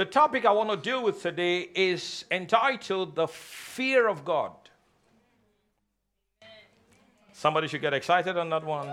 The 0.00 0.06
topic 0.06 0.46
I 0.46 0.52
want 0.52 0.70
to 0.70 0.78
deal 0.78 1.04
with 1.04 1.20
today 1.20 1.68
is 1.74 2.24
entitled 2.30 3.16
The 3.16 3.28
Fear 3.28 4.08
of 4.08 4.24
God. 4.24 4.52
Somebody 7.34 7.68
should 7.68 7.82
get 7.82 7.92
excited 7.92 8.38
on 8.38 8.48
that 8.48 8.64
one. 8.64 8.90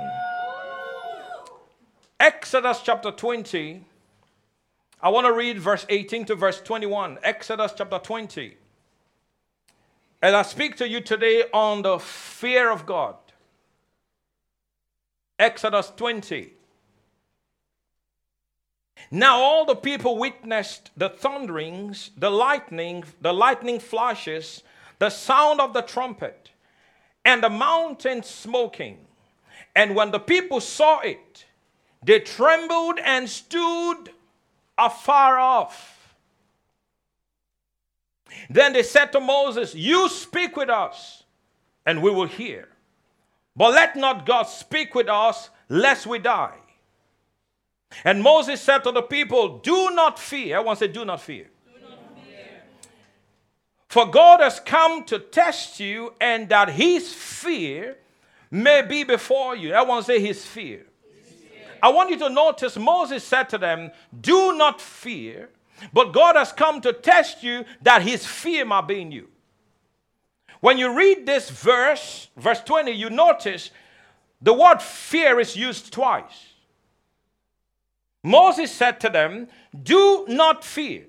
Exodus 2.20 2.82
chapter 2.84 3.12
20. 3.12 3.86
I 5.02 5.08
want 5.08 5.28
to 5.28 5.32
read 5.32 5.60
verse 5.60 5.86
18 5.88 6.26
to 6.26 6.36
verse 6.36 6.60
21. 6.60 7.20
Exodus 7.24 7.72
chapter 7.78 8.00
20. 8.00 8.58
And 10.22 10.36
I 10.36 10.42
speak 10.42 10.76
to 10.76 10.90
you 10.90 11.00
today 11.00 11.46
on 11.54 11.84
the 11.84 12.00
fear 12.00 12.70
of 12.70 12.86
God. 12.86 13.16
Exodus 15.40 15.90
20. 15.96 16.57
Now 19.12 19.40
all 19.40 19.66
the 19.66 19.76
people 19.76 20.18
witnessed 20.18 20.92
the 20.98 21.10
thunderings, 21.10 22.12
the 22.18 22.30
lightning, 22.30 23.04
the 23.22 23.34
lightning 23.34 23.80
flashes, 23.80 24.64
the 25.00 25.10
sound 25.10 25.62
of 25.62 25.74
the 25.74 25.82
trumpet, 25.82 26.52
and 27.24 27.44
the 27.44 27.50
mountain 27.50 28.24
smoking. 28.24 28.98
And 29.76 29.96
when 29.96 30.12
the 30.12 30.20
people 30.20 30.60
saw 30.60 31.00
it, 31.00 31.46
they 32.04 32.20
trembled 32.20 33.00
and 33.00 33.30
stood 33.30 34.10
afar 34.78 35.40
off. 35.40 36.16
Then 38.50 38.74
they 38.74 38.84
said 38.84 39.12
to 39.14 39.20
Moses, 39.20 39.74
You 39.74 40.10
speak 40.10 40.56
with 40.56 40.70
us, 40.70 41.24
and 41.86 42.02
we 42.02 42.12
will 42.12 42.28
hear. 42.28 42.70
But 43.56 43.74
let 43.74 43.96
not 43.96 44.26
God 44.26 44.44
speak 44.44 44.94
with 44.94 45.10
us, 45.10 45.50
lest 45.70 46.06
we 46.06 46.20
die. 46.20 46.58
And 48.04 48.22
Moses 48.22 48.62
said 48.62 48.80
to 48.80 48.92
the 48.92 49.02
people, 49.02 49.60
Do 49.60 49.92
not 49.92 50.20
fear. 50.20 50.58
Everyone 50.58 50.76
say, 50.76 50.88
Do 50.88 51.06
not 51.06 51.22
fear. 51.22 51.48
Do 51.66 51.82
not 51.82 52.00
fear. 52.16 52.62
For 53.88 54.06
God 54.06 54.42
has 54.42 54.60
come 54.60 55.04
to 55.06 55.20
test 55.20 55.80
you, 55.80 56.14
and 56.20 56.50
that 56.50 56.70
his 56.70 57.14
fear 57.14 57.98
may 58.52 58.82
be 58.82 59.04
before 59.04 59.56
you. 59.56 59.74
Everyone 59.74 60.04
say, 60.04 60.20
His 60.20 60.46
fear. 60.46 60.86
His 61.24 61.34
fear. 61.34 61.68
I 61.82 61.90
want 61.90 62.10
you 62.10 62.20
to 62.20 62.30
notice 62.30 62.78
Moses 62.78 63.24
said 63.24 63.50
to 63.50 63.58
them, 63.58 63.92
Do 64.20 64.58
not 64.58 64.82
fear, 64.82 65.50
but 65.94 66.12
God 66.12 66.36
has 66.36 66.52
come 66.52 66.82
to 66.82 66.94
test 66.94 67.44
you 67.44 67.66
that 67.82 68.02
his 68.02 68.26
fear 68.26 68.66
might 68.66 68.88
be 68.88 69.02
in 69.02 69.12
you. 69.12 69.28
When 70.60 70.78
you 70.78 70.98
read 70.98 71.26
this 71.26 71.50
verse, 71.50 72.30
verse 72.36 72.62
20, 72.62 72.92
you 72.92 73.10
notice 73.10 73.70
the 74.42 74.54
word 74.54 74.82
fear 74.82 75.40
is 75.40 75.56
used 75.56 75.94
twice. 75.94 76.47
Moses 78.24 78.72
said 78.72 79.00
to 79.02 79.10
them, 79.10 79.48
Do 79.84 80.26
not 80.28 80.64
fear. 80.64 81.06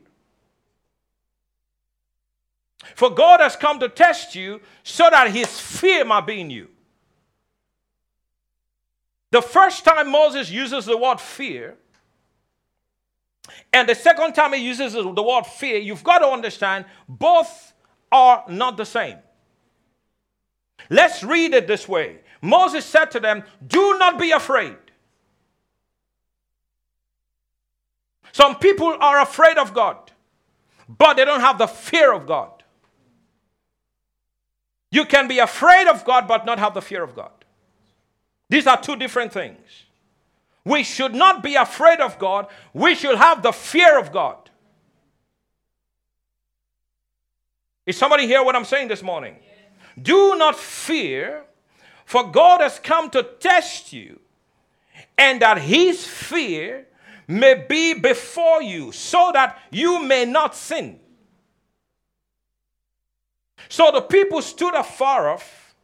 For 2.94 3.10
God 3.10 3.40
has 3.40 3.56
come 3.56 3.80
to 3.80 3.88
test 3.88 4.34
you 4.34 4.60
so 4.82 5.08
that 5.10 5.30
his 5.30 5.60
fear 5.60 6.04
might 6.04 6.26
be 6.26 6.40
in 6.40 6.50
you. 6.50 6.68
The 9.30 9.42
first 9.42 9.84
time 9.84 10.10
Moses 10.10 10.50
uses 10.50 10.86
the 10.86 10.96
word 10.96 11.20
fear, 11.20 11.76
and 13.72 13.88
the 13.88 13.94
second 13.94 14.32
time 14.32 14.52
he 14.54 14.64
uses 14.64 14.94
the 14.94 15.22
word 15.22 15.46
fear, 15.46 15.78
you've 15.78 16.04
got 16.04 16.20
to 16.20 16.26
understand 16.28 16.86
both 17.08 17.74
are 18.10 18.44
not 18.48 18.76
the 18.76 18.86
same. 18.86 19.18
Let's 20.88 21.22
read 21.22 21.52
it 21.52 21.66
this 21.66 21.86
way 21.88 22.18
Moses 22.40 22.84
said 22.84 23.10
to 23.12 23.20
them, 23.20 23.42
Do 23.66 23.98
not 23.98 24.18
be 24.18 24.30
afraid. 24.30 24.76
Some 28.32 28.56
people 28.56 28.96
are 29.00 29.20
afraid 29.20 29.58
of 29.58 29.74
God, 29.74 30.12
but 30.88 31.14
they 31.14 31.24
don't 31.24 31.40
have 31.40 31.58
the 31.58 31.66
fear 31.66 32.12
of 32.12 32.26
God. 32.26 32.58
You 34.90 35.04
can 35.04 35.28
be 35.28 35.38
afraid 35.38 35.86
of 35.86 36.04
God, 36.04 36.26
but 36.26 36.46
not 36.46 36.58
have 36.58 36.74
the 36.74 36.82
fear 36.82 37.02
of 37.02 37.14
God. 37.14 37.30
These 38.48 38.66
are 38.66 38.80
two 38.80 38.96
different 38.96 39.32
things. 39.32 39.58
We 40.64 40.82
should 40.82 41.14
not 41.14 41.42
be 41.42 41.54
afraid 41.54 42.00
of 42.00 42.18
God, 42.18 42.46
we 42.72 42.94
should 42.94 43.16
have 43.16 43.42
the 43.42 43.52
fear 43.52 43.98
of 43.98 44.12
God. 44.12 44.50
Is 47.86 47.96
somebody 47.96 48.26
hear 48.26 48.42
what 48.44 48.54
I'm 48.54 48.66
saying 48.66 48.88
this 48.88 49.02
morning? 49.02 49.36
Do 50.00 50.36
not 50.36 50.56
fear, 50.56 51.44
for 52.04 52.30
God 52.30 52.60
has 52.60 52.78
come 52.78 53.08
to 53.10 53.22
test 53.22 53.94
you, 53.94 54.20
and 55.16 55.40
that 55.40 55.58
his 55.58 56.06
fear 56.06 56.86
may 57.28 57.66
be 57.68 57.94
before 57.94 58.62
you, 58.62 58.90
so 58.90 59.30
that 59.34 59.58
you 59.70 60.02
may 60.02 60.24
not 60.24 60.56
sin. 60.56 60.98
So 63.68 63.90
the 63.92 64.00
people 64.00 64.40
stood 64.40 64.74
afar 64.74 65.28
off, 65.28 65.74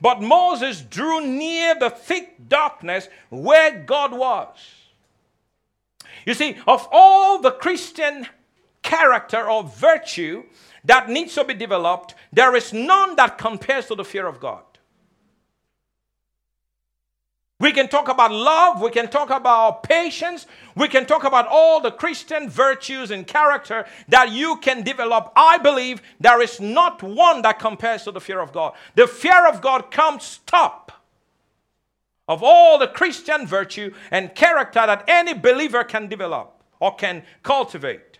but 0.00 0.20
Moses 0.20 0.80
drew 0.80 1.24
near 1.24 1.76
the 1.78 1.90
thick 1.90 2.48
darkness 2.48 3.08
where 3.30 3.78
God 3.78 4.12
was. 4.12 4.56
You 6.26 6.34
see, 6.34 6.56
of 6.66 6.88
all 6.90 7.40
the 7.40 7.52
Christian 7.52 8.26
character 8.82 9.48
or 9.48 9.62
virtue 9.62 10.44
that 10.84 11.08
needs 11.08 11.34
to 11.34 11.44
be 11.44 11.54
developed, 11.54 12.14
there 12.32 12.54
is 12.56 12.72
none 12.72 13.16
that 13.16 13.38
compares 13.38 13.86
to 13.86 13.94
the 13.94 14.04
fear 14.04 14.26
of 14.26 14.40
God. 14.40 14.62
We 17.60 17.72
can 17.72 17.88
talk 17.88 18.08
about 18.08 18.30
love, 18.30 18.80
we 18.80 18.90
can 18.90 19.08
talk 19.08 19.30
about 19.30 19.82
patience, 19.82 20.46
we 20.76 20.86
can 20.86 21.06
talk 21.06 21.24
about 21.24 21.48
all 21.50 21.80
the 21.80 21.90
Christian 21.90 22.48
virtues 22.48 23.10
and 23.10 23.26
character 23.26 23.84
that 24.06 24.30
you 24.30 24.58
can 24.58 24.84
develop. 24.84 25.32
I 25.34 25.58
believe 25.58 26.00
there 26.20 26.40
is 26.40 26.60
not 26.60 27.02
one 27.02 27.42
that 27.42 27.58
compares 27.58 28.04
to 28.04 28.12
the 28.12 28.20
fear 28.20 28.38
of 28.38 28.52
God. 28.52 28.74
The 28.94 29.08
fear 29.08 29.48
of 29.48 29.60
God 29.60 29.90
comes 29.90 30.38
top 30.46 30.92
of 32.28 32.44
all 32.44 32.78
the 32.78 32.86
Christian 32.86 33.44
virtue 33.44 33.92
and 34.12 34.36
character 34.36 34.86
that 34.86 35.04
any 35.08 35.34
believer 35.34 35.82
can 35.82 36.06
develop 36.06 36.62
or 36.78 36.94
can 36.94 37.24
cultivate. 37.42 38.18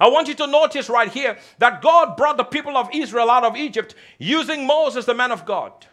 I 0.00 0.08
want 0.08 0.26
you 0.26 0.34
to 0.34 0.46
notice 0.48 0.88
right 0.88 1.12
here 1.12 1.38
that 1.58 1.80
God 1.80 2.16
brought 2.16 2.38
the 2.38 2.44
people 2.44 2.76
of 2.76 2.88
Israel 2.92 3.30
out 3.30 3.44
of 3.44 3.56
Egypt 3.56 3.94
using 4.18 4.66
Moses, 4.66 5.04
the 5.04 5.14
man 5.14 5.30
of 5.30 5.46
God. 5.46 5.86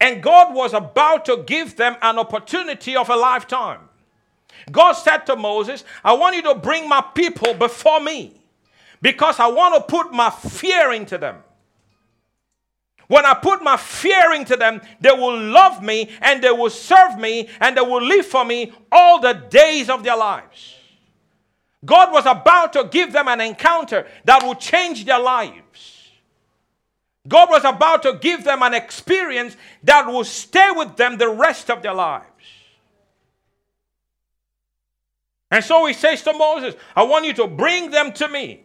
And 0.00 0.22
God 0.22 0.54
was 0.54 0.72
about 0.72 1.26
to 1.26 1.44
give 1.46 1.76
them 1.76 1.96
an 2.00 2.18
opportunity 2.18 2.96
of 2.96 3.10
a 3.10 3.16
lifetime. 3.16 3.80
God 4.70 4.92
said 4.92 5.18
to 5.26 5.36
Moses, 5.36 5.84
I 6.02 6.14
want 6.14 6.36
you 6.36 6.42
to 6.42 6.54
bring 6.54 6.88
my 6.88 7.02
people 7.14 7.54
before 7.54 8.00
me 8.00 8.32
because 9.02 9.38
I 9.38 9.48
want 9.48 9.74
to 9.74 9.80
put 9.82 10.12
my 10.12 10.30
fear 10.30 10.92
into 10.92 11.18
them. 11.18 11.36
When 13.08 13.26
I 13.26 13.34
put 13.34 13.62
my 13.62 13.76
fear 13.76 14.34
into 14.34 14.56
them, 14.56 14.80
they 15.00 15.10
will 15.10 15.36
love 15.36 15.82
me 15.82 16.10
and 16.20 16.42
they 16.42 16.52
will 16.52 16.70
serve 16.70 17.18
me 17.18 17.48
and 17.60 17.76
they 17.76 17.80
will 17.80 18.02
live 18.02 18.24
for 18.24 18.44
me 18.44 18.72
all 18.92 19.20
the 19.20 19.32
days 19.32 19.90
of 19.90 20.04
their 20.04 20.16
lives. 20.16 20.76
God 21.84 22.12
was 22.12 22.24
about 22.26 22.72
to 22.74 22.84
give 22.84 23.12
them 23.12 23.26
an 23.26 23.40
encounter 23.40 24.06
that 24.24 24.46
would 24.46 24.60
change 24.60 25.04
their 25.04 25.18
lives. 25.18 25.99
God 27.30 27.48
was 27.48 27.64
about 27.64 28.02
to 28.02 28.14
give 28.20 28.42
them 28.42 28.60
an 28.62 28.74
experience 28.74 29.56
that 29.84 30.04
will 30.06 30.24
stay 30.24 30.68
with 30.74 30.96
them 30.96 31.16
the 31.16 31.28
rest 31.28 31.70
of 31.70 31.80
their 31.80 31.94
lives. 31.94 32.26
And 35.48 35.64
so 35.64 35.86
he 35.86 35.94
says 35.94 36.22
to 36.24 36.32
Moses, 36.32 36.74
I 36.94 37.04
want 37.04 37.24
you 37.24 37.32
to 37.34 37.46
bring 37.46 37.92
them 37.92 38.12
to 38.14 38.28
me. 38.28 38.64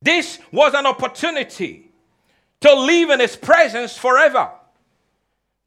This 0.00 0.38
was 0.52 0.72
an 0.72 0.86
opportunity 0.86 1.90
to 2.60 2.74
live 2.74 3.10
in 3.10 3.20
his 3.20 3.36
presence 3.36 3.98
forever. 3.98 4.50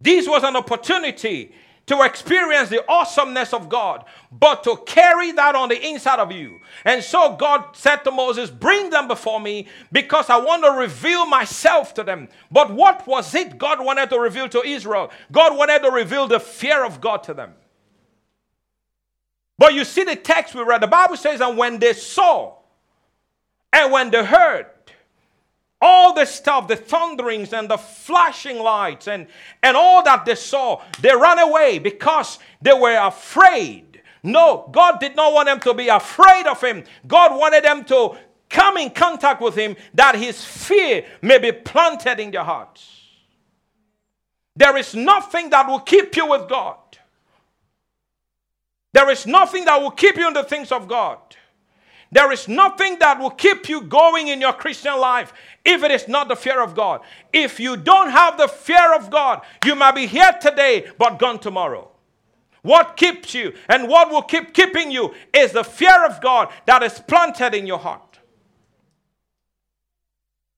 This 0.02 0.28
was 0.28 0.44
an 0.44 0.56
opportunity 0.56 1.54
to 1.88 2.02
experience 2.04 2.70
the 2.70 2.84
awesomeness 2.90 3.54
of 3.54 3.70
God, 3.70 4.04
but 4.32 4.64
to 4.66 4.78
carry 4.86 5.32
that 5.32 5.56
on 5.56 5.70
the 5.70 5.88
inside 5.88 6.20
of 6.20 6.32
you. 6.32 6.60
And 6.86 7.04
so 7.04 7.36
God 7.36 7.76
said 7.76 7.98
to 8.04 8.12
Moses, 8.12 8.50
Bring 8.50 8.90
them 8.90 9.08
before 9.08 9.40
me 9.40 9.68
because 9.92 10.30
I 10.30 10.38
want 10.38 10.64
to 10.66 10.72
reveal 10.72 11.26
myself 11.26 11.94
to 11.96 12.04
them. 12.04 12.28
But 12.52 12.72
what 12.72 13.08
was 13.08 13.34
it 13.34 13.58
God 13.58 13.84
wanted 13.84 14.10
to 14.12 14.20
reveal 14.20 14.50
to 14.50 14.62
Israel? 14.64 15.12
God 15.32 15.58
wanted 15.58 15.80
to 15.80 15.90
reveal 15.90 16.28
the 16.28 16.42
fear 16.42 16.84
of 16.86 17.02
God 17.02 17.24
to 17.24 17.34
them. 17.34 17.54
But 19.58 19.74
you 19.74 19.86
see 19.86 20.04
the 20.04 20.16
text 20.16 20.54
we 20.54 20.64
read, 20.64 20.82
the 20.82 20.88
Bible 20.88 21.18
says, 21.18 21.42
And 21.42 21.58
when 21.58 21.80
they 21.80 21.94
saw 21.94 22.58
and 23.72 23.92
when 23.92 24.12
they 24.12 24.24
heard, 24.24 24.68
all 25.82 26.14
the 26.14 26.26
stuff, 26.26 26.68
the 26.68 26.76
thunderings 26.76 27.54
and 27.54 27.70
the 27.70 27.78
flashing 27.78 28.60
lights 28.60 29.08
and, 29.08 29.28
and 29.62 29.78
all 29.78 30.04
that 30.04 30.26
they 30.26 30.36
saw, 30.36 30.82
they 31.02 31.16
ran 31.16 31.40
away 31.40 31.80
because 31.80 32.40
they 32.62 32.74
were 32.74 32.98
afraid. 32.98 34.02
No, 34.24 34.68
God 34.72 35.00
did 35.00 35.16
not 35.16 35.34
want 35.34 35.48
them 35.48 35.60
to 35.62 35.74
be 35.74 35.88
afraid 35.88 36.48
of 36.48 36.62
Him. 36.62 36.84
God 37.06 37.38
wanted 37.38 37.64
them 37.64 37.86
to 37.86 38.18
come 38.50 38.78
in 38.78 38.90
contact 38.90 39.42
with 39.42 39.56
Him 39.56 39.76
that 39.94 40.16
His 40.16 40.44
fear 40.44 41.06
may 41.22 41.38
be 41.38 41.52
planted 41.52 42.20
in 42.20 42.32
their 42.32 42.44
hearts. 42.44 42.94
There 44.56 44.76
is 44.78 44.96
nothing 44.96 45.52
that 45.52 45.68
will 45.68 45.80
keep 45.80 46.16
you 46.16 46.28
with 46.28 46.50
God. 46.50 46.78
There 48.94 49.10
is 49.12 49.28
nothing 49.28 49.66
that 49.66 49.80
will 49.80 49.92
keep 49.92 50.18
you 50.18 50.28
in 50.28 50.34
the 50.34 50.44
things 50.44 50.72
of 50.72 50.88
God. 50.88 51.20
There 52.12 52.32
is 52.32 52.48
nothing 52.48 53.00
that 53.00 53.20
will 53.20 53.32
keep 53.32 53.68
you 53.68 53.82
going 53.82 54.30
in 54.30 54.40
your 54.40 54.54
Christian 54.54 54.98
life 54.98 55.34
if 55.66 55.84
it 55.84 55.92
is 55.92 56.08
not 56.08 56.30
the 56.30 56.36
fear 56.36 56.62
of 56.62 56.74
God. 56.74 57.02
If 57.34 57.60
you 57.60 57.76
don't 57.76 58.10
have 58.10 58.38
the 58.38 58.48
fear 58.48 58.96
of 58.96 59.10
God, 59.10 59.42
you 59.66 59.76
might 59.76 59.96
be 59.96 60.08
here 60.08 60.32
today 60.42 60.90
but 60.98 61.20
gone 61.20 61.40
tomorrow. 61.40 61.92
What 62.62 62.98
keeps 62.98 63.34
you 63.34 63.54
and 63.70 63.88
what 63.88 64.10
will 64.10 64.22
keep 64.22 64.54
keeping 64.54 64.92
you 64.92 65.14
is 65.34 65.52
the 65.52 65.64
fear 65.64 66.06
of 66.06 66.22
God 66.22 66.50
that 66.66 66.84
is 66.84 67.00
planted 67.00 67.54
in 67.54 67.68
your 67.68 67.80
heart. 67.80 68.20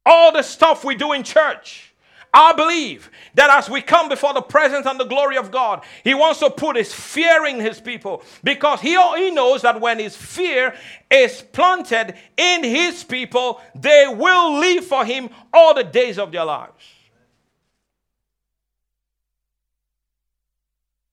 All 0.05 0.31
the 0.31 0.41
stuff 0.41 0.83
we 0.83 0.95
do 0.95 1.13
in 1.13 1.23
church, 1.23 1.88
I 2.33 2.53
believe 2.53 3.09
that 3.33 3.49
as 3.49 3.69
we 3.69 3.81
come 3.81 4.07
before 4.07 4.33
the 4.33 4.41
presence 4.41 4.85
and 4.85 4.99
the 4.99 5.05
glory 5.05 5.37
of 5.37 5.49
God, 5.49 5.83
He 6.03 6.13
wants 6.13 6.39
to 6.39 6.49
put 6.49 6.75
His 6.75 6.93
fear 6.93 7.45
in 7.45 7.59
His 7.59 7.79
people 7.79 8.23
because 8.43 8.81
He, 8.81 8.91
he 9.17 9.31
knows 9.31 9.63
that 9.63 9.81
when 9.81 9.97
His 9.97 10.15
fear 10.15 10.75
is 11.09 11.41
planted 11.51 12.13
in 12.37 12.63
His 12.63 13.03
people, 13.03 13.61
they 13.73 14.05
will 14.07 14.59
live 14.59 14.85
for 14.85 15.05
Him 15.05 15.29
all 15.51 15.73
the 15.73 15.83
days 15.83 16.19
of 16.19 16.31
their 16.31 16.45
lives. 16.45 16.85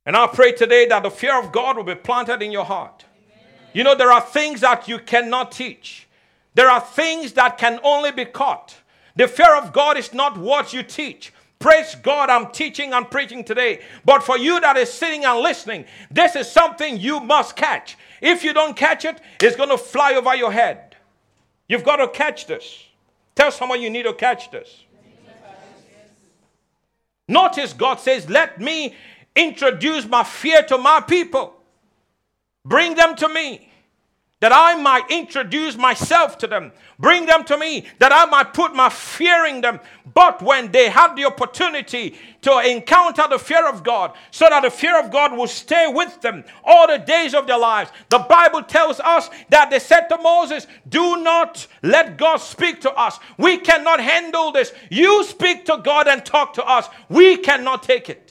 And 0.05 0.17
I 0.17 0.27
pray 0.29 0.53
today 0.53 0.87
that 0.87 1.03
the 1.03 1.11
fear 1.11 1.39
of 1.39 1.51
God 1.51 1.77
will 1.77 1.85
be 1.85 1.97
planted 1.97 2.43
in 2.43 2.53
your 2.53 2.65
heart. 2.65 3.05
You 3.73 3.85
know, 3.85 3.95
there 3.95 4.13
are 4.13 4.21
things 4.21 4.61
that 4.61 4.87
you 4.87 4.99
cannot 4.99 5.51
teach, 5.51 6.07
there 6.55 6.71
are 6.71 6.81
things 6.81 7.33
that 7.33 7.59
can 7.59 7.81
only 7.83 8.13
be 8.13 8.27
caught. 8.27 8.77
The 9.17 9.27
fear 9.27 9.57
of 9.57 9.73
God 9.73 9.97
is 9.97 10.13
not 10.15 10.39
what 10.39 10.73
you 10.73 10.83
teach. 10.83 11.33
Praise 11.59 11.95
God, 11.95 12.29
I'm 12.29 12.53
teaching 12.53 12.93
and 12.93 13.11
preaching 13.11 13.43
today. 13.43 13.81
But 14.05 14.23
for 14.23 14.37
you 14.37 14.61
that 14.61 14.77
is 14.77 14.93
sitting 14.93 15.25
and 15.25 15.41
listening, 15.41 15.87
this 16.11 16.37
is 16.37 16.51
something 16.51 16.99
you 16.99 17.19
must 17.21 17.57
catch. 17.57 17.97
If 18.21 18.45
you 18.45 18.53
don't 18.53 18.77
catch 18.77 19.05
it, 19.05 19.21
it's 19.41 19.57
going 19.57 19.71
to 19.71 19.79
fly 19.79 20.15
over 20.15 20.35
your 20.37 20.53
head. 20.53 20.97
You've 21.67 21.85
got 21.85 21.97
to 21.97 22.09
catch 22.09 22.47
this. 22.47 22.85
Tell 23.35 23.51
someone 23.51 23.81
you 23.81 23.91
need 23.91 24.05
to 24.05 24.13
catch 24.13 24.51
this. 24.51 24.85
Notice 27.29 27.73
God 27.73 28.01
says, 28.01 28.29
Let 28.29 28.61
me 28.61 28.95
introduce 29.35 30.07
my 30.07 30.25
fear 30.25 30.63
to 30.65 30.79
my 30.79 31.01
people. 31.01 31.55
Bring 32.65 32.95
them 32.95 33.17
to 33.17 33.29
me 33.29 33.71
that 34.41 34.53
I 34.53 34.81
might 34.81 35.11
introduce 35.11 35.77
myself 35.77 36.37
to 36.39 36.47
them, 36.47 36.73
bring 36.99 37.25
them 37.25 37.43
to 37.45 37.57
me, 37.57 37.87
that 38.01 38.13
I 38.13 38.27
might 38.27 38.53
put 38.53 38.75
my 38.75 38.91
fear 38.91 39.47
in 39.47 39.63
them. 39.63 39.81
But 40.13 40.43
when 40.43 40.71
they 40.71 40.91
had 40.91 41.17
the 41.17 41.25
opportunity 41.25 42.17
to 42.43 42.59
encounter 42.59 43.25
the 43.31 43.39
fear 43.39 43.67
of 43.67 43.83
God, 43.83 44.15
so 44.31 44.47
that 44.51 44.61
the 44.61 44.71
fear 44.71 45.01
of 45.01 45.11
God 45.11 45.33
will 45.33 45.47
stay 45.47 45.87
with 45.89 46.21
them 46.21 46.45
all 46.65 46.87
the 46.87 46.99
days 46.99 47.35
of 47.35 47.47
their 47.47 47.59
lives, 47.59 47.91
the 48.11 48.19
Bible 48.19 48.63
tells 48.63 49.01
us 49.01 49.31
that 49.49 49.71
they 49.71 49.79
said 49.79 50.09
to 50.09 50.19
Moses, 50.19 50.67
Do 50.87 51.23
not 51.23 51.67
let 51.83 52.19
God 52.19 52.37
speak 52.37 52.83
to 52.83 52.93
us. 52.93 53.19
We 53.39 53.57
cannot 53.57 54.01
handle 54.01 54.53
this. 54.53 54.73
You 54.91 55.25
speak 55.25 55.65
to 55.65 55.79
God 55.83 56.09
and 56.09 56.25
talk 56.25 56.53
to 56.55 56.65
us. 56.65 56.89
We 57.09 57.39
cannot 57.39 57.83
take 57.83 58.11
it. 58.11 58.26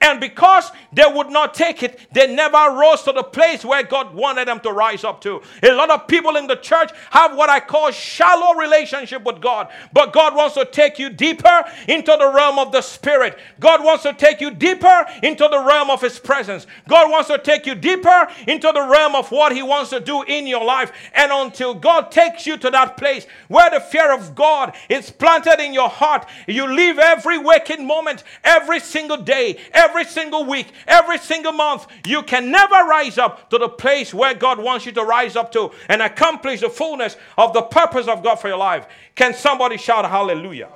And 0.00 0.20
because 0.20 0.70
they 0.92 1.04
would 1.06 1.30
not 1.30 1.54
take 1.54 1.82
it, 1.82 2.00
they 2.12 2.32
never 2.34 2.56
rose 2.76 3.02
to 3.02 3.12
the 3.12 3.22
place 3.22 3.64
where 3.64 3.82
God 3.82 4.14
wanted 4.14 4.48
them 4.48 4.60
to 4.60 4.72
rise 4.72 5.04
up 5.04 5.20
to. 5.22 5.42
A 5.62 5.72
lot 5.72 5.90
of 5.90 6.06
people 6.06 6.36
in 6.36 6.46
the 6.46 6.56
church 6.56 6.90
have 7.10 7.36
what 7.36 7.50
I 7.50 7.60
call 7.60 7.90
shallow 7.90 8.58
relationship 8.58 9.24
with 9.24 9.40
God. 9.40 9.68
But 9.92 10.12
God 10.12 10.34
wants 10.34 10.54
to 10.54 10.64
take 10.64 10.98
you 10.98 11.10
deeper 11.10 11.64
into 11.88 12.16
the 12.18 12.32
realm 12.32 12.58
of 12.58 12.72
the 12.72 12.82
spirit. 12.82 13.38
God 13.60 13.84
wants 13.84 14.02
to 14.04 14.12
take 14.12 14.40
you 14.40 14.50
deeper 14.50 15.06
into 15.22 15.48
the 15.50 15.62
realm 15.62 15.90
of 15.90 16.00
his 16.00 16.18
presence. 16.18 16.66
God 16.88 17.10
wants 17.10 17.28
to 17.28 17.38
take 17.38 17.66
you 17.66 17.74
deeper 17.74 18.28
into 18.46 18.70
the 18.72 18.86
realm 18.86 19.14
of 19.14 19.30
what 19.30 19.52
he 19.52 19.62
wants 19.62 19.90
to 19.90 20.00
do 20.00 20.22
in 20.22 20.46
your 20.46 20.64
life. 20.64 20.92
And 21.14 21.32
until 21.32 21.74
God 21.74 22.10
takes 22.10 22.46
you 22.46 22.56
to 22.58 22.70
that 22.70 22.96
place 22.96 23.26
where 23.48 23.70
the 23.70 23.80
fear 23.80 24.12
of 24.12 24.34
God 24.34 24.74
is 24.88 25.10
planted 25.10 25.60
in 25.60 25.72
your 25.72 25.88
heart, 25.88 26.28
you 26.46 26.66
live 26.66 26.98
every 26.98 27.38
waking 27.38 27.86
moment, 27.86 28.24
every 28.44 28.80
single 28.80 29.16
day 29.16 29.58
every 29.78 30.04
single 30.04 30.44
week, 30.44 30.72
every 30.86 31.18
single 31.18 31.52
month, 31.52 31.86
you 32.04 32.22
can 32.22 32.50
never 32.50 32.74
rise 32.74 33.16
up 33.16 33.48
to 33.50 33.58
the 33.58 33.68
place 33.68 34.12
where 34.12 34.34
God 34.34 34.58
wants 34.58 34.84
you 34.84 34.92
to 34.92 35.04
rise 35.04 35.36
up 35.36 35.52
to 35.52 35.70
and 35.88 36.02
accomplish 36.02 36.60
the 36.60 36.68
fullness 36.68 37.16
of 37.36 37.52
the 37.52 37.62
purpose 37.62 38.08
of 38.08 38.22
God 38.22 38.36
for 38.36 38.48
your 38.48 38.58
life. 38.58 38.86
Can 39.14 39.32
somebody 39.32 39.76
shout 39.76 40.04
hallelujah? 40.08 40.68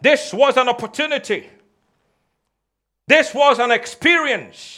This 0.00 0.32
was 0.32 0.56
an 0.56 0.68
opportunity. 0.68 1.48
This 3.06 3.32
was 3.32 3.58
an 3.58 3.70
experience 3.70 4.77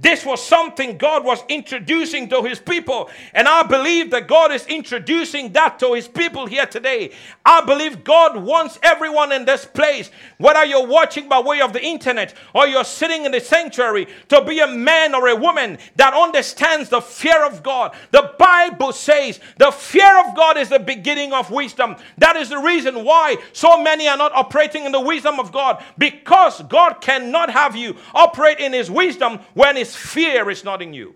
this 0.00 0.24
was 0.24 0.44
something 0.44 0.96
God 0.96 1.24
was 1.24 1.44
introducing 1.48 2.28
to 2.30 2.42
his 2.42 2.58
people. 2.58 3.10
And 3.34 3.46
I 3.46 3.62
believe 3.62 4.10
that 4.12 4.28
God 4.28 4.50
is 4.50 4.66
introducing 4.66 5.52
that 5.52 5.78
to 5.80 5.92
his 5.92 6.08
people 6.08 6.46
here 6.46 6.64
today. 6.64 7.12
I 7.44 7.60
believe 7.60 8.02
God 8.02 8.36
wants 8.36 8.78
everyone 8.82 9.30
in 9.30 9.44
this 9.44 9.66
place, 9.66 10.10
whether 10.38 10.64
you're 10.64 10.86
watching 10.86 11.28
by 11.28 11.40
way 11.40 11.60
of 11.60 11.74
the 11.74 11.84
internet 11.84 12.34
or 12.54 12.66
you're 12.66 12.84
sitting 12.84 13.26
in 13.26 13.32
the 13.32 13.40
sanctuary, 13.40 14.06
to 14.28 14.42
be 14.44 14.60
a 14.60 14.66
man 14.66 15.14
or 15.14 15.28
a 15.28 15.36
woman 15.36 15.78
that 15.96 16.14
understands 16.14 16.88
the 16.88 17.02
fear 17.02 17.44
of 17.44 17.62
God. 17.62 17.94
The 18.10 18.34
Bible 18.38 18.92
says 18.92 19.38
the 19.58 19.70
fear 19.70 20.20
of 20.26 20.34
God 20.34 20.56
is 20.56 20.70
the 20.70 20.78
beginning 20.78 21.34
of 21.34 21.50
wisdom. 21.50 21.96
That 22.16 22.36
is 22.36 22.48
the 22.48 22.58
reason 22.58 23.04
why 23.04 23.36
so 23.52 23.82
many 23.82 24.08
are 24.08 24.16
not 24.16 24.32
operating 24.32 24.84
in 24.84 24.92
the 24.92 25.00
wisdom 25.00 25.38
of 25.38 25.52
God 25.52 25.84
because 25.98 26.62
God 26.62 27.00
cannot 27.02 27.50
have 27.50 27.76
you 27.76 27.96
operate 28.14 28.60
in 28.60 28.72
his 28.72 28.90
wisdom 28.90 29.40
when 29.54 29.76
his 29.76 29.89
fear 29.94 30.50
is 30.50 30.64
not 30.64 30.82
in 30.82 30.92
you. 30.92 31.14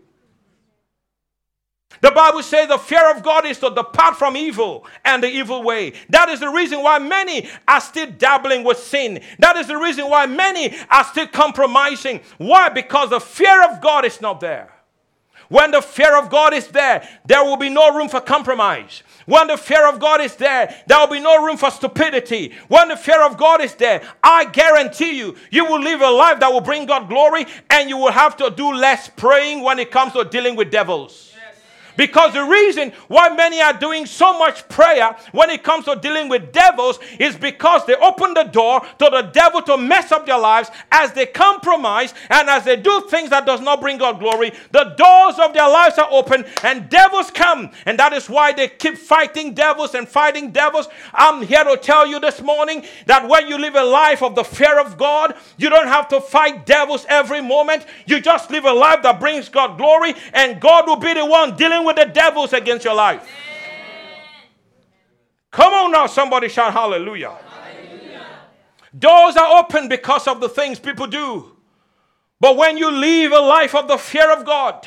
The 2.00 2.10
Bible 2.10 2.42
says 2.42 2.68
the 2.68 2.78
fear 2.78 3.10
of 3.10 3.22
God 3.22 3.46
is 3.46 3.58
to 3.60 3.70
depart 3.70 4.16
from 4.16 4.36
evil 4.36 4.86
and 5.04 5.22
the 5.22 5.28
evil 5.28 5.62
way. 5.62 5.92
That 6.10 6.28
is 6.28 6.40
the 6.40 6.48
reason 6.48 6.82
why 6.82 6.98
many 6.98 7.48
are 7.66 7.80
still 7.80 8.10
dabbling 8.10 8.64
with 8.64 8.78
sin. 8.78 9.22
That 9.38 9.56
is 9.56 9.68
the 9.68 9.76
reason 9.76 10.10
why 10.10 10.26
many 10.26 10.76
are 10.90 11.04
still 11.04 11.26
compromising. 11.28 12.20
Why? 12.38 12.68
Because 12.68 13.10
the 13.10 13.20
fear 13.20 13.70
of 13.70 13.80
God 13.80 14.04
is 14.04 14.20
not 14.20 14.40
there. 14.40 14.70
When 15.48 15.70
the 15.70 15.82
fear 15.82 16.18
of 16.18 16.30
God 16.30 16.52
is 16.52 16.68
there, 16.68 17.08
there 17.24 17.44
will 17.44 17.56
be 17.56 17.68
no 17.68 17.96
room 17.96 18.08
for 18.08 18.20
compromise. 18.20 19.02
When 19.26 19.46
the 19.46 19.56
fear 19.56 19.88
of 19.88 19.98
God 19.98 20.20
is 20.20 20.36
there, 20.36 20.74
there 20.86 20.98
will 20.98 21.06
be 21.06 21.20
no 21.20 21.44
room 21.44 21.56
for 21.56 21.70
stupidity. 21.70 22.52
When 22.68 22.88
the 22.88 22.96
fear 22.96 23.22
of 23.22 23.36
God 23.36 23.60
is 23.60 23.74
there, 23.74 24.02
I 24.22 24.46
guarantee 24.46 25.18
you, 25.18 25.36
you 25.50 25.64
will 25.64 25.80
live 25.80 26.00
a 26.00 26.10
life 26.10 26.40
that 26.40 26.52
will 26.52 26.60
bring 26.60 26.86
God 26.86 27.08
glory 27.08 27.46
and 27.70 27.88
you 27.88 27.96
will 27.96 28.12
have 28.12 28.36
to 28.38 28.50
do 28.50 28.72
less 28.72 29.08
praying 29.08 29.62
when 29.62 29.78
it 29.78 29.90
comes 29.90 30.12
to 30.12 30.24
dealing 30.24 30.56
with 30.56 30.70
devils. 30.70 31.33
Because 31.96 32.32
the 32.32 32.44
reason 32.44 32.92
why 33.08 33.28
many 33.30 33.60
are 33.60 33.72
doing 33.72 34.06
so 34.06 34.38
much 34.38 34.68
prayer 34.68 35.16
when 35.32 35.50
it 35.50 35.62
comes 35.62 35.84
to 35.86 35.96
dealing 35.96 36.28
with 36.28 36.52
devils 36.52 36.98
is 37.18 37.36
because 37.36 37.86
they 37.86 37.94
open 37.96 38.34
the 38.34 38.44
door 38.44 38.80
to 38.80 39.08
the 39.10 39.22
devil 39.32 39.62
to 39.62 39.76
mess 39.76 40.12
up 40.12 40.26
their 40.26 40.38
lives 40.38 40.70
as 40.90 41.12
they 41.12 41.26
compromise 41.26 42.14
and 42.30 42.48
as 42.48 42.64
they 42.64 42.76
do 42.76 43.06
things 43.08 43.30
that 43.30 43.46
does 43.46 43.60
not 43.60 43.80
bring 43.80 43.98
God 43.98 44.18
glory. 44.18 44.52
The 44.72 44.94
doors 44.96 45.38
of 45.38 45.54
their 45.54 45.68
lives 45.68 45.98
are 45.98 46.08
open 46.10 46.44
and 46.62 46.88
devils 46.88 47.30
come. 47.30 47.70
And 47.86 47.98
that 47.98 48.12
is 48.12 48.28
why 48.28 48.52
they 48.52 48.68
keep 48.68 48.96
fighting 48.96 49.54
devils 49.54 49.94
and 49.94 50.08
fighting 50.08 50.50
devils. 50.50 50.88
I'm 51.12 51.42
here 51.42 51.64
to 51.64 51.76
tell 51.76 52.06
you 52.06 52.18
this 52.20 52.40
morning 52.40 52.84
that 53.06 53.28
when 53.28 53.48
you 53.48 53.58
live 53.58 53.74
a 53.76 53.84
life 53.84 54.22
of 54.22 54.34
the 54.34 54.44
fear 54.44 54.78
of 54.80 54.98
God, 54.98 55.34
you 55.56 55.70
don't 55.70 55.88
have 55.88 56.08
to 56.08 56.20
fight 56.20 56.66
devils 56.66 57.06
every 57.08 57.40
moment. 57.40 57.86
You 58.06 58.20
just 58.20 58.50
live 58.50 58.64
a 58.64 58.72
life 58.72 59.02
that 59.02 59.20
brings 59.20 59.48
God 59.48 59.76
glory 59.78 60.14
and 60.32 60.60
God 60.60 60.86
will 60.86 60.96
be 60.96 61.14
the 61.14 61.24
one 61.24 61.56
dealing 61.56 61.83
with 61.84 61.96
the 61.96 62.06
devils 62.06 62.52
against 62.52 62.84
your 62.84 62.94
life. 62.94 63.28
Come 65.50 65.72
on 65.72 65.92
now, 65.92 66.06
somebody 66.06 66.48
shout 66.48 66.72
hallelujah. 66.72 67.30
hallelujah. 67.30 68.26
Doors 68.98 69.36
are 69.36 69.58
open 69.58 69.88
because 69.88 70.26
of 70.26 70.40
the 70.40 70.48
things 70.48 70.78
people 70.78 71.06
do. 71.06 71.52
But 72.40 72.56
when 72.56 72.76
you 72.76 72.90
live 72.90 73.32
a 73.32 73.40
life 73.40 73.74
of 73.74 73.88
the 73.88 73.96
fear 73.96 74.32
of 74.32 74.44
God, 74.44 74.86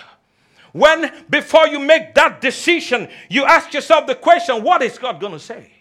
when 0.73 1.11
before 1.29 1.67
you 1.67 1.79
make 1.79 2.13
that 2.15 2.41
decision, 2.41 3.09
you 3.29 3.45
ask 3.45 3.73
yourself 3.73 4.07
the 4.07 4.15
question, 4.15 4.63
what 4.63 4.81
is 4.83 4.97
God 4.97 5.19
going 5.19 5.33
to 5.33 5.39
say? 5.39 5.71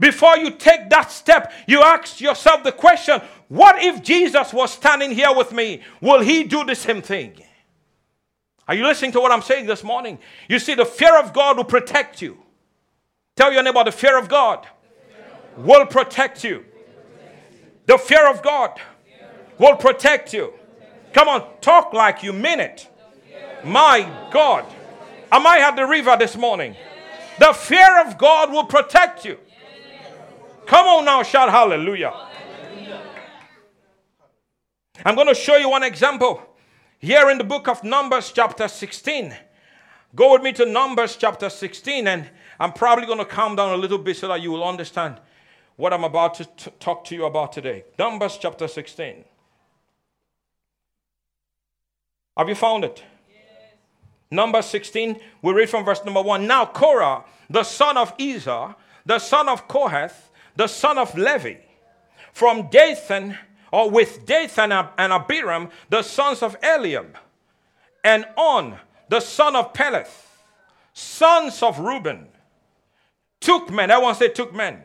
Before 0.00 0.36
you 0.38 0.52
take 0.52 0.88
that 0.90 1.12
step, 1.12 1.52
you 1.66 1.82
ask 1.82 2.20
yourself 2.20 2.64
the 2.64 2.72
question, 2.72 3.20
what 3.48 3.82
if 3.82 4.02
Jesus 4.02 4.52
was 4.52 4.72
standing 4.72 5.10
here 5.10 5.34
with 5.34 5.52
me? 5.52 5.82
Will 6.00 6.20
he 6.20 6.44
do 6.44 6.64
the 6.64 6.74
same 6.74 7.02
thing? 7.02 7.34
Are 8.72 8.74
you 8.74 8.84
listening 8.84 9.12
to 9.12 9.20
what 9.20 9.30
I'm 9.30 9.42
saying 9.42 9.66
this 9.66 9.84
morning? 9.84 10.18
You 10.48 10.58
see, 10.58 10.72
the 10.72 10.86
fear 10.86 11.20
of 11.20 11.34
God 11.34 11.58
will 11.58 11.64
protect 11.64 12.22
you. 12.22 12.38
Tell 13.36 13.52
your 13.52 13.62
neighbor, 13.62 13.84
the 13.84 13.92
fear 13.92 14.18
of 14.18 14.30
God 14.30 14.66
will 15.58 15.84
protect 15.84 16.42
you. 16.42 16.64
The 17.84 17.98
fear 17.98 18.30
of 18.30 18.42
God 18.42 18.80
will 19.58 19.76
protect 19.76 20.32
you. 20.32 20.54
Come 21.12 21.28
on, 21.28 21.46
talk 21.60 21.92
like 21.92 22.22
you 22.22 22.32
mean 22.32 22.60
it. 22.60 22.88
My 23.62 24.10
God. 24.32 24.64
I 25.30 25.38
might 25.38 25.58
have 25.58 25.76
the 25.76 25.84
river 25.84 26.16
this 26.18 26.34
morning. 26.34 26.74
The 27.40 27.52
fear 27.52 28.00
of 28.06 28.16
God 28.16 28.50
will 28.50 28.64
protect 28.64 29.26
you. 29.26 29.38
Come 30.64 30.86
on 30.86 31.04
now, 31.04 31.22
shout 31.22 31.50
hallelujah. 31.50 32.14
I'm 35.04 35.14
going 35.14 35.28
to 35.28 35.34
show 35.34 35.58
you 35.58 35.68
one 35.68 35.82
example 35.82 36.40
here 37.02 37.28
in 37.30 37.36
the 37.36 37.44
book 37.44 37.66
of 37.66 37.82
Numbers, 37.82 38.30
chapter 38.30 38.68
16. 38.68 39.34
Go 40.14 40.34
with 40.34 40.42
me 40.42 40.52
to 40.52 40.64
Numbers, 40.64 41.16
chapter 41.16 41.50
16, 41.50 42.06
and 42.06 42.30
I'm 42.60 42.72
probably 42.72 43.06
going 43.06 43.18
to 43.18 43.24
calm 43.24 43.56
down 43.56 43.72
a 43.72 43.76
little 43.76 43.98
bit 43.98 44.16
so 44.16 44.28
that 44.28 44.40
you 44.40 44.52
will 44.52 44.62
understand 44.62 45.16
what 45.74 45.92
I'm 45.92 46.04
about 46.04 46.34
to 46.34 46.44
t- 46.44 46.70
talk 46.78 47.04
to 47.06 47.16
you 47.16 47.24
about 47.24 47.52
today. 47.52 47.84
Numbers, 47.98 48.38
chapter 48.40 48.68
16. 48.68 49.24
Have 52.36 52.48
you 52.48 52.54
found 52.54 52.84
it? 52.84 53.02
Yes. 53.28 53.40
Number 54.30 54.62
16, 54.62 55.18
we 55.42 55.52
read 55.52 55.68
from 55.68 55.84
verse 55.84 56.04
number 56.04 56.22
1. 56.22 56.46
Now 56.46 56.66
Korah, 56.66 57.24
the 57.50 57.64
son 57.64 57.96
of 57.96 58.16
Izhar, 58.16 58.76
the 59.04 59.18
son 59.18 59.48
of 59.48 59.66
Kohath, 59.66 60.30
the 60.54 60.68
son 60.68 60.98
of 60.98 61.18
Levi, 61.18 61.56
from 62.32 62.68
Dathan, 62.70 63.36
or 63.72 63.90
with 63.90 64.24
Dathan 64.26 64.70
and 64.70 65.12
Abiram, 65.12 65.70
the 65.88 66.02
sons 66.02 66.42
of 66.42 66.56
Eliab, 66.62 67.16
and 68.04 68.26
On, 68.36 68.76
the 69.08 69.20
son 69.20 69.56
of 69.56 69.72
Peleth, 69.72 70.28
sons 70.92 71.62
of 71.62 71.78
Reuben, 71.78 72.28
took 73.40 73.70
men. 73.70 73.90
I 73.90 73.96
want 73.98 74.18
to 74.18 74.24
say 74.24 74.32
took 74.32 74.54
men. 74.54 74.84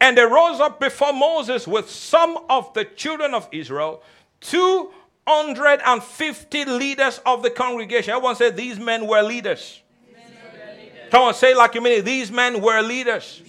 And 0.00 0.18
they 0.18 0.24
rose 0.24 0.58
up 0.60 0.80
before 0.80 1.12
Moses 1.12 1.68
with 1.68 1.88
some 1.88 2.36
of 2.50 2.74
the 2.74 2.84
children 2.84 3.32
of 3.32 3.48
Israel, 3.52 4.02
250 4.40 6.64
leaders 6.64 7.20
of 7.24 7.42
the 7.42 7.50
congregation. 7.50 8.12
I 8.12 8.16
want 8.16 8.38
to 8.38 8.44
say 8.44 8.50
these 8.50 8.80
men 8.80 9.06
were 9.06 9.22
leaders. 9.22 9.82
Come 11.10 11.22
on, 11.22 11.34
say 11.34 11.54
like 11.54 11.76
you 11.76 11.80
mean 11.80 12.00
it. 12.00 12.04
These 12.04 12.32
men 12.32 12.60
were 12.60 12.82
leaders. 12.82 13.40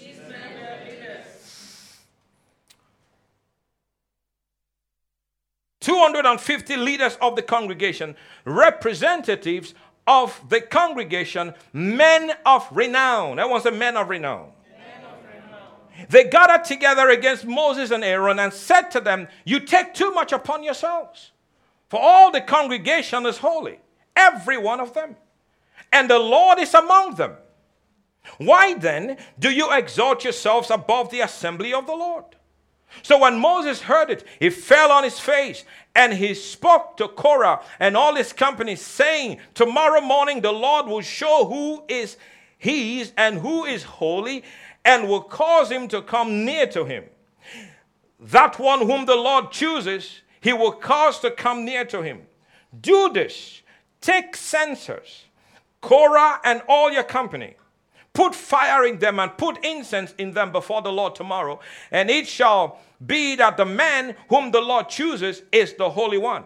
250 5.86 6.78
leaders 6.78 7.16
of 7.22 7.36
the 7.36 7.44
congregation, 7.44 8.16
representatives 8.44 9.76
of 10.08 10.50
the 10.50 10.60
congregation, 10.60 11.54
men 11.74 12.32
of 12.44 12.68
renown. 12.72 13.36
That 13.36 13.52
was 13.52 13.68
a 13.68 13.72
men 13.72 13.96
of 13.96 14.10
renown. 14.10 14.52
They 16.10 16.24
gathered 16.24 16.66
together 16.66 17.10
against 17.10 17.46
Moses 17.46 17.92
and 17.92 18.04
Aaron 18.04 18.40
and 18.40 18.52
said 18.52 18.90
to 18.92 19.00
them, 19.00 19.28
You 19.46 19.60
take 19.60 19.94
too 19.94 20.10
much 20.10 20.32
upon 20.32 20.64
yourselves, 20.64 21.32
for 21.88 22.00
all 22.02 22.32
the 22.32 22.42
congregation 22.42 23.28
is 23.28 23.38
holy, 23.38 23.80
every 24.16 24.58
one 24.58 24.80
of 24.80 24.94
them, 24.96 25.16
and 25.94 26.10
the 26.10 26.20
Lord 26.20 26.58
is 26.58 26.74
among 26.74 27.16
them. 27.16 27.36
Why 28.40 28.74
then 28.74 29.18
do 29.38 29.52
you 29.52 29.72
exalt 29.72 30.24
yourselves 30.24 30.72
above 30.72 31.12
the 31.12 31.22
assembly 31.22 31.76
of 31.76 31.86
the 31.86 31.96
Lord? 31.96 32.26
So 33.02 33.20
when 33.20 33.40
Moses 33.40 33.82
heard 33.82 34.10
it, 34.10 34.24
he 34.40 34.50
fell 34.50 34.92
on 34.92 35.04
his 35.04 35.20
face 35.20 35.64
and 35.96 36.14
he 36.14 36.34
spoke 36.34 36.98
to 36.98 37.08
Korah 37.08 37.64
and 37.80 37.96
all 37.96 38.16
his 38.16 38.34
company, 38.34 38.76
saying, 38.76 39.40
Tomorrow 39.54 40.02
morning 40.02 40.42
the 40.42 40.52
Lord 40.52 40.88
will 40.88 41.02
show 41.02 41.46
who 41.46 41.84
is 41.88 42.18
his 42.58 43.14
and 43.18 43.40
who 43.40 43.66
is 43.66 43.84
holy, 43.84 44.44
and 44.84 45.08
will 45.08 45.22
cause 45.22 45.72
him 45.72 45.88
to 45.90 46.02
come 46.02 46.46
near 46.46 46.68
to 46.68 46.86
him. 46.86 47.06
That 48.20 48.60
one 48.60 48.82
whom 48.82 49.06
the 49.06 49.16
Lord 49.16 49.52
chooses, 49.52 50.22
he 50.42 50.54
will 50.54 50.72
cause 50.72 51.20
to 51.20 51.32
come 51.32 51.66
near 51.66 51.86
to 51.86 52.02
him. 52.02 52.22
Do 52.82 53.12
this. 53.14 53.62
Take 54.02 54.36
censers, 54.36 55.26
Korah 55.82 56.40
and 56.44 56.62
all 56.68 56.92
your 56.92 57.04
company 57.04 57.56
Put 58.16 58.34
fire 58.34 58.86
in 58.86 58.98
them 58.98 59.20
and 59.20 59.38
put 59.38 59.64
incense 59.64 60.16
in 60.18 60.32
them 60.32 60.52
before 60.52 60.82
the 60.82 60.92
Lord 60.92 61.16
tomorrow. 61.16 61.60
And 61.92 62.10
it 62.10 62.28
shall 62.28 62.80
be 63.06 63.36
that 63.36 63.58
the 63.58 63.66
man 63.66 64.16
whom 64.30 64.52
the 64.52 64.62
Lord 64.62 64.90
chooses 64.90 65.44
is 65.52 65.74
the 65.74 65.90
Holy 65.90 66.18
One. 66.18 66.46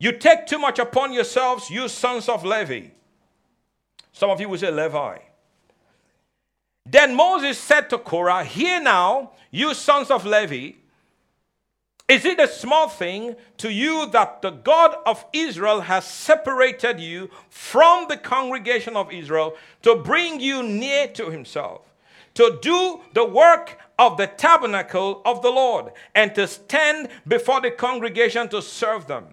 You 0.00 0.12
take 0.12 0.46
too 0.46 0.58
much 0.58 0.78
upon 0.78 1.12
yourselves, 1.12 1.70
you 1.70 1.88
sons 1.88 2.28
of 2.28 2.44
Levi. 2.44 2.88
Some 4.12 4.30
of 4.30 4.40
you 4.40 4.48
will 4.48 4.58
say 4.58 4.70
Levi. 4.70 5.18
Then 6.86 7.14
Moses 7.14 7.58
said 7.58 7.90
to 7.90 7.98
Korah, 7.98 8.44
Hear 8.44 8.80
now, 8.80 9.32
you 9.50 9.74
sons 9.74 10.10
of 10.10 10.24
Levi, 10.24 10.72
is 12.06 12.26
it 12.26 12.38
a 12.38 12.46
small 12.46 12.88
thing 12.88 13.34
to 13.56 13.72
you 13.72 14.06
that 14.10 14.42
the 14.42 14.50
God 14.50 14.96
of 15.06 15.24
Israel 15.32 15.80
has 15.80 16.04
separated 16.04 17.00
you 17.00 17.30
from 17.48 18.06
the 18.08 18.18
congregation 18.18 18.94
of 18.94 19.10
Israel 19.10 19.56
to 19.82 19.96
bring 19.96 20.38
you 20.38 20.62
near 20.62 21.08
to 21.08 21.30
himself, 21.30 21.80
to 22.34 22.58
do 22.60 23.00
the 23.14 23.24
work 23.24 23.78
of 23.98 24.18
the 24.18 24.26
tabernacle 24.26 25.22
of 25.24 25.40
the 25.40 25.50
Lord, 25.50 25.92
and 26.14 26.34
to 26.34 26.46
stand 26.46 27.08
before 27.26 27.62
the 27.62 27.70
congregation 27.70 28.48
to 28.50 28.60
serve 28.60 29.06
them? 29.06 29.28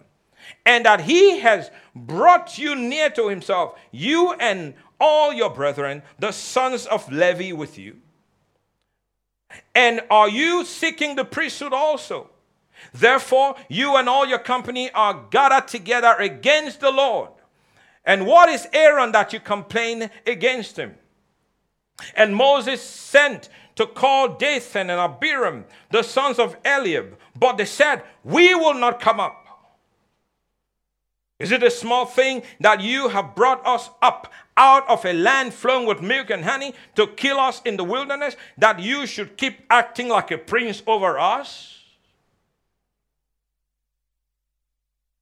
And 0.65 0.85
that 0.85 1.01
he 1.01 1.39
has 1.39 1.71
brought 1.93 2.57
you 2.57 2.75
near 2.75 3.09
to 3.11 3.27
himself, 3.27 3.77
you 3.91 4.33
and 4.33 4.75
all 4.99 5.33
your 5.33 5.49
brethren, 5.49 6.03
the 6.19 6.31
sons 6.31 6.85
of 6.85 7.11
Levi, 7.11 7.51
with 7.51 7.77
you? 7.77 7.97
And 9.75 10.01
are 10.09 10.29
you 10.29 10.63
seeking 10.63 11.15
the 11.15 11.25
priesthood 11.25 11.73
also? 11.73 12.29
Therefore, 12.93 13.55
you 13.69 13.95
and 13.95 14.09
all 14.09 14.25
your 14.25 14.39
company 14.39 14.91
are 14.91 15.25
gathered 15.29 15.67
together 15.67 16.15
against 16.19 16.79
the 16.79 16.91
Lord. 16.91 17.29
And 18.05 18.25
what 18.25 18.49
is 18.49 18.67
Aaron 18.73 19.11
that 19.11 19.33
you 19.33 19.39
complain 19.39 20.09
against 20.25 20.77
him? 20.77 20.95
And 22.15 22.35
Moses 22.35 22.81
sent 22.81 23.49
to 23.75 23.85
call 23.85 24.29
Dathan 24.29 24.89
and 24.89 24.99
Abiram, 24.99 25.65
the 25.91 26.03
sons 26.03 26.39
of 26.39 26.57
Eliab, 26.65 27.17
but 27.37 27.57
they 27.57 27.65
said, 27.65 28.03
We 28.23 28.55
will 28.55 28.73
not 28.73 28.99
come 28.99 29.19
up. 29.19 29.37
Is 31.39 31.51
it 31.51 31.63
a 31.63 31.71
small 31.71 32.05
thing 32.05 32.43
that 32.59 32.81
you 32.81 33.09
have 33.09 33.33
brought 33.33 33.65
us 33.65 33.89
up 34.01 34.31
out 34.57 34.87
of 34.87 35.03
a 35.05 35.13
land 35.13 35.55
flowing 35.55 35.87
with 35.87 35.99
milk 35.99 36.29
and 36.29 36.45
honey 36.45 36.75
to 36.95 37.07
kill 37.07 37.39
us 37.39 37.63
in 37.65 37.77
the 37.77 37.83
wilderness, 37.83 38.35
that 38.59 38.79
you 38.79 39.07
should 39.07 39.37
keep 39.37 39.61
acting 39.69 40.07
like 40.07 40.29
a 40.29 40.37
prince 40.37 40.83
over 40.85 41.17
us? 41.17 41.80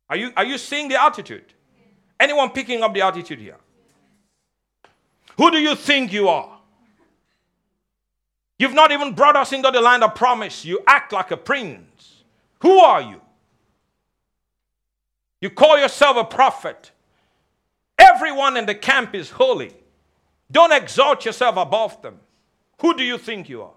Are 0.10 0.16
you, 0.16 0.32
are 0.36 0.46
you 0.46 0.58
seeing 0.58 0.88
the 0.88 1.02
attitude? 1.02 1.54
Anyone 2.20 2.50
picking 2.50 2.82
up 2.82 2.94
the 2.94 3.02
attitude 3.02 3.40
here? 3.40 3.58
Who 5.38 5.52
do 5.52 5.58
you 5.58 5.76
think 5.76 6.12
you 6.12 6.28
are? 6.28 6.60
You've 8.58 8.74
not 8.74 8.92
even 8.92 9.14
brought 9.14 9.38
us 9.38 9.54
into 9.54 9.72
the 9.72 9.80
land 9.80 10.04
of 10.04 10.16
promise. 10.16 10.66
You 10.66 10.82
act 10.86 11.14
like 11.14 11.32
a 11.32 11.38
prince. 11.38 12.24
Who 12.60 12.80
are 12.80 13.02
you? 13.02 13.22
You 15.40 15.50
call 15.50 15.80
yourself 15.80 16.18
a 16.18 16.26
prophet. 16.26 16.92
Everyone 17.98 18.58
in 18.58 18.66
the 18.66 18.76
camp 18.76 19.16
is 19.16 19.30
holy. 19.30 19.72
Don't 20.52 20.74
exalt 20.74 21.24
yourself 21.26 21.56
above 21.56 22.02
them. 22.02 22.20
Who 22.82 22.98
do 22.98 23.04
you 23.04 23.18
think 23.18 23.48
you 23.48 23.62
are? 23.62 23.74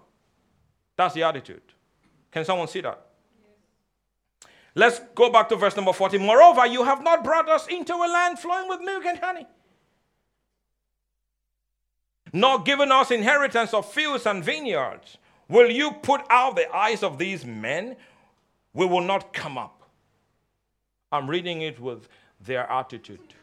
That's 0.97 1.13
the 1.13 1.23
attitude. 1.23 1.61
Can 2.31 2.43
someone 2.43 2.67
see 2.67 2.81
that? 2.81 3.05
Let's 4.75 4.99
go 5.13 5.29
back 5.29 5.49
to 5.49 5.55
verse 5.55 5.75
number 5.75 5.93
40. 5.93 6.17
Moreover, 6.17 6.65
you 6.65 6.83
have 6.83 7.03
not 7.03 7.23
brought 7.23 7.47
us 7.47 7.67
into 7.67 7.93
a 7.93 8.07
land 8.11 8.39
flowing 8.39 8.67
with 8.67 8.81
milk 8.81 9.05
and 9.05 9.19
honey, 9.19 9.45
nor 12.31 12.59
given 12.59 12.91
us 12.91 13.11
inheritance 13.11 13.73
of 13.73 13.91
fields 13.91 14.25
and 14.25 14.43
vineyards. 14.43 15.17
Will 15.47 15.69
you 15.69 15.91
put 15.91 16.21
out 16.29 16.55
the 16.55 16.73
eyes 16.75 17.03
of 17.03 17.17
these 17.19 17.45
men? 17.45 17.95
We 18.73 18.87
will 18.87 19.01
not 19.01 19.33
come 19.33 19.57
up. 19.57 19.83
I'm 21.11 21.29
reading 21.29 21.61
it 21.61 21.79
with 21.79 22.07
their 22.41 22.69
attitude. 22.71 23.35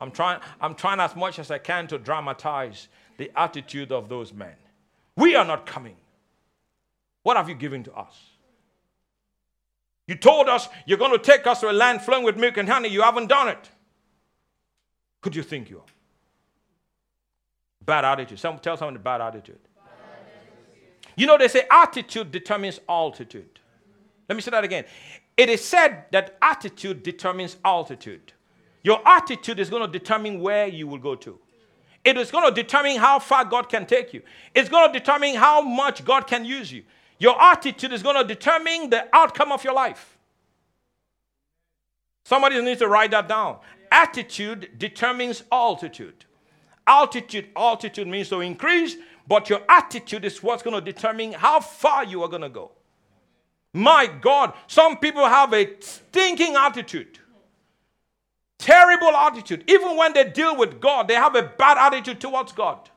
I'm 0.00 0.12
trying, 0.12 0.40
I'm 0.60 0.76
trying 0.76 1.00
as 1.00 1.16
much 1.16 1.40
as 1.40 1.50
I 1.50 1.58
can 1.58 1.88
to 1.88 1.98
dramatize 1.98 2.88
the 3.16 3.32
attitude 3.36 3.90
of 3.90 4.08
those 4.08 4.32
men. 4.32 4.54
We 5.16 5.34
are 5.34 5.44
not 5.44 5.66
coming. 5.66 5.96
What 7.24 7.36
have 7.36 7.48
you 7.48 7.54
given 7.56 7.82
to 7.84 7.94
us? 7.94 8.31
You 10.06 10.16
told 10.16 10.48
us 10.48 10.68
you're 10.86 10.98
going 10.98 11.12
to 11.12 11.18
take 11.18 11.46
us 11.46 11.60
to 11.60 11.70
a 11.70 11.72
land 11.72 12.02
flowing 12.02 12.24
with 12.24 12.36
milk 12.36 12.56
and 12.56 12.68
honey. 12.68 12.88
You 12.88 13.02
haven't 13.02 13.28
done 13.28 13.48
it. 13.48 13.70
Could 15.20 15.36
you 15.36 15.42
think 15.42 15.70
you 15.70 15.78
are? 15.78 15.84
Bad 17.84 18.04
attitude. 18.04 18.38
Some, 18.38 18.58
tell 18.58 18.76
someone 18.76 18.94
the 18.94 19.00
bad 19.00 19.20
attitude. 19.20 19.58
You 21.16 21.26
know, 21.26 21.36
they 21.38 21.48
say 21.48 21.64
attitude 21.70 22.32
determines 22.32 22.80
altitude. 22.88 23.60
Let 24.28 24.36
me 24.36 24.42
say 24.42 24.50
that 24.50 24.64
again. 24.64 24.84
It 25.36 25.48
is 25.48 25.64
said 25.64 26.04
that 26.12 26.38
attitude 26.40 27.02
determines 27.02 27.56
altitude. 27.64 28.32
Your 28.82 29.00
attitude 29.06 29.58
is 29.58 29.70
going 29.70 29.82
to 29.82 29.98
determine 29.98 30.40
where 30.40 30.66
you 30.66 30.86
will 30.86 30.98
go 30.98 31.14
to. 31.16 31.38
It 32.04 32.16
is 32.16 32.30
going 32.30 32.52
to 32.52 32.62
determine 32.62 32.96
how 32.96 33.18
far 33.18 33.44
God 33.44 33.68
can 33.68 33.86
take 33.86 34.12
you. 34.12 34.22
It's 34.54 34.68
going 34.68 34.92
to 34.92 34.98
determine 34.98 35.36
how 35.36 35.62
much 35.62 36.04
God 36.04 36.26
can 36.26 36.44
use 36.44 36.72
you. 36.72 36.82
Your 37.18 37.40
attitude 37.40 37.92
is 37.92 38.02
going 38.02 38.16
to 38.16 38.24
determine 38.24 38.90
the 38.90 39.08
outcome 39.14 39.52
of 39.52 39.62
your 39.64 39.74
life. 39.74 40.18
Somebody 42.24 42.60
needs 42.62 42.80
to 42.80 42.88
write 42.88 43.10
that 43.12 43.28
down. 43.28 43.58
Attitude 43.90 44.78
determines 44.78 45.42
altitude. 45.52 46.24
Altitude, 46.86 47.48
altitude 47.56 48.08
means 48.08 48.28
to 48.30 48.40
increase, 48.40 48.96
but 49.26 49.48
your 49.48 49.60
attitude 49.68 50.24
is 50.24 50.42
what's 50.42 50.62
going 50.62 50.74
to 50.74 50.80
determine 50.80 51.32
how 51.32 51.60
far 51.60 52.04
you 52.04 52.22
are 52.22 52.28
going 52.28 52.42
to 52.42 52.48
go. 52.48 52.72
My 53.72 54.06
God, 54.06 54.54
some 54.66 54.98
people 54.98 55.26
have 55.26 55.52
a 55.52 55.80
stinking 55.80 56.56
attitude. 56.56 57.18
Terrible 58.58 59.16
attitude. 59.16 59.64
Even 59.66 59.96
when 59.96 60.12
they 60.12 60.28
deal 60.28 60.56
with 60.56 60.80
God, 60.80 61.08
they 61.08 61.14
have 61.14 61.34
a 61.34 61.42
bad 61.42 61.78
attitude 61.78 62.20
towards 62.20 62.52
God. 62.52 62.90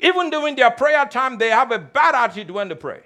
Even 0.00 0.30
during 0.30 0.56
their 0.56 0.70
prayer 0.70 1.06
time, 1.06 1.38
they 1.38 1.50
have 1.50 1.72
a 1.72 1.78
bad 1.78 2.14
attitude 2.14 2.50
when 2.50 2.68
they 2.68 2.74
pray. 2.74 3.00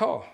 Oh. 0.00 0.24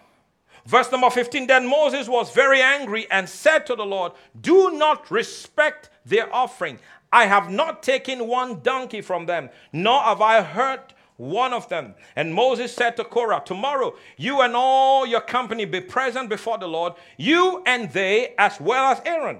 Verse 0.66 0.90
number 0.92 1.10
15 1.10 1.46
Then 1.46 1.68
Moses 1.68 2.08
was 2.08 2.32
very 2.32 2.60
angry 2.60 3.10
and 3.10 3.28
said 3.28 3.66
to 3.66 3.74
the 3.74 3.84
Lord, 3.84 4.12
Do 4.40 4.70
not 4.72 5.10
respect 5.10 5.90
their 6.04 6.32
offering. 6.34 6.78
I 7.12 7.26
have 7.26 7.50
not 7.50 7.82
taken 7.82 8.26
one 8.26 8.60
donkey 8.60 9.02
from 9.02 9.26
them, 9.26 9.50
nor 9.72 10.00
have 10.02 10.22
I 10.22 10.42
hurt 10.42 10.94
one 11.16 11.52
of 11.52 11.68
them. 11.68 11.94
And 12.16 12.34
Moses 12.34 12.74
said 12.74 12.96
to 12.96 13.04
Korah, 13.04 13.42
Tomorrow 13.44 13.94
you 14.16 14.40
and 14.40 14.56
all 14.56 15.06
your 15.06 15.20
company 15.20 15.64
be 15.64 15.80
present 15.80 16.28
before 16.28 16.58
the 16.58 16.68
Lord, 16.68 16.94
you 17.16 17.62
and 17.66 17.92
they, 17.92 18.34
as 18.38 18.60
well 18.60 18.92
as 18.92 19.02
Aaron. 19.04 19.38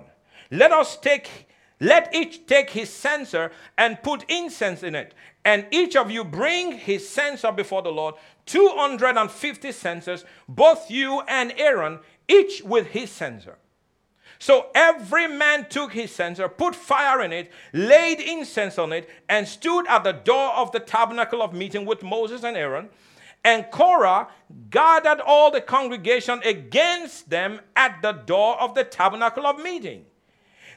Let 0.50 0.70
us 0.72 0.96
take 0.96 1.46
let 1.82 2.14
each 2.14 2.46
take 2.46 2.70
his 2.70 2.90
censer 2.90 3.50
and 3.76 4.00
put 4.04 4.24
incense 4.30 4.84
in 4.84 4.94
it, 4.94 5.14
and 5.44 5.66
each 5.72 5.96
of 5.96 6.12
you 6.12 6.22
bring 6.22 6.70
his 6.78 7.08
censer 7.08 7.50
before 7.50 7.82
the 7.82 7.90
Lord, 7.90 8.14
250 8.46 9.72
censers, 9.72 10.24
both 10.48 10.88
you 10.92 11.22
and 11.22 11.52
Aaron, 11.56 11.98
each 12.28 12.62
with 12.62 12.86
his 12.86 13.10
censer. 13.10 13.58
So 14.38 14.68
every 14.76 15.26
man 15.26 15.66
took 15.68 15.92
his 15.92 16.14
censer, 16.14 16.48
put 16.48 16.76
fire 16.76 17.20
in 17.20 17.32
it, 17.32 17.50
laid 17.72 18.20
incense 18.20 18.78
on 18.78 18.92
it, 18.92 19.10
and 19.28 19.48
stood 19.48 19.86
at 19.88 20.04
the 20.04 20.12
door 20.12 20.52
of 20.54 20.70
the 20.70 20.80
tabernacle 20.80 21.42
of 21.42 21.52
meeting 21.52 21.84
with 21.84 22.04
Moses 22.04 22.44
and 22.44 22.56
Aaron. 22.56 22.90
And 23.44 23.66
Korah 23.72 24.28
gathered 24.70 25.20
all 25.20 25.50
the 25.50 25.60
congregation 25.60 26.40
against 26.44 27.28
them 27.28 27.60
at 27.74 28.02
the 28.02 28.12
door 28.12 28.60
of 28.60 28.76
the 28.76 28.84
tabernacle 28.84 29.46
of 29.48 29.58
meeting. 29.60 30.04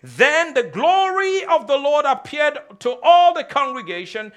Then 0.06 0.54
the 0.54 0.62
glory 0.62 1.44
of 1.46 1.66
the 1.66 1.78
Lord 1.78 2.06
appeared 2.06 2.60
to 2.82 3.00
all 3.02 3.34
the 3.34 3.44
congregation, 3.44 4.32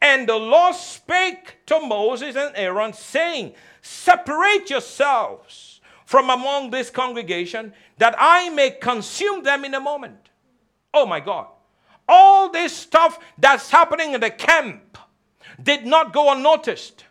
and 0.00 0.28
the 0.28 0.36
Lord 0.36 0.74
spake 0.74 1.58
to 1.66 1.78
Moses 1.78 2.34
and 2.34 2.52
Aaron, 2.56 2.92
saying, 2.92 3.54
Separate 3.82 4.68
yourselves 4.68 5.80
from 6.06 6.28
among 6.28 6.70
this 6.70 6.90
congregation, 6.90 7.72
that 7.98 8.16
I 8.18 8.50
may 8.50 8.70
consume 8.70 9.44
them 9.44 9.64
in 9.64 9.74
a 9.74 9.80
moment. 9.80 10.30
Oh 10.92 11.06
my 11.06 11.20
God. 11.20 11.46
All 12.08 12.50
this 12.50 12.76
stuff 12.76 13.20
that's 13.38 13.70
happening 13.70 14.14
in 14.14 14.20
the 14.20 14.30
camp 14.30 14.98
did 15.62 15.86
not 15.86 16.12
go 16.12 16.32
unnoticed. 16.32 17.04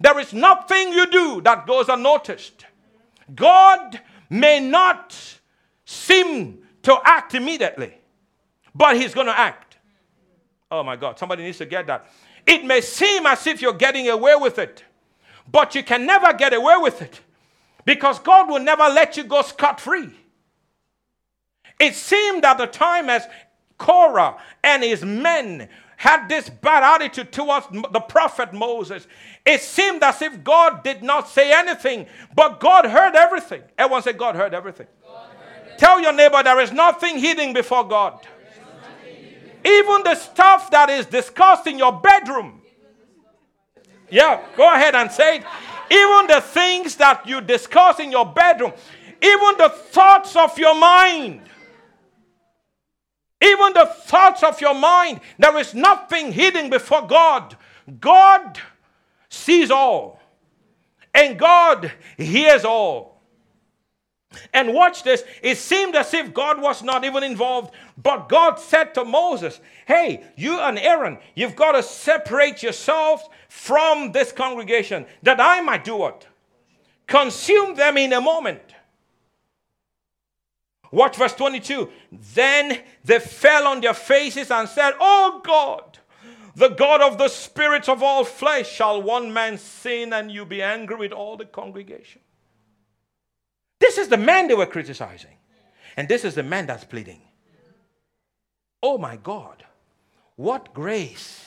There 0.00 0.18
is 0.18 0.32
nothing 0.32 0.92
you 0.92 1.08
do 1.08 1.40
that 1.42 1.64
goes 1.64 1.88
unnoticed. 1.88 2.66
God 3.36 4.00
may 4.28 4.58
not 4.58 5.16
seem 5.84 6.65
to 6.86 6.96
act 7.04 7.34
immediately, 7.34 7.92
but 8.72 8.96
he's 8.96 9.12
going 9.12 9.26
to 9.26 9.36
act. 9.36 9.76
Oh 10.70 10.84
my 10.84 10.94
God, 10.94 11.18
somebody 11.18 11.42
needs 11.42 11.58
to 11.58 11.66
get 11.66 11.88
that. 11.88 12.06
It 12.46 12.64
may 12.64 12.80
seem 12.80 13.26
as 13.26 13.44
if 13.48 13.60
you're 13.60 13.72
getting 13.72 14.08
away 14.08 14.36
with 14.36 14.60
it, 14.60 14.84
but 15.50 15.74
you 15.74 15.82
can 15.82 16.06
never 16.06 16.32
get 16.32 16.54
away 16.54 16.76
with 16.78 17.02
it 17.02 17.20
because 17.84 18.20
God 18.20 18.48
will 18.48 18.60
never 18.60 18.84
let 18.84 19.16
you 19.16 19.24
go 19.24 19.42
scot 19.42 19.80
free. 19.80 20.10
It 21.80 21.96
seemed 21.96 22.44
at 22.44 22.56
the 22.56 22.66
time 22.66 23.10
as 23.10 23.26
Korah 23.78 24.36
and 24.62 24.84
his 24.84 25.04
men 25.04 25.68
had 25.96 26.28
this 26.28 26.48
bad 26.48 26.84
attitude 26.84 27.32
towards 27.32 27.66
the 27.72 28.00
prophet 28.00 28.52
Moses. 28.52 29.08
It 29.44 29.60
seemed 29.60 30.04
as 30.04 30.22
if 30.22 30.44
God 30.44 30.84
did 30.84 31.02
not 31.02 31.28
say 31.28 31.52
anything, 31.52 32.06
but 32.36 32.60
God 32.60 32.84
heard 32.84 33.16
everything. 33.16 33.62
Everyone 33.76 34.04
say, 34.04 34.12
God 34.12 34.36
heard 34.36 34.54
everything. 34.54 34.86
Tell 35.78 36.00
your 36.00 36.12
neighbor 36.12 36.42
there 36.42 36.60
is 36.60 36.72
nothing 36.72 37.18
hidden 37.18 37.52
before 37.52 37.86
God. 37.86 38.26
Even 39.64 40.02
the 40.04 40.14
stuff 40.14 40.70
that 40.70 40.90
is 40.90 41.06
discussed 41.06 41.66
in 41.66 41.78
your 41.78 41.92
bedroom. 41.92 42.62
Yeah, 44.10 44.40
go 44.56 44.72
ahead 44.72 44.94
and 44.94 45.10
say 45.10 45.38
it. 45.38 45.44
Even 45.90 46.26
the 46.28 46.40
things 46.40 46.96
that 46.96 47.26
you 47.26 47.40
discuss 47.40 47.98
in 47.98 48.10
your 48.10 48.26
bedroom, 48.26 48.72
even 49.22 49.58
the 49.58 49.68
thoughts 49.68 50.36
of 50.36 50.58
your 50.58 50.74
mind. 50.74 51.42
Even 53.40 53.72
the 53.74 53.86
thoughts 53.86 54.42
of 54.42 54.60
your 54.60 54.74
mind, 54.74 55.20
there 55.38 55.56
is 55.58 55.74
nothing 55.74 56.32
hidden 56.32 56.70
before 56.70 57.06
God. 57.06 57.56
God 58.00 58.58
sees 59.28 59.70
all, 59.70 60.20
and 61.14 61.38
God 61.38 61.92
hears 62.16 62.64
all. 62.64 63.15
And 64.52 64.74
watch 64.74 65.02
this. 65.02 65.24
It 65.42 65.56
seemed 65.56 65.94
as 65.94 66.12
if 66.12 66.34
God 66.34 66.60
was 66.60 66.82
not 66.82 67.04
even 67.04 67.22
involved, 67.22 67.72
but 67.96 68.28
God 68.28 68.58
said 68.58 68.92
to 68.94 69.04
Moses, 69.04 69.60
Hey, 69.86 70.24
you 70.36 70.58
and 70.58 70.78
Aaron, 70.78 71.18
you've 71.34 71.56
got 71.56 71.72
to 71.72 71.82
separate 71.82 72.62
yourselves 72.62 73.22
from 73.48 74.12
this 74.12 74.32
congregation 74.32 75.06
that 75.22 75.40
I 75.40 75.60
might 75.60 75.84
do 75.84 75.96
what? 75.96 76.26
Consume 77.06 77.76
them 77.76 77.96
in 77.96 78.12
a 78.12 78.20
moment. 78.20 78.62
Watch 80.90 81.16
verse 81.16 81.34
22. 81.34 81.90
Then 82.34 82.80
they 83.04 83.18
fell 83.18 83.66
on 83.66 83.80
their 83.80 83.94
faces 83.94 84.50
and 84.50 84.68
said, 84.68 84.94
Oh 84.98 85.40
God, 85.44 85.98
the 86.54 86.68
God 86.68 87.00
of 87.00 87.18
the 87.18 87.28
spirits 87.28 87.88
of 87.88 88.02
all 88.02 88.24
flesh, 88.24 88.70
shall 88.70 89.02
one 89.02 89.32
man 89.32 89.58
sin 89.58 90.12
and 90.12 90.30
you 90.30 90.44
be 90.44 90.62
angry 90.62 90.96
with 90.96 91.12
all 91.12 91.36
the 91.36 91.44
congregation? 91.44 92.20
This 93.80 93.98
is 93.98 94.08
the 94.08 94.16
man 94.16 94.48
they 94.48 94.54
were 94.54 94.66
criticizing. 94.66 95.36
And 95.96 96.08
this 96.08 96.24
is 96.24 96.34
the 96.34 96.42
man 96.42 96.66
that's 96.66 96.84
pleading. 96.84 97.22
Oh 98.82 98.98
my 98.98 99.16
God. 99.16 99.64
What 100.36 100.74
grace. 100.74 101.44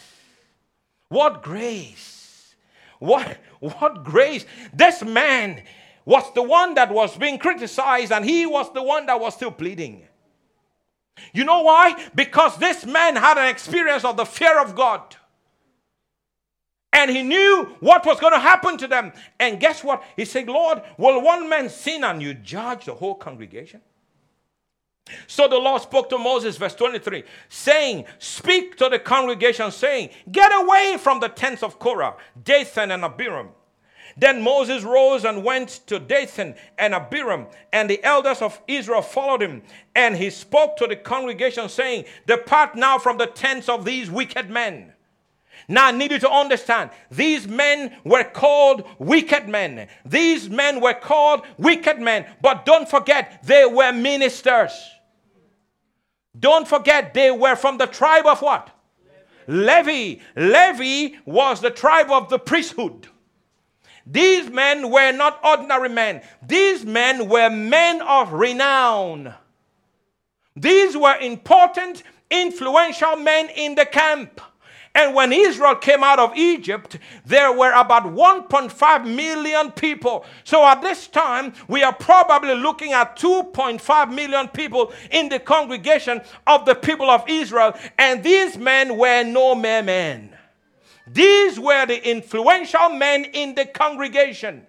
What 1.10 1.44
grace. 1.44 2.56
What, 3.00 3.38
what 3.60 4.04
grace. 4.04 4.46
This 4.74 5.04
man 5.04 5.64
was 6.06 6.24
the 6.34 6.44
one 6.44 6.74
that 6.74 6.92
was 6.92 7.16
being 7.18 7.38
criticized, 7.38 8.12
and 8.12 8.26
he 8.26 8.46
was 8.46 8.72
the 8.74 8.82
one 8.82 9.06
that 9.06 9.20
was 9.20 9.36
still 9.36 9.52
pleading. 9.52 10.08
You 11.34 11.44
know 11.44 11.62
why? 11.62 12.10
Because 12.16 12.58
this 12.58 12.86
man 12.86 13.16
had 13.16 13.38
an 13.38 13.48
experience 13.48 14.04
of 14.04 14.18
the 14.18 14.26
fear 14.26 14.60
of 14.60 14.76
God 14.76 15.16
and 16.92 17.12
he 17.12 17.22
knew 17.22 17.76
what 17.80 18.06
was 18.06 18.20
going 18.20 18.34
to 18.34 18.40
happen 18.40 18.78
to 18.78 18.88
them. 18.88 19.14
And 19.40 19.60
guess 19.60 19.84
what? 19.84 20.04
He 20.16 20.26
said, 20.26 20.48
Lord, 20.48 20.82
will 20.98 21.22
one 21.22 21.48
man 21.48 21.70
sin 21.70 22.04
and 22.04 22.22
you 22.22 22.34
judge 22.34 22.86
the 22.86 22.96
whole 22.96 23.16
congregation? 23.16 23.82
So 25.28 25.48
the 25.48 25.58
Lord 25.58 25.82
spoke 25.82 26.10
to 26.10 26.18
Moses, 26.18 26.58
verse 26.58 26.76
23, 26.76 27.24
saying, 27.48 28.06
Speak 28.20 28.78
to 28.78 28.90
the 28.90 29.00
congregation, 29.00 29.72
saying, 29.72 30.10
Get 30.32 30.52
away 30.54 30.98
from 31.00 31.20
the 31.20 31.30
tents 31.30 31.64
of 31.64 31.80
Korah, 31.80 32.16
Dathan, 32.44 32.92
and 32.92 33.04
Abiram. 33.04 33.50
Then 34.18 34.42
Moses 34.42 34.84
rose 34.84 35.24
and 35.24 35.44
went 35.44 35.70
to 35.88 36.00
Dathan 36.00 36.56
and 36.78 36.94
Abiram, 36.94 37.48
and 37.72 37.90
the 37.90 38.04
elders 38.04 38.42
of 38.42 38.62
Israel 38.68 39.02
followed 39.02 39.42
him. 39.42 39.62
And 39.96 40.18
he 40.18 40.30
spoke 40.30 40.78
to 40.78 40.88
the 40.88 40.96
congregation, 40.96 41.70
saying, 41.70 42.06
Depart 42.28 42.76
now 42.76 42.98
from 43.00 43.18
the 43.18 43.28
tents 43.28 43.70
of 43.70 43.86
these 43.86 44.12
wicked 44.12 44.50
men. 44.50 44.94
Now, 45.72 45.86
I 45.86 45.92
need 45.92 46.10
you 46.10 46.18
to 46.20 46.30
understand 46.30 46.90
these 47.12 47.48
men 47.48 47.96
were 48.04 48.24
called 48.24 48.88
wicked 48.98 49.48
men. 49.48 49.88
These 50.04 50.50
men 50.50 50.82
were 50.82 50.96
called 50.96 51.46
wicked 51.60 52.00
men. 52.00 52.26
But 52.42 52.66
don't 52.66 52.90
forget, 52.90 53.44
they 53.44 53.66
were 53.66 53.92
ministers. 53.92 54.72
Don't 56.38 56.68
forget, 56.68 57.14
they 57.14 57.30
were 57.30 57.56
from 57.56 57.78
the 57.78 57.86
tribe 57.86 58.26
of 58.26 58.42
what? 58.42 58.72
Levi. 59.48 60.22
Levi 60.36 61.18
was 61.26 61.62
the 61.62 61.70
tribe 61.70 62.10
of 62.10 62.30
the 62.30 62.40
priesthood. 62.40 63.08
These 64.08 64.50
men 64.50 64.90
were 64.90 65.12
not 65.12 65.40
ordinary 65.46 65.90
men, 65.90 66.24
these 66.42 66.84
men 66.84 67.30
were 67.30 67.52
men 67.52 68.02
of 68.02 68.34
renown. 68.34 69.36
These 70.56 70.98
were 70.98 71.16
important, 71.18 72.02
influential 72.32 73.18
men 73.18 73.50
in 73.50 73.76
the 73.76 73.86
camp. 73.86 74.42
And 74.96 75.14
when 75.14 75.32
Israel 75.32 75.76
came 75.76 76.04
out 76.04 76.20
of 76.20 76.36
Egypt, 76.36 76.98
there 77.26 77.52
were 77.52 77.72
about 77.72 78.06
1.5 78.06 79.16
million 79.16 79.72
people. 79.72 80.26
So 80.44 80.66
at 80.66 80.82
this 80.82 81.08
time, 81.08 81.54
we 81.68 81.84
are 81.84 81.94
probably 81.94 82.56
looking 82.56 82.94
at 82.94 83.18
2.5 83.18 84.14
million 84.14 84.48
people 84.48 84.92
in 85.12 85.30
the 85.30 85.40
congregation 85.40 86.22
of 86.48 86.66
the 86.66 86.76
people 86.76 87.10
of 87.10 87.24
Israel. 87.28 87.74
And 87.98 88.24
these 88.24 88.58
men 88.58 88.98
were 88.98 89.24
no 89.24 89.54
mere 89.54 89.84
men. 89.84 90.36
These 91.08 91.60
were 91.60 91.86
the 91.86 92.10
influential 92.10 92.90
men 92.90 93.26
in 93.26 93.56
the 93.56 93.66
congregation. 93.66 94.66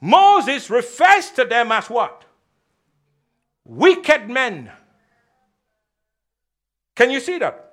Moses 0.00 0.70
refers 0.70 1.30
to 1.32 1.44
them 1.44 1.72
as 1.72 1.90
what? 1.90 2.24
Wicked 3.64 4.30
men. 4.30 4.70
Can 6.94 7.10
you 7.10 7.20
see 7.20 7.38
that? 7.38 7.65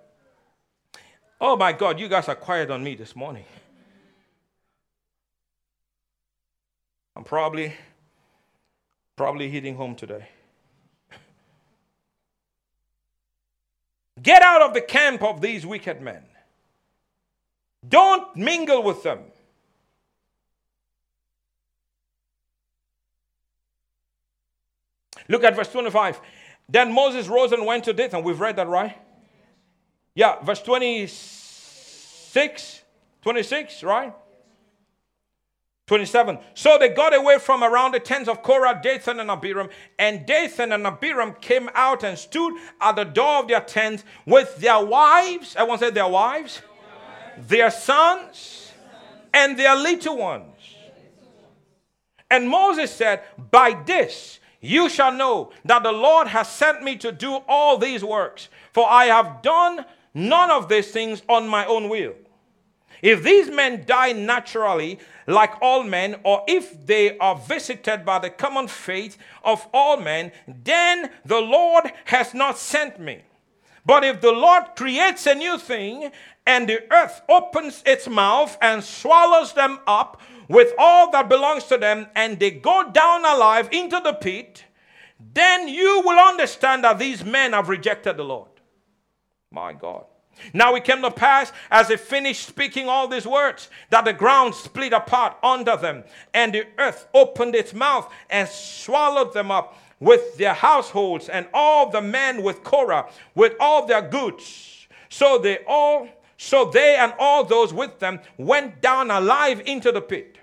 Oh 1.45 1.57
my 1.57 1.73
God, 1.73 1.99
you 1.99 2.07
guys 2.07 2.29
are 2.29 2.35
quiet 2.35 2.71
on 2.71 2.81
me 2.85 2.95
this 2.95 3.17
morning. 3.17 3.43
I'm 7.17 7.25
probably 7.25 7.73
probably 9.17 9.49
hitting 9.49 9.75
home 9.75 9.93
today. 9.93 10.29
Get 14.21 14.41
out 14.41 14.61
of 14.61 14.73
the 14.73 14.79
camp 14.79 15.21
of 15.21 15.41
these 15.41 15.65
wicked 15.65 15.99
men. 15.99 16.23
Don't 17.85 18.33
mingle 18.37 18.81
with 18.81 19.03
them. 19.03 19.19
Look 25.27 25.43
at 25.43 25.57
verse 25.57 25.67
25. 25.73 26.21
Then 26.69 26.93
Moses 26.93 27.27
rose 27.27 27.51
and 27.51 27.65
went 27.65 27.83
to 27.83 27.91
Dathan. 27.91 28.23
We've 28.23 28.39
read 28.39 28.55
that, 28.55 28.69
right? 28.69 28.97
Yeah, 30.15 30.41
verse 30.41 30.61
26. 30.61 32.81
26, 33.21 33.83
right? 33.83 34.13
27. 35.87 36.37
So 36.53 36.77
they 36.77 36.89
got 36.89 37.15
away 37.15 37.39
from 37.39 37.63
around 37.63 37.93
the 37.93 37.99
tents 37.99 38.29
of 38.29 38.41
Korah, 38.41 38.79
Dathan, 38.81 39.19
and 39.19 39.29
Abiram. 39.29 39.69
And 39.99 40.25
Dathan 40.25 40.71
and 40.71 40.87
Abiram 40.87 41.33
came 41.41 41.69
out 41.73 42.03
and 42.03 42.17
stood 42.17 42.53
at 42.79 42.95
the 42.95 43.03
door 43.03 43.39
of 43.39 43.47
their 43.47 43.61
tents 43.61 44.03
with 44.25 44.55
their 44.57 44.83
wives. 44.83 45.55
To 45.55 45.77
say 45.77 45.89
their 45.89 46.07
wives, 46.07 46.61
their 47.37 47.69
sons, 47.69 48.71
and 49.33 49.59
their 49.59 49.75
little 49.75 50.17
ones. 50.17 50.45
And 52.31 52.49
Moses 52.49 52.91
said, 52.91 53.21
By 53.51 53.79
this 53.85 54.39
you 54.61 54.89
shall 54.89 55.11
know 55.11 55.51
that 55.65 55.83
the 55.83 55.91
Lord 55.91 56.29
has 56.29 56.49
sent 56.49 56.81
me 56.81 56.95
to 56.97 57.11
do 57.11 57.41
all 57.47 57.77
these 57.77 58.03
works, 58.03 58.47
for 58.71 58.89
I 58.89 59.05
have 59.05 59.41
done 59.41 59.85
none 60.13 60.51
of 60.51 60.69
these 60.69 60.91
things 60.91 61.21
on 61.27 61.47
my 61.47 61.65
own 61.65 61.89
will. 61.89 62.13
If 63.01 63.23
these 63.23 63.49
men 63.49 63.83
die 63.85 64.13
naturally, 64.13 64.99
like 65.27 65.61
all 65.61 65.83
men, 65.83 66.15
or 66.23 66.43
if 66.47 66.85
they 66.85 67.17
are 67.17 67.35
visited 67.35 68.05
by 68.05 68.19
the 68.19 68.29
common 68.29 68.67
fate 68.67 69.17
of 69.43 69.67
all 69.73 69.97
men, 69.97 70.31
then 70.47 71.09
the 71.25 71.41
Lord 71.41 71.91
has 72.05 72.33
not 72.33 72.57
sent 72.57 72.99
me. 72.99 73.23
But 73.85 74.05
if 74.05 74.21
the 74.21 74.31
Lord 74.31 74.63
creates 74.77 75.27
a 75.27 75.35
new 75.35 75.57
thing, 75.57 76.11
and 76.45 76.69
the 76.69 76.81
earth 76.93 77.21
opens 77.27 77.83
its 77.85 78.07
mouth 78.07 78.57
and 78.61 78.81
swallows 78.83 79.53
them 79.53 79.79
up, 79.85 80.21
with 80.47 80.73
all 80.77 81.11
that 81.11 81.29
belongs 81.29 81.63
to 81.65 81.77
them 81.77 82.07
and 82.15 82.39
they 82.39 82.51
go 82.51 82.89
down 82.91 83.25
alive 83.25 83.69
into 83.71 83.99
the 84.03 84.13
pit, 84.13 84.65
then 85.33 85.67
you 85.67 86.01
will 86.05 86.19
understand 86.19 86.83
that 86.83 86.99
these 86.99 87.23
men 87.23 87.53
have 87.53 87.69
rejected 87.69 88.17
the 88.17 88.23
Lord. 88.23 88.49
My 89.53 89.71
God. 89.71 90.05
Now 90.51 90.73
it 90.73 90.83
came 90.83 91.03
to 91.03 91.11
pass 91.11 91.53
as 91.69 91.87
they 91.87 91.95
finished 91.95 92.47
speaking 92.47 92.89
all 92.89 93.07
these 93.07 93.27
words 93.27 93.69
that 93.91 94.03
the 94.03 94.13
ground 94.13 94.55
split 94.55 94.91
apart 94.91 95.37
under 95.43 95.77
them, 95.77 96.03
and 96.33 96.53
the 96.53 96.65
earth 96.79 97.07
opened 97.13 97.53
its 97.53 97.71
mouth 97.71 98.11
and 98.31 98.49
swallowed 98.49 99.33
them 99.33 99.51
up 99.51 99.77
with 99.99 100.37
their 100.37 100.55
households 100.55 101.29
and 101.29 101.47
all 101.53 101.91
the 101.91 102.01
men 102.01 102.41
with 102.41 102.63
Korah, 102.63 103.09
with 103.35 103.53
all 103.59 103.85
their 103.85 104.01
goods. 104.01 104.87
So 105.09 105.37
they 105.37 105.59
all 105.67 106.07
so 106.35 106.65
they 106.65 106.95
and 106.95 107.13
all 107.19 107.43
those 107.43 107.71
with 107.71 107.99
them 107.99 108.19
went 108.37 108.81
down 108.81 109.11
alive 109.11 109.61
into 109.67 109.91
the 109.91 110.01
pit. 110.01 110.39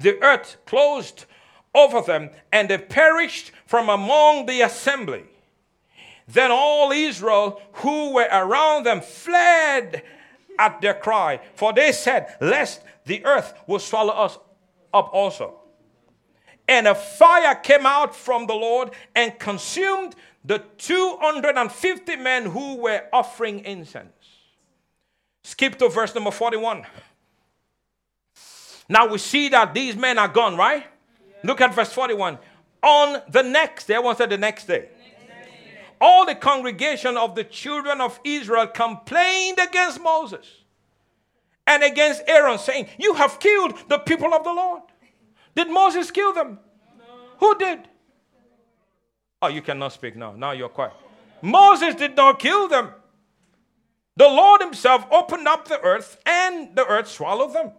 The 0.00 0.20
earth 0.22 0.56
closed 0.64 1.26
over 1.74 2.00
them, 2.00 2.30
and 2.50 2.68
they 2.68 2.78
perished 2.78 3.52
from 3.66 3.90
among 3.90 4.46
the 4.46 4.62
assembly. 4.62 5.24
Then 6.28 6.50
all 6.50 6.92
Israel 6.92 7.60
who 7.74 8.14
were 8.14 8.28
around 8.30 8.84
them 8.84 9.00
fled 9.00 10.02
at 10.58 10.80
their 10.80 10.94
cry, 10.94 11.40
for 11.54 11.72
they 11.72 11.92
said, 11.92 12.36
Lest 12.40 12.82
the 13.04 13.24
earth 13.24 13.54
will 13.66 13.78
swallow 13.78 14.12
us 14.12 14.38
up 14.92 15.10
also. 15.12 15.58
And 16.68 16.86
a 16.86 16.94
fire 16.94 17.54
came 17.56 17.86
out 17.86 18.14
from 18.14 18.46
the 18.46 18.54
Lord 18.54 18.90
and 19.14 19.38
consumed 19.38 20.14
the 20.44 20.62
250 20.78 22.16
men 22.16 22.46
who 22.46 22.76
were 22.76 23.04
offering 23.12 23.60
incense. 23.60 24.12
Skip 25.44 25.76
to 25.78 25.88
verse 25.88 26.14
number 26.14 26.30
41. 26.30 26.86
Now 28.88 29.06
we 29.06 29.18
see 29.18 29.48
that 29.48 29.74
these 29.74 29.96
men 29.96 30.18
are 30.18 30.28
gone, 30.28 30.56
right? 30.56 30.84
Yeah. 30.84 31.34
Look 31.44 31.60
at 31.60 31.74
verse 31.74 31.92
41. 31.92 32.38
On 32.82 33.22
the 33.28 33.42
next 33.42 33.86
day, 33.86 33.94
everyone 33.94 34.16
said 34.16 34.30
the 34.30 34.38
next 34.38 34.66
day. 34.66 34.88
All 36.04 36.26
the 36.26 36.34
congregation 36.34 37.16
of 37.16 37.36
the 37.36 37.44
children 37.44 38.00
of 38.00 38.18
Israel 38.24 38.66
complained 38.66 39.60
against 39.60 40.02
Moses 40.02 40.44
and 41.64 41.84
against 41.84 42.22
Aaron, 42.26 42.58
saying, 42.58 42.88
You 42.98 43.14
have 43.14 43.38
killed 43.38 43.88
the 43.88 43.98
people 43.98 44.34
of 44.34 44.42
the 44.42 44.52
Lord. 44.52 44.82
Did 45.54 45.70
Moses 45.70 46.10
kill 46.10 46.32
them? 46.32 46.58
No. 46.98 47.04
Who 47.38 47.56
did? 47.56 47.86
Oh, 49.40 49.46
you 49.46 49.62
cannot 49.62 49.92
speak 49.92 50.16
now. 50.16 50.32
Now 50.32 50.50
you're 50.50 50.68
quiet. 50.68 50.94
Moses 51.40 51.94
did 51.94 52.16
not 52.16 52.40
kill 52.40 52.66
them. 52.66 52.88
The 54.16 54.26
Lord 54.26 54.60
Himself 54.60 55.06
opened 55.08 55.46
up 55.46 55.68
the 55.68 55.80
earth, 55.82 56.18
and 56.26 56.74
the 56.74 56.84
earth 56.84 57.06
swallowed 57.06 57.54
them. 57.54 57.70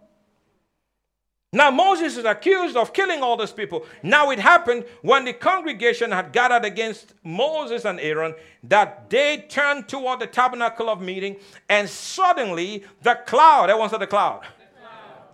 Now 1.54 1.70
Moses 1.70 2.16
is 2.16 2.24
accused 2.24 2.76
of 2.76 2.92
killing 2.92 3.22
all 3.22 3.36
these 3.36 3.52
people. 3.52 3.86
Now 4.02 4.32
it 4.32 4.40
happened 4.40 4.84
when 5.02 5.24
the 5.24 5.32
congregation 5.32 6.10
had 6.10 6.32
gathered 6.32 6.64
against 6.64 7.14
Moses 7.22 7.84
and 7.84 8.00
Aaron 8.00 8.34
that 8.64 9.08
they 9.08 9.46
turned 9.48 9.88
toward 9.88 10.18
the 10.18 10.26
tabernacle 10.26 10.90
of 10.90 11.00
meeting, 11.00 11.36
and 11.68 11.88
suddenly 11.88 12.82
the 13.02 13.20
cloud, 13.24 13.70
everyone 13.70 13.88
said 13.88 14.00
the 14.00 14.08
cloud. 14.08 14.44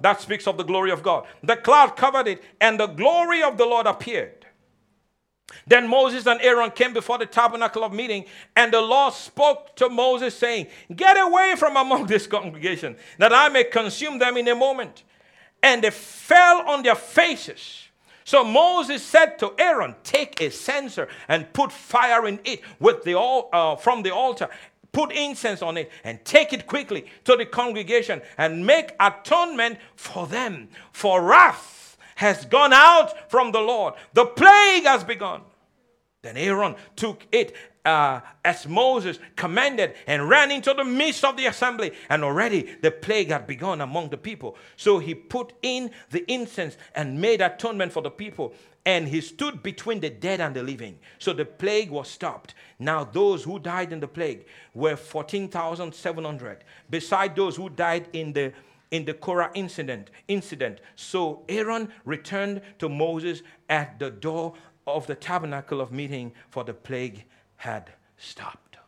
That 0.03 0.21
speaks 0.21 0.47
of 0.47 0.59
the 0.59 0.63
glory 0.63 0.91
of 0.91 1.03
God. 1.03 1.27
The 1.43 1.57
cloud 1.57 1.97
covered 1.97 2.29
it, 2.29 2.43
and 2.61 2.79
the 2.79 2.87
glory 2.87 3.43
of 3.43 3.57
the 3.57 3.65
Lord 3.65 3.87
appeared. 3.87 4.45
Then 5.67 5.89
Moses 5.89 6.27
and 6.27 6.41
Aaron 6.43 6.71
came 6.71 6.93
before 6.93 7.17
the 7.17 7.27
tabernacle 7.27 7.83
of 7.83 7.95
meeting, 7.95 8.27
and 8.55 8.71
the 8.71 8.81
Lord 8.83 9.15
spoke 9.15 9.75
to 9.77 9.89
Moses, 9.89 10.37
saying, 10.37 10.67
Get 10.95 11.19
away 11.19 11.55
from 11.57 11.79
among 11.79 12.07
this 12.07 12.27
congregation, 12.27 12.97
that 13.17 13.33
I 13.33 13.49
may 13.49 13.65
consume 13.65 14.19
them 14.19 14.37
in 14.37 14.47
a 14.49 14.55
moment. 14.55 15.03
And 15.63 15.83
they 15.83 15.91
fell 15.91 16.69
on 16.69 16.83
their 16.83 16.95
faces. 16.95 17.89
So 18.25 18.45
Moses 18.45 19.03
said 19.03 19.39
to 19.41 19.53
Aaron, 19.59 19.95
Take 20.05 20.41
a 20.41 20.51
censer 20.51 21.09
and 21.29 21.53
put 21.53 21.73
fire 21.73 22.27
in 22.27 22.39
it 22.45 22.61
with 22.79 23.03
the 23.03 23.19
uh, 23.19 23.77
from 23.77 24.03
the 24.03 24.15
altar. 24.15 24.49
Put 24.93 25.13
incense 25.13 25.63
on 25.63 25.77
it 25.77 25.91
and 26.03 26.25
take 26.25 26.53
it 26.53 26.67
quickly 26.67 27.07
to 27.25 27.37
the 27.37 27.47
congregation 27.47 28.23
and 28.39 28.67
make 28.67 28.95
atonement 28.99 29.79
for 29.95 30.27
them. 30.27 30.69
For 30.93 31.23
wrath 31.23 31.97
has 32.17 32.45
gone 32.45 32.73
out 32.73 33.31
from 33.31 33.53
the 33.53 33.61
Lord, 33.61 33.95
the 34.13 34.27
plague 34.27 34.85
has 34.85 35.05
begun. 35.05 35.43
Then 36.23 36.37
Aaron 36.37 36.77
took 36.97 37.27
it 37.33 37.55
uh, 37.85 38.21
as 38.45 38.67
Moses 38.67 39.19
commanded 39.37 39.95
and 40.07 40.29
ran 40.29 40.51
into 40.51 40.75
the 40.75 40.85
midst 40.85 41.25
of 41.25 41.37
the 41.37 41.47
assembly. 41.47 41.93
And 42.09 42.25
already 42.25 42.77
the 42.83 42.91
plague 42.91 43.31
had 43.31 43.47
begun 43.47 43.81
among 43.81 44.11
the 44.11 44.17
people. 44.17 44.57
So 44.77 44.99
he 44.99 45.15
put 45.15 45.53
in 45.63 45.91
the 46.11 46.31
incense 46.31 46.77
and 46.95 47.21
made 47.21 47.41
atonement 47.41 47.93
for 47.93 48.03
the 48.03 48.11
people. 48.11 48.55
And 48.87 49.09
he 49.09 49.21
stood 49.21 49.63
between 49.63 50.01
the 50.01 50.11
dead 50.11 50.41
and 50.41 50.55
the 50.55 50.63
living. 50.63 50.99
So 51.19 51.33
the 51.33 51.45
plague 51.45 51.91
was 51.91 52.09
stopped. 52.09 52.55
Now, 52.79 53.05
those 53.05 53.45
who 53.45 53.59
died 53.59 53.93
in 53.93 54.01
the 54.01 54.09
plague 54.09 54.47
were 54.73 54.97
14,700, 54.97 56.65
beside 56.89 57.37
those 57.37 57.57
who 57.57 57.69
died 57.69 58.09
in 58.13 58.33
the 58.33 58.53
in 58.91 59.05
the 59.05 59.15
Korah 59.15 59.53
incident 59.55 60.11
incident. 60.27 60.81
So 60.97 61.45
Aaron 61.49 61.93
returned 62.05 62.61
to 62.81 62.89
Moses 62.89 63.43
at 63.69 64.01
the 64.01 64.11
door 64.11 64.55
of 64.87 65.07
the 65.07 65.15
tabernacle 65.15 65.81
of 65.81 65.93
meeting, 65.93 66.33
for 66.49 66.65
the 66.65 66.75
plague 66.75 67.25
had 67.61 67.91
stopped. 68.17 68.79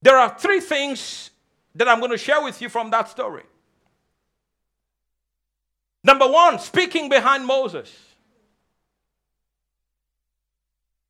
There 0.00 0.16
are 0.16 0.34
three 0.38 0.60
things 0.60 1.30
that 1.74 1.86
I'm 1.86 1.98
going 1.98 2.12
to 2.12 2.16
share 2.16 2.42
with 2.42 2.62
you 2.62 2.70
from 2.70 2.90
that 2.90 3.10
story. 3.10 3.42
Number 6.02 6.26
one, 6.26 6.58
speaking 6.60 7.10
behind 7.10 7.44
Moses. 7.44 7.94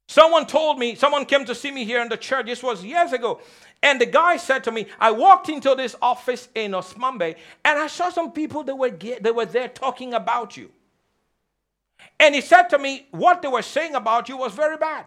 Someone 0.08 0.44
told 0.44 0.80
me, 0.80 0.96
someone 0.96 1.24
came 1.24 1.44
to 1.44 1.54
see 1.54 1.70
me 1.70 1.84
here 1.84 2.02
in 2.02 2.08
the 2.08 2.16
church, 2.16 2.46
this 2.46 2.60
was 2.60 2.82
years 2.82 3.12
ago, 3.12 3.40
and 3.84 4.00
the 4.00 4.06
guy 4.06 4.36
said 4.36 4.64
to 4.64 4.72
me, 4.72 4.86
I 4.98 5.12
walked 5.12 5.48
into 5.48 5.76
this 5.76 5.94
office 6.02 6.48
in 6.56 6.72
Osmambe 6.72 7.36
and 7.64 7.78
I 7.78 7.86
saw 7.86 8.10
some 8.10 8.32
people 8.32 8.64
that 8.64 8.74
were, 8.74 8.90
they 8.90 9.30
were 9.30 9.46
there 9.46 9.68
talking 9.68 10.12
about 10.12 10.56
you. 10.56 10.72
And 12.20 12.34
he 12.34 12.40
said 12.40 12.64
to 12.68 12.78
me, 12.78 13.06
What 13.10 13.42
they 13.42 13.48
were 13.48 13.62
saying 13.62 13.94
about 13.94 14.28
you 14.28 14.36
was 14.36 14.52
very 14.52 14.76
bad. 14.76 15.06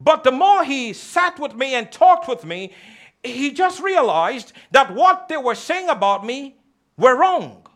But 0.00 0.24
the 0.24 0.32
more 0.32 0.64
he 0.64 0.92
sat 0.92 1.38
with 1.38 1.54
me 1.54 1.74
and 1.74 1.90
talked 1.90 2.28
with 2.28 2.44
me, 2.44 2.74
he 3.22 3.52
just 3.52 3.80
realized 3.80 4.52
that 4.70 4.94
what 4.94 5.28
they 5.28 5.36
were 5.36 5.54
saying 5.54 5.88
about 5.88 6.26
me 6.26 6.56
were 6.98 7.16
wrong. 7.16 7.66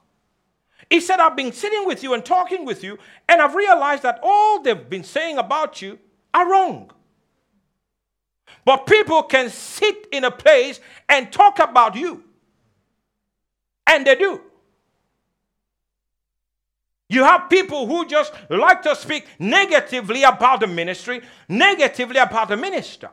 He 0.91 1.01
said, 1.01 1.21
I've 1.21 1.37
been 1.37 1.53
sitting 1.53 1.87
with 1.87 2.03
you 2.03 2.15
and 2.15 2.25
talking 2.25 2.65
with 2.65 2.83
you, 2.83 2.99
and 3.29 3.41
I've 3.43 3.55
realized 3.55 4.03
that 4.03 4.21
all 4.23 4.63
they've 4.63 4.89
been 4.89 5.05
saying 5.05 5.39
about 5.39 5.83
you 5.83 5.99
are 6.33 6.51
wrong. 6.51 6.91
But 8.65 8.87
people 8.87 9.23
can 9.23 9.51
sit 9.51 10.09
in 10.13 10.25
a 10.25 10.31
place 10.31 10.81
and 11.09 11.33
talk 11.33 11.59
about 11.59 11.95
you. 11.95 12.25
And 13.87 14.07
they 14.07 14.15
do. 14.15 14.43
You 17.09 17.25
have 17.25 17.49
people 17.49 17.87
who 17.87 18.07
just 18.07 18.33
like 18.51 18.83
to 18.83 18.95
speak 18.95 19.27
negatively 19.39 20.23
about 20.25 20.61
the 20.61 20.67
ministry, 20.67 21.23
negatively 21.49 22.19
about 22.19 22.49
the 22.49 22.57
minister, 22.57 23.11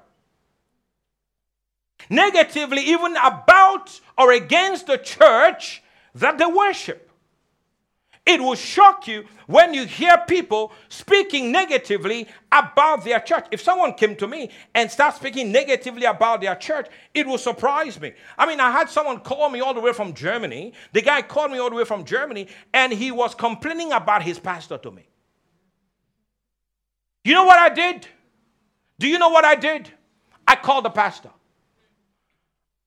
negatively 2.10 2.82
even 2.82 3.16
about 3.16 4.00
or 4.18 4.34
against 4.34 4.88
the 4.88 4.98
church 4.98 5.82
that 6.14 6.38
they 6.38 6.46
worship. 6.46 7.05
It 8.26 8.42
will 8.42 8.56
shock 8.56 9.08
you 9.08 9.26
when 9.46 9.76
you 9.76 9.86
hear 9.86 10.18
people 10.28 10.72
speaking 10.90 11.52
negatively 11.52 12.28
about 12.52 13.04
their 13.04 13.20
church. 13.20 13.46
If 13.52 13.62
someone 13.62 13.94
came 13.94 14.16
to 14.16 14.28
me 14.28 14.50
and 14.74 14.90
started 14.90 15.18
speaking 15.18 15.52
negatively 15.52 16.06
about 16.06 16.42
their 16.42 16.56
church, 16.56 16.88
it 17.14 17.28
will 17.28 17.38
surprise 17.38 18.02
me. 18.02 18.14
I 18.36 18.48
mean, 18.48 18.60
I 18.60 18.72
had 18.72 18.90
someone 18.90 19.20
call 19.20 19.50
me 19.50 19.60
all 19.60 19.76
the 19.76 19.80
way 19.80 19.94
from 19.94 20.16
Germany. 20.16 20.74
The 20.92 21.04
guy 21.04 21.22
called 21.22 21.52
me 21.52 21.60
all 21.60 21.70
the 21.70 21.76
way 21.76 21.86
from 21.86 22.04
Germany 22.04 22.48
and 22.74 22.92
he 22.92 23.12
was 23.12 23.36
complaining 23.36 23.92
about 23.92 24.24
his 24.24 24.40
pastor 24.40 24.80
to 24.80 24.90
me. 24.90 25.08
You 27.24 27.36
know 27.36 27.46
what 27.46 27.60
I 27.60 27.70
did? 27.70 28.08
Do 28.98 29.08
you 29.08 29.20
know 29.20 29.30
what 29.30 29.46
I 29.46 29.54
did? 29.54 29.92
I 30.48 30.56
called 30.56 30.86
the 30.86 30.90
pastor. 30.90 31.30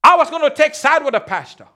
I 0.03 0.17
was 0.17 0.31
going 0.31 0.43
to 0.43 0.55
take 0.55 0.75
side 0.75 1.05
with 1.05 1.15
the 1.15 1.21
pastor. 1.21 1.67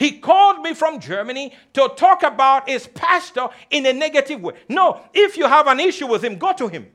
He 0.00 0.12
called 0.12 0.62
me 0.62 0.72
from 0.72 0.98
Germany 0.98 1.52
to 1.74 1.92
talk 1.94 2.22
about 2.22 2.70
his 2.70 2.86
pastor 2.86 3.48
in 3.68 3.84
a 3.84 3.92
negative 3.92 4.40
way. 4.40 4.54
No, 4.66 5.02
if 5.12 5.36
you 5.36 5.46
have 5.46 5.66
an 5.66 5.78
issue 5.78 6.06
with 6.06 6.24
him, 6.24 6.38
go 6.38 6.54
to 6.54 6.68
him. 6.68 6.86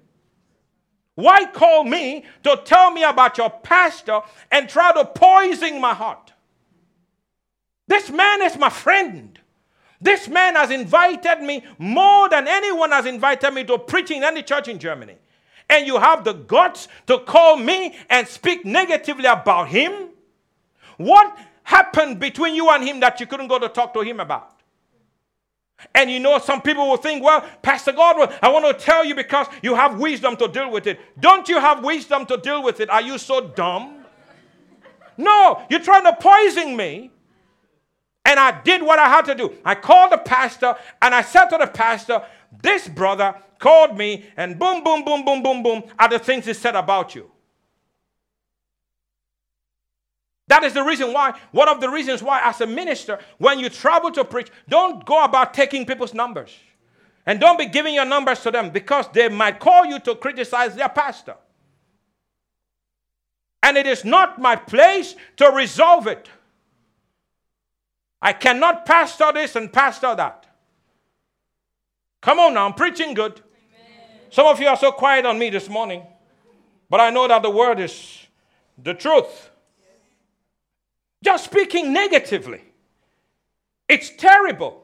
Why 1.14 1.46
call 1.46 1.84
me 1.84 2.26
to 2.42 2.60
tell 2.66 2.90
me 2.90 3.04
about 3.04 3.38
your 3.38 3.52
pastor 3.52 4.22
and 4.52 4.68
try 4.68 4.92
to 4.92 5.06
poison 5.06 5.80
my 5.80 5.94
heart? 5.94 6.34
This 7.88 8.10
man 8.10 8.42
is 8.42 8.58
my 8.58 8.70
friend. 8.70 9.40
This 10.02 10.28
man 10.28 10.56
has 10.56 10.72
invited 10.72 11.42
me 11.42 11.64
more 11.78 12.28
than 12.28 12.48
anyone 12.48 12.90
has 12.90 13.06
invited 13.06 13.52
me 13.52 13.66
to 13.66 13.78
preach 13.78 14.10
in 14.10 14.24
any 14.24 14.42
church 14.42 14.68
in 14.68 14.80
Germany. 14.80 15.18
And 15.70 15.86
you 15.86 16.00
have 16.00 16.24
the 16.24 16.34
guts 16.34 16.88
to 17.06 17.20
call 17.20 17.56
me 17.58 17.96
and 18.10 18.28
speak 18.28 18.66
negatively 18.66 19.26
about 19.26 19.68
him? 19.68 20.10
What 20.98 21.38
happened 21.66 22.20
between 22.20 22.56
you 22.56 22.70
and 22.70 22.84
him 22.84 23.02
that 23.02 23.20
you 23.20 23.28
couldn't 23.28 23.48
go 23.48 23.60
to 23.60 23.68
talk 23.68 23.94
to 23.96 24.02
him 24.02 24.20
about? 24.22 24.54
And 25.94 26.10
you 26.10 26.20
know, 26.20 26.40
some 26.40 26.62
people 26.62 26.88
will 26.88 26.98
think, 26.98 27.24
well, 27.24 27.42
Pastor 27.62 27.92
Godwill, 27.92 28.34
I 28.42 28.50
want 28.50 28.66
to 28.66 28.86
tell 28.86 29.04
you 29.04 29.14
because 29.14 29.48
you 29.62 29.76
have 29.76 30.00
wisdom 30.00 30.38
to 30.38 30.48
deal 30.48 30.72
with 30.72 30.88
it. 30.88 31.00
Don't 31.20 31.50
you 31.50 31.60
have 31.60 31.84
wisdom 31.84 32.26
to 32.28 32.38
deal 32.38 32.64
with 32.64 32.80
it? 32.80 32.90
Are 32.90 33.02
you 33.02 33.18
so 33.18 33.50
dumb? 33.50 34.06
No, 35.18 35.62
you're 35.70 35.82
trying 35.82 36.04
to 36.04 36.16
poison 36.16 36.78
me. 36.78 37.12
And 38.26 38.40
I 38.40 38.62
did 38.62 38.82
what 38.82 39.00
I 39.00 39.08
had 39.08 39.26
to 39.26 39.36
do. 39.36 39.54
I 39.64 39.76
called 39.76 40.12
the 40.12 40.18
pastor 40.18 40.76
and 41.02 41.14
I 41.14 41.22
said 41.22 41.46
to 41.50 41.58
the 41.58 41.68
pastor, 41.68 42.24
This 42.62 42.88
brother 42.88 43.36
called 43.60 43.98
me 43.98 44.26
and 44.38 44.58
boom, 44.58 44.84
boom, 44.84 45.04
boom, 45.04 45.24
boom, 45.24 45.44
boom, 45.44 45.62
boom 45.62 45.84
are 46.00 46.10
the 46.10 46.20
things 46.20 46.46
he 46.46 46.54
said 46.54 46.76
about 46.76 47.16
you. 47.16 47.30
That 50.48 50.64
is 50.64 50.74
the 50.74 50.84
reason 50.84 51.12
why, 51.12 51.34
one 51.52 51.68
of 51.68 51.82
the 51.82 51.90
reasons 51.90 52.22
why, 52.22 52.42
as 52.44 52.62
a 52.62 52.68
minister, 52.68 53.20
when 53.40 53.60
you 53.60 53.70
travel 53.70 54.12
to 54.12 54.24
preach, 54.24 54.50
don't 54.70 55.04
go 55.06 55.24
about 55.24 55.54
taking 55.54 55.86
people's 55.86 56.14
numbers. 56.14 56.56
And 57.26 57.40
don't 57.40 57.58
be 57.58 57.66
giving 57.66 57.96
your 57.96 58.06
numbers 58.06 58.42
to 58.42 58.52
them 58.52 58.70
because 58.70 59.08
they 59.12 59.28
might 59.30 59.60
call 59.60 59.86
you 59.86 60.00
to 60.02 60.14
criticize 60.14 60.76
their 60.76 60.90
pastor. 60.90 61.36
And 63.64 63.78
it 63.78 63.88
is 63.88 64.06
not 64.06 64.40
my 64.40 64.56
place 64.56 65.16
to 65.38 65.50
resolve 65.50 66.06
it. 66.06 66.30
I 68.22 68.34
cannot 68.34 68.86
pastor 68.86 69.32
this 69.34 69.56
and 69.56 69.74
pastor 69.74 70.14
that. 70.16 70.46
Come 72.22 72.40
on 72.40 72.54
now, 72.54 72.68
I'm 72.68 72.74
preaching 72.74 73.16
good. 73.16 73.34
Amen. 73.34 74.20
Some 74.30 74.46
of 74.46 74.60
you 74.60 74.68
are 74.68 74.78
so 74.78 74.92
quiet 74.92 75.26
on 75.26 75.40
me 75.40 75.50
this 75.50 75.68
morning, 75.68 76.04
but 76.90 77.00
I 77.00 77.10
know 77.10 77.28
that 77.28 77.42
the 77.42 77.50
word 77.50 77.80
is 77.80 78.28
the 78.78 78.94
truth. 78.94 79.50
Just 81.26 81.46
speaking 81.46 81.92
negatively. 81.92 82.62
It's 83.90 84.12
terrible 84.12 84.84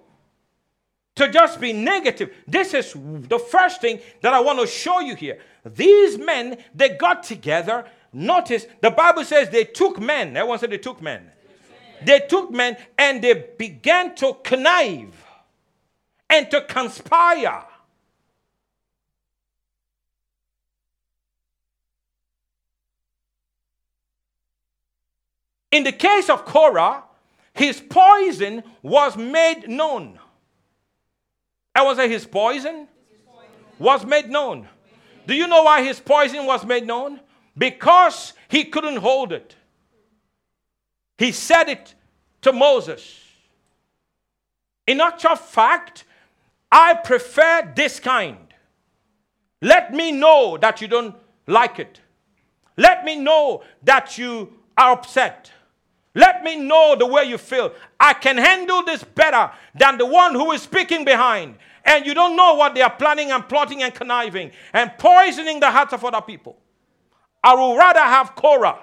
to 1.15 1.30
just 1.30 1.62
be 1.62 1.71
negative. 1.71 2.34
This 2.47 2.73
is 2.73 2.93
the 2.93 3.38
first 3.38 3.80
thing 3.80 3.99
that 4.21 4.34
I 4.34 4.39
want 4.39 4.60
to 4.60 4.65
show 4.65 5.01
you 5.01 5.15
here. 5.15 5.39
These 5.63 6.17
men, 6.17 6.58
they 6.73 6.89
got 6.89 7.21
together. 7.21 7.86
Notice 8.12 8.65
the 8.82 8.89
Bible 8.89 9.23
says 9.23 9.49
they 9.49 9.65
took 9.65 9.99
men. 9.99 10.36
Everyone 10.36 10.58
said 10.58 10.71
they 10.71 10.80
took 10.80 10.99
men. 10.99 11.30
They 12.04 12.21
took 12.21 12.49
men 12.49 12.75
and 12.97 13.23
they 13.23 13.51
began 13.60 14.15
to 14.15 14.36
connive 14.43 15.23
and 16.27 16.49
to 16.49 16.62
conspire 16.62 17.63
In 25.72 25.84
the 25.84 25.92
case 25.92 26.30
of 26.30 26.46
Korah, 26.46 27.04
his 27.54 27.80
poison 27.80 28.64
was 28.82 29.18
made 29.18 29.70
known. 29.70 30.20
I 31.74 31.84
was 31.84 31.98
say 31.98 32.10
his 32.10 32.26
poison 32.26 32.88
was 33.80 34.06
made 34.06 34.30
known. 34.30 34.68
Do 35.26 35.34
you 35.34 35.48
know 35.48 35.64
why 35.64 35.84
his 35.84 36.00
poison 36.00 36.46
was 36.46 36.66
made 36.66 36.86
known? 36.86 37.20
Because 37.58 38.34
he 38.50 38.66
couldn't 38.66 38.98
hold 38.98 39.32
it. 39.32 39.56
He 41.18 41.32
said 41.32 41.70
it 41.70 41.96
to 42.42 42.52
Moses. 42.52 43.20
In 44.88 45.00
actual 45.00 45.36
fact, 45.36 46.04
I 46.72 46.96
prefer 46.96 47.72
this 47.76 48.00
kind. 48.00 48.54
Let 49.62 49.94
me 49.94 50.12
know 50.12 50.58
that 50.58 50.82
you 50.82 50.88
don't 50.88 51.16
like 51.48 51.80
it. 51.80 52.02
Let 52.78 53.06
me 53.06 53.16
know 53.16 53.64
that 53.84 54.18
you 54.18 54.54
are 54.78 54.94
upset. 54.94 55.52
Let 56.13 56.43
me 56.43 56.58
know 56.58 56.95
the 56.97 57.06
way 57.06 57.24
you 57.24 57.38
feel. 57.38 57.74
I 58.00 58.13
can 58.13 58.38
handle 58.38 58.84
this 58.84 59.04
better 59.04 59.52
than 59.76 59.97
the 59.97 60.06
one 60.06 60.34
who 60.34 60.52
is 60.52 60.62
speaking 60.62 61.06
behind. 61.06 61.56
And 61.86 62.06
you 62.06 62.13
don't 62.13 62.36
know 62.36 62.56
what 62.56 62.76
they 62.76 62.82
are 62.82 62.95
planning 62.95 63.32
and 63.32 63.47
plotting 63.47 63.82
and 63.82 63.93
conniving 63.93 64.52
and 64.74 64.91
poisoning 64.97 65.60
the 65.60 65.71
hearts 65.71 65.93
of 65.93 66.04
other 66.04 66.21
people. 66.21 66.58
I 67.43 67.56
would 67.56 67.78
rather 67.78 68.02
have 68.02 68.36
Korah. 68.36 68.80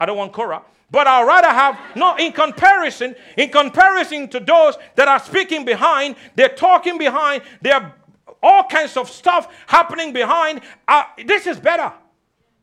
I 0.00 0.06
don't 0.06 0.16
want 0.16 0.32
Korah, 0.32 0.62
but 0.90 1.06
I'd 1.06 1.26
rather 1.26 1.48
have, 1.48 1.78
no, 1.94 2.16
in 2.16 2.32
comparison, 2.32 3.14
in 3.36 3.50
comparison 3.50 4.28
to 4.28 4.40
those 4.40 4.76
that 4.94 5.08
are 5.08 5.20
speaking 5.20 5.64
behind, 5.64 6.16
they're 6.34 6.48
talking 6.48 6.96
behind, 6.98 7.42
there 7.60 7.74
are 7.74 7.94
all 8.42 8.64
kinds 8.64 8.96
of 8.96 9.08
stuff 9.08 9.52
happening 9.66 10.12
behind. 10.12 10.60
Uh, 10.88 11.04
this 11.24 11.46
is 11.46 11.60
better. 11.60 11.92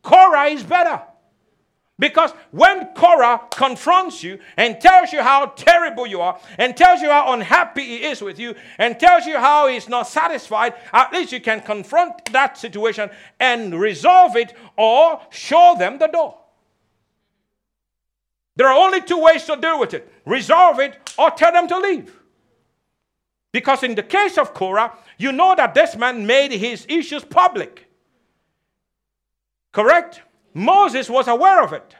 Korah 0.01 0.45
is 0.45 0.63
better. 0.63 1.01
Because 1.99 2.31
when 2.51 2.87
Korah 2.95 3.41
confronts 3.51 4.23
you 4.23 4.39
and 4.55 4.79
tells 4.79 5.11
you 5.11 5.21
how 5.21 5.47
terrible 5.47 6.07
you 6.07 6.21
are, 6.21 6.39
and 6.57 6.75
tells 6.75 7.01
you 7.01 7.09
how 7.09 7.33
unhappy 7.33 7.83
he 7.83 8.03
is 8.05 8.21
with 8.21 8.39
you, 8.39 8.55
and 8.77 8.97
tells 8.97 9.25
you 9.25 9.37
how 9.37 9.67
he's 9.67 9.89
not 9.89 10.07
satisfied, 10.07 10.75
at 10.93 11.11
least 11.11 11.33
you 11.33 11.41
can 11.41 11.59
confront 11.59 12.31
that 12.31 12.57
situation 12.57 13.09
and 13.39 13.77
resolve 13.77 14.37
it 14.37 14.55
or 14.77 15.19
show 15.29 15.75
them 15.77 15.99
the 15.99 16.07
door. 16.07 16.37
There 18.55 18.67
are 18.67 18.77
only 18.77 19.01
two 19.01 19.21
ways 19.21 19.43
to 19.45 19.57
deal 19.57 19.79
with 19.79 19.93
it 19.93 20.11
resolve 20.25 20.79
it 20.79 20.97
or 21.17 21.31
tell 21.31 21.51
them 21.51 21.67
to 21.67 21.77
leave. 21.79 22.15
Because 23.51 23.83
in 23.83 23.95
the 23.95 24.03
case 24.03 24.37
of 24.37 24.53
Korah, 24.53 24.93
you 25.17 25.31
know 25.31 25.55
that 25.55 25.73
this 25.73 25.95
man 25.95 26.25
made 26.27 26.51
his 26.51 26.85
issues 26.87 27.25
public. 27.25 27.89
Correct? 29.71 30.21
Moses 30.53 31.09
was 31.09 31.27
aware 31.27 31.63
of 31.63 31.73
it. 31.73 31.95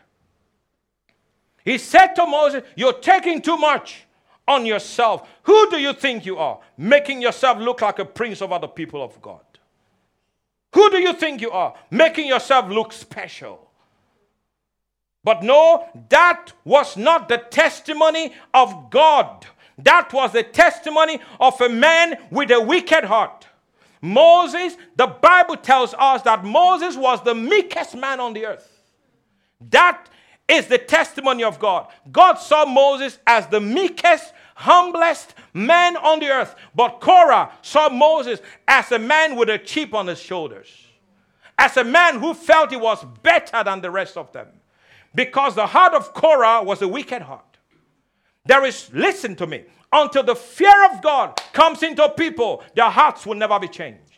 He 1.63 1.77
said 1.77 2.13
to 2.15 2.25
Moses, 2.25 2.63
You're 2.75 2.93
taking 2.93 3.41
too 3.41 3.57
much 3.57 4.05
on 4.47 4.65
yourself. 4.65 5.29
Who 5.43 5.69
do 5.69 5.77
you 5.77 5.93
think 5.93 6.25
you 6.25 6.37
are? 6.37 6.59
Making 6.77 7.21
yourself 7.21 7.59
look 7.59 7.81
like 7.81 7.99
a 7.99 8.05
prince 8.05 8.41
over 8.41 8.57
the 8.59 8.67
people 8.67 9.03
of 9.03 9.21
God. 9.21 9.41
Who 10.73 10.89
do 10.89 10.97
you 10.97 11.13
think 11.13 11.41
you 11.41 11.51
are? 11.51 11.73
Making 11.91 12.27
yourself 12.27 12.69
look 12.69 12.93
special. 12.93 13.69
But 15.23 15.43
no, 15.43 15.85
that 16.09 16.53
was 16.63 16.95
not 16.95 17.27
the 17.29 17.37
testimony 17.37 18.33
of 18.53 18.89
God. 18.89 19.45
That 19.77 20.11
was 20.13 20.31
the 20.31 20.43
testimony 20.43 21.19
of 21.39 21.59
a 21.61 21.69
man 21.69 22.17
with 22.31 22.51
a 22.51 22.61
wicked 22.61 23.05
heart. 23.05 23.47
Moses, 24.01 24.77
the 24.95 25.07
Bible 25.07 25.57
tells 25.57 25.93
us 25.97 26.21
that 26.23 26.43
Moses 26.43 26.95
was 26.95 27.21
the 27.23 27.35
meekest 27.35 27.95
man 27.95 28.19
on 28.19 28.33
the 28.33 28.45
earth. 28.45 28.81
That 29.69 30.07
is 30.47 30.67
the 30.67 30.77
testimony 30.77 31.43
of 31.43 31.59
God. 31.59 31.87
God 32.11 32.35
saw 32.35 32.65
Moses 32.65 33.19
as 33.27 33.47
the 33.47 33.59
meekest, 33.59 34.33
humblest 34.55 35.35
man 35.53 35.97
on 35.97 36.19
the 36.19 36.29
earth. 36.29 36.55
But 36.73 36.99
Korah 37.01 37.51
saw 37.61 37.89
Moses 37.89 38.39
as 38.67 38.91
a 38.91 38.99
man 38.99 39.35
with 39.35 39.49
a 39.49 39.57
chip 39.57 39.93
on 39.93 40.07
his 40.07 40.19
shoulders. 40.19 40.87
as 41.59 41.75
a 41.75 41.83
man 41.83 42.19
who 42.19 42.33
felt 42.33 42.71
he 42.71 42.77
was 42.77 43.05
better 43.21 43.63
than 43.63 43.81
the 43.81 43.91
rest 43.91 44.15
of 44.15 44.31
them. 44.31 44.47
Because 45.13 45.55
the 45.55 45.67
heart 45.67 45.93
of 45.93 46.13
Korah 46.13 46.63
was 46.63 46.81
a 46.81 46.87
wicked 46.87 47.21
heart. 47.21 47.57
There 48.45 48.65
is, 48.65 48.89
listen 48.93 49.35
to 49.35 49.45
me, 49.45 49.65
until 49.91 50.23
the 50.23 50.35
fear 50.35 50.85
of 50.91 51.01
God 51.01 51.39
comes 51.53 51.83
into 51.83 52.07
people, 52.09 52.63
their 52.75 52.89
hearts 52.89 53.25
will 53.25 53.35
never 53.35 53.59
be 53.59 53.67
changed. 53.67 54.09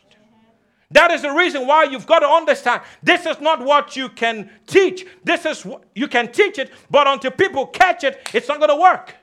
That 0.90 1.10
is 1.10 1.22
the 1.22 1.32
reason 1.32 1.66
why 1.66 1.84
you've 1.84 2.06
got 2.06 2.18
to 2.18 2.28
understand 2.28 2.82
this 3.02 3.24
is 3.24 3.40
not 3.40 3.64
what 3.64 3.96
you 3.96 4.10
can 4.10 4.50
teach. 4.66 5.06
This 5.24 5.46
is 5.46 5.66
you 5.94 6.06
can 6.06 6.30
teach 6.30 6.58
it, 6.58 6.70
but 6.90 7.06
until 7.06 7.30
people 7.30 7.66
catch 7.66 8.04
it, 8.04 8.28
it's 8.34 8.48
not 8.48 8.58
going 8.58 8.68
to 8.70 8.76
work. 8.76 9.14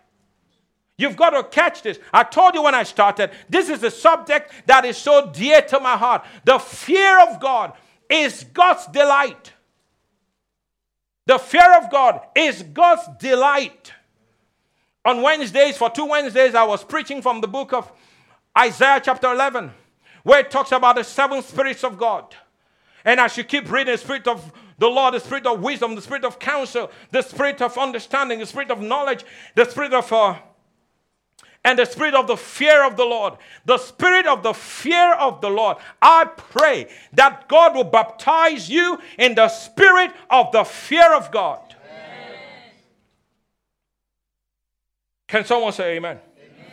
You've 0.97 1.15
got 1.15 1.29
to 1.29 1.43
catch 1.43 1.83
this. 1.83 1.99
I 2.11 2.23
told 2.23 2.55
you 2.55 2.63
when 2.63 2.75
I 2.75 2.83
started, 2.83 3.31
this 3.47 3.69
is 3.69 3.83
a 3.83 3.91
subject 3.91 4.51
that 4.65 4.83
is 4.83 4.97
so 4.97 5.31
dear 5.31 5.61
to 5.61 5.79
my 5.79 5.95
heart. 5.95 6.25
The 6.43 6.59
fear 6.59 7.21
of 7.21 7.39
God 7.39 7.73
is 8.09 8.43
God's 8.51 8.85
delight. 8.87 9.53
The 11.25 11.37
fear 11.37 11.77
of 11.77 11.91
God 11.91 12.21
is 12.35 12.63
God's 12.63 13.07
delight. 13.19 13.93
On 15.05 15.21
Wednesdays, 15.21 15.77
for 15.77 15.89
two 15.89 16.05
Wednesdays, 16.05 16.55
I 16.55 16.63
was 16.63 16.83
preaching 16.83 17.21
from 17.21 17.41
the 17.41 17.47
book 17.47 17.73
of 17.73 17.91
Isaiah, 18.57 19.01
chapter 19.03 19.31
11, 19.31 19.71
where 20.23 20.41
it 20.41 20.51
talks 20.51 20.71
about 20.71 20.95
the 20.95 21.03
seven 21.03 21.41
spirits 21.41 21.83
of 21.83 21.97
God. 21.97 22.35
And 23.05 23.19
as 23.19 23.37
you 23.37 23.43
keep 23.43 23.71
reading, 23.71 23.93
the 23.93 23.97
spirit 23.97 24.27
of 24.27 24.51
the 24.77 24.87
Lord, 24.87 25.13
the 25.13 25.19
spirit 25.19 25.45
of 25.45 25.61
wisdom, 25.61 25.95
the 25.95 26.01
spirit 26.01 26.25
of 26.25 26.39
counsel, 26.39 26.91
the 27.11 27.21
spirit 27.21 27.61
of 27.61 27.77
understanding, 27.77 28.39
the 28.39 28.45
spirit 28.45 28.71
of 28.71 28.81
knowledge, 28.81 29.25
the 29.55 29.65
spirit 29.65 29.93
of 29.93 30.11
uh, 30.11 30.35
and 31.63 31.77
the 31.77 31.85
spirit 31.85 32.15
of 32.15 32.27
the 32.27 32.37
fear 32.37 32.85
of 32.85 32.95
the 32.95 33.03
Lord. 33.03 33.33
The 33.65 33.77
spirit 33.77 34.25
of 34.25 34.43
the 34.43 34.53
fear 34.53 35.13
of 35.15 35.41
the 35.41 35.49
Lord. 35.49 35.77
I 36.01 36.25
pray 36.25 36.87
that 37.13 37.49
God 37.49 37.75
will 37.75 37.83
baptize 37.83 38.69
you 38.69 38.97
in 39.17 39.35
the 39.35 39.49
spirit 39.49 40.11
of 40.29 40.51
the 40.51 40.63
fear 40.63 41.13
of 41.13 41.31
God. 41.31 41.59
Amen. 41.85 42.73
Can 45.29 45.45
someone 45.45 45.71
say 45.71 45.97
amen? 45.97 46.17
amen? 46.17 46.65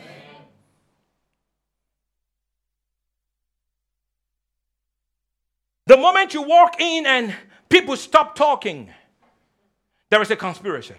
The 5.85 5.95
moment 5.95 6.33
you 6.33 6.41
walk 6.41 6.81
in 6.81 7.05
and 7.05 7.35
people 7.69 7.95
stop 7.95 8.35
talking, 8.35 8.89
there 10.09 10.19
is 10.23 10.31
a 10.31 10.35
conspiracy. 10.35 10.95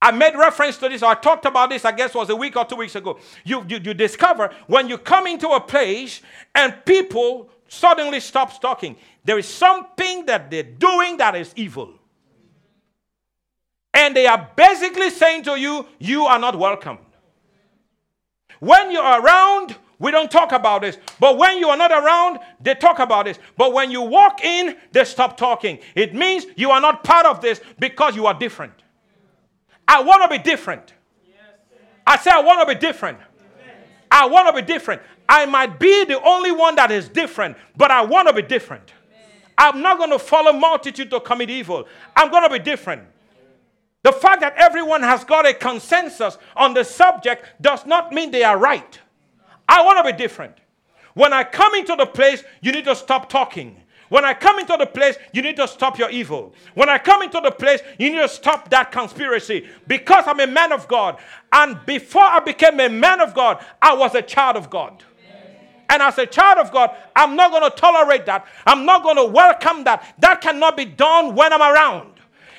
I 0.00 0.12
made 0.12 0.34
reference 0.34 0.78
to 0.78 0.88
this, 0.88 1.02
I 1.02 1.14
talked 1.14 1.44
about 1.44 1.68
this, 1.68 1.84
I 1.84 1.92
guess 1.92 2.14
was 2.14 2.30
a 2.30 2.36
week 2.36 2.56
or 2.56 2.64
two 2.64 2.76
weeks 2.76 2.94
ago. 2.94 3.18
You, 3.44 3.66
you, 3.68 3.78
you 3.82 3.92
discover 3.92 4.50
when 4.66 4.88
you 4.88 4.96
come 4.96 5.26
into 5.26 5.48
a 5.48 5.60
place 5.60 6.22
and 6.54 6.74
people 6.86 7.50
suddenly 7.68 8.20
stop 8.20 8.60
talking, 8.62 8.96
there 9.24 9.38
is 9.38 9.46
something 9.46 10.24
that 10.24 10.50
they're 10.50 10.62
doing 10.62 11.18
that 11.18 11.34
is 11.34 11.52
evil. 11.54 11.92
And 13.94 14.14
they 14.14 14.26
are 14.26 14.50
basically 14.56 15.10
saying 15.10 15.44
to 15.44 15.58
you, 15.58 15.86
You 15.98 16.24
are 16.24 16.38
not 16.38 16.58
welcome. 16.58 16.98
When 18.58 18.90
you're 18.90 19.02
around, 19.02 19.76
we 19.98 20.10
don't 20.10 20.30
talk 20.30 20.52
about 20.52 20.82
this. 20.82 20.98
But 21.20 21.38
when 21.38 21.58
you 21.58 21.68
are 21.68 21.76
not 21.76 21.92
around, 21.92 22.40
they 22.60 22.74
talk 22.74 22.98
about 22.98 23.26
this. 23.26 23.38
But 23.56 23.72
when 23.72 23.90
you 23.90 24.02
walk 24.02 24.44
in, 24.44 24.76
they 24.92 25.04
stop 25.04 25.36
talking. 25.36 25.78
It 25.94 26.14
means 26.14 26.46
you 26.56 26.70
are 26.70 26.80
not 26.80 27.04
part 27.04 27.26
of 27.26 27.40
this 27.40 27.60
because 27.78 28.16
you 28.16 28.26
are 28.26 28.34
different. 28.34 28.72
I 29.86 30.02
want 30.02 30.22
to 30.22 30.28
be 30.36 30.42
different. 30.42 30.92
I 32.06 32.18
say, 32.18 32.30
I 32.30 32.40
want 32.40 32.66
to 32.68 32.74
be 32.74 32.78
different. 32.78 33.18
I 34.10 34.26
want 34.26 34.54
to 34.54 34.62
be 34.62 34.66
different. 34.66 35.02
I 35.28 35.46
might 35.46 35.78
be 35.78 36.04
the 36.04 36.22
only 36.22 36.52
one 36.52 36.74
that 36.76 36.90
is 36.90 37.08
different, 37.08 37.56
but 37.76 37.90
I 37.90 38.02
want 38.02 38.28
to 38.28 38.34
be 38.34 38.42
different. 38.42 38.92
I'm 39.56 39.80
not 39.80 39.98
going 39.98 40.10
to 40.10 40.18
follow 40.18 40.52
multitude 40.52 41.10
to 41.10 41.20
commit 41.20 41.48
evil. 41.48 41.86
I'm 42.16 42.30
going 42.30 42.42
to 42.42 42.50
be 42.50 42.58
different. 42.58 43.02
The 44.04 44.12
fact 44.12 44.42
that 44.42 44.54
everyone 44.56 45.02
has 45.02 45.24
got 45.24 45.48
a 45.48 45.54
consensus 45.54 46.36
on 46.54 46.74
the 46.74 46.84
subject 46.84 47.46
does 47.60 47.86
not 47.86 48.12
mean 48.12 48.30
they 48.30 48.44
are 48.44 48.58
right. 48.58 49.00
I 49.66 49.82
want 49.82 50.04
to 50.04 50.12
be 50.12 50.16
different. 50.16 50.54
When 51.14 51.32
I 51.32 51.42
come 51.42 51.74
into 51.74 51.96
the 51.96 52.04
place, 52.04 52.44
you 52.60 52.70
need 52.70 52.84
to 52.84 52.94
stop 52.94 53.30
talking. 53.30 53.80
When 54.10 54.22
I 54.22 54.34
come 54.34 54.58
into 54.58 54.76
the 54.78 54.84
place, 54.84 55.16
you 55.32 55.40
need 55.40 55.56
to 55.56 55.66
stop 55.66 55.98
your 55.98 56.10
evil. 56.10 56.54
When 56.74 56.90
I 56.90 56.98
come 56.98 57.22
into 57.22 57.40
the 57.42 57.50
place, 57.50 57.80
you 57.98 58.10
need 58.10 58.20
to 58.20 58.28
stop 58.28 58.68
that 58.68 58.92
conspiracy 58.92 59.66
because 59.86 60.24
I'm 60.26 60.38
a 60.38 60.46
man 60.46 60.72
of 60.72 60.86
God. 60.86 61.16
And 61.50 61.78
before 61.86 62.24
I 62.24 62.40
became 62.40 62.78
a 62.80 62.90
man 62.90 63.22
of 63.22 63.32
God, 63.32 63.64
I 63.80 63.94
was 63.94 64.14
a 64.14 64.22
child 64.22 64.56
of 64.56 64.68
God. 64.68 65.02
And 65.88 66.02
as 66.02 66.18
a 66.18 66.26
child 66.26 66.58
of 66.58 66.70
God, 66.70 66.94
I'm 67.16 67.36
not 67.36 67.50
going 67.52 67.70
to 67.70 67.74
tolerate 67.74 68.26
that. 68.26 68.46
I'm 68.66 68.84
not 68.84 69.02
going 69.02 69.16
to 69.16 69.24
welcome 69.24 69.84
that. 69.84 70.14
That 70.18 70.42
cannot 70.42 70.76
be 70.76 70.84
done 70.84 71.34
when 71.34 71.54
I'm 71.54 71.62
around. 71.62 72.13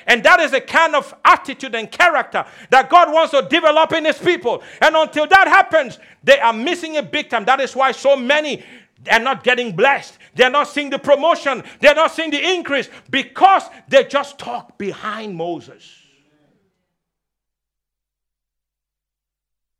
And 0.06 0.22
that 0.24 0.40
is 0.40 0.52
a 0.52 0.60
kind 0.60 0.94
of 0.94 1.14
attitude 1.24 1.74
and 1.74 1.90
character 1.90 2.44
that 2.70 2.88
God 2.88 3.12
wants 3.12 3.32
to 3.32 3.42
develop 3.42 3.92
in 3.92 4.04
His 4.04 4.18
people. 4.18 4.62
And 4.80 4.94
until 4.94 5.26
that 5.26 5.48
happens, 5.48 5.98
they 6.22 6.38
are 6.38 6.52
missing 6.52 6.96
a 6.96 7.02
big 7.02 7.28
time. 7.28 7.44
That 7.44 7.60
is 7.60 7.74
why 7.74 7.92
so 7.92 8.16
many 8.16 8.62
they're 9.02 9.20
not 9.20 9.44
getting 9.44 9.74
blessed. 9.74 10.18
They're 10.34 10.50
not 10.50 10.68
seeing 10.68 10.90
the 10.90 10.98
promotion. 10.98 11.62
They're 11.80 11.94
not 11.94 12.12
seeing 12.12 12.30
the 12.30 12.54
increase 12.54 12.88
because 13.10 13.62
they 13.88 14.04
just 14.04 14.38
talk 14.38 14.78
behind 14.78 15.36
Moses. 15.36 16.02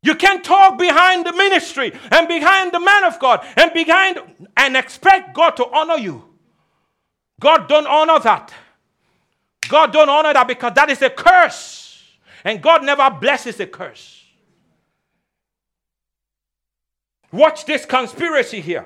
You 0.03 0.15
can't 0.15 0.43
talk 0.43 0.77
behind 0.77 1.25
the 1.25 1.33
ministry 1.33 1.91
and 2.11 2.27
behind 2.27 2.71
the 2.71 2.79
man 2.79 3.03
of 3.03 3.19
God 3.19 3.45
and 3.57 3.73
behind 3.73 4.19
and 4.55 4.77
expect 4.77 5.33
God 5.33 5.57
to 5.57 5.65
honor 5.69 5.97
you. 5.97 6.23
God 7.41 7.67
don't 7.67 7.87
honor 7.87 8.19
that. 8.19 8.53
God 9.67 9.93
don't 9.93 10.09
honor 10.09 10.33
that 10.33 10.47
because 10.47 10.73
that 10.75 10.89
is 10.89 11.01
a 11.01 11.09
curse. 11.09 12.03
And 12.43 12.61
God 12.61 12.83
never 12.83 13.09
blesses 13.09 13.59
a 13.59 13.67
curse. 13.67 14.23
Watch 17.31 17.65
this 17.65 17.85
conspiracy 17.85 18.61
here. 18.61 18.85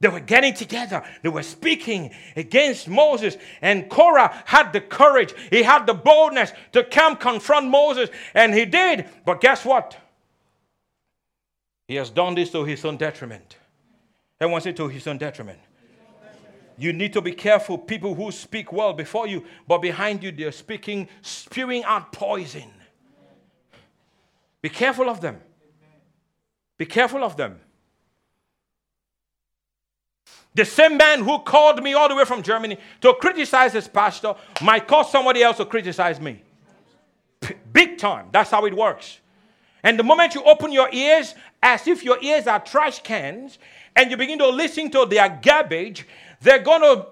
They 0.00 0.08
were 0.08 0.20
getting 0.20 0.54
together. 0.54 1.02
They 1.22 1.28
were 1.28 1.42
speaking 1.42 2.14
against 2.36 2.88
Moses. 2.88 3.36
And 3.60 3.88
Korah 3.88 4.42
had 4.44 4.72
the 4.72 4.80
courage, 4.80 5.34
he 5.50 5.62
had 5.62 5.86
the 5.86 5.94
boldness 5.94 6.52
to 6.72 6.84
come 6.84 7.16
confront 7.16 7.68
Moses. 7.68 8.10
And 8.34 8.54
he 8.54 8.64
did. 8.64 9.06
But 9.24 9.40
guess 9.40 9.64
what? 9.64 9.96
He 11.88 11.96
has 11.96 12.10
done 12.10 12.34
this 12.34 12.50
to 12.50 12.64
his 12.64 12.84
own 12.84 12.96
detriment. 12.96 13.56
Everyone 14.40 14.60
say 14.60 14.72
to 14.72 14.88
his 14.88 15.06
own 15.06 15.18
detriment. 15.18 15.58
You 16.78 16.92
need 16.92 17.12
to 17.14 17.20
be 17.20 17.32
careful. 17.32 17.76
People 17.76 18.14
who 18.14 18.30
speak 18.30 18.72
well 18.72 18.92
before 18.92 19.26
you, 19.26 19.44
but 19.66 19.78
behind 19.78 20.22
you, 20.22 20.30
they're 20.30 20.52
speaking, 20.52 21.08
spewing 21.22 21.82
out 21.84 22.12
poison. 22.12 22.70
Be 24.62 24.68
careful 24.68 25.08
of 25.10 25.20
them. 25.20 25.40
Be 26.78 26.86
careful 26.86 27.24
of 27.24 27.36
them. 27.36 27.58
The 30.54 30.64
same 30.64 30.96
man 30.96 31.22
who 31.22 31.40
called 31.40 31.82
me 31.82 31.94
all 31.94 32.08
the 32.08 32.14
way 32.14 32.24
from 32.24 32.42
Germany 32.42 32.78
to 33.00 33.14
criticize 33.14 33.72
his 33.72 33.88
pastor 33.88 34.34
might 34.62 34.86
call 34.86 35.04
somebody 35.04 35.42
else 35.42 35.56
to 35.58 35.64
criticize 35.64 36.20
me. 36.20 36.42
P- 37.40 37.54
big 37.72 37.98
time. 37.98 38.28
That's 38.32 38.50
how 38.50 38.64
it 38.66 38.74
works. 38.74 39.18
And 39.82 39.98
the 39.98 40.02
moment 40.02 40.34
you 40.34 40.42
open 40.42 40.72
your 40.72 40.88
ears, 40.92 41.34
as 41.62 41.86
if 41.86 42.02
your 42.02 42.20
ears 42.22 42.46
are 42.46 42.58
trash 42.58 43.00
cans, 43.02 43.58
and 43.98 44.12
you 44.12 44.16
begin 44.16 44.38
to 44.38 44.48
listen 44.48 44.88
to 44.92 45.04
their 45.06 45.28
garbage, 45.42 46.06
they're 46.40 46.60
going 46.60 46.82
to 46.82 47.08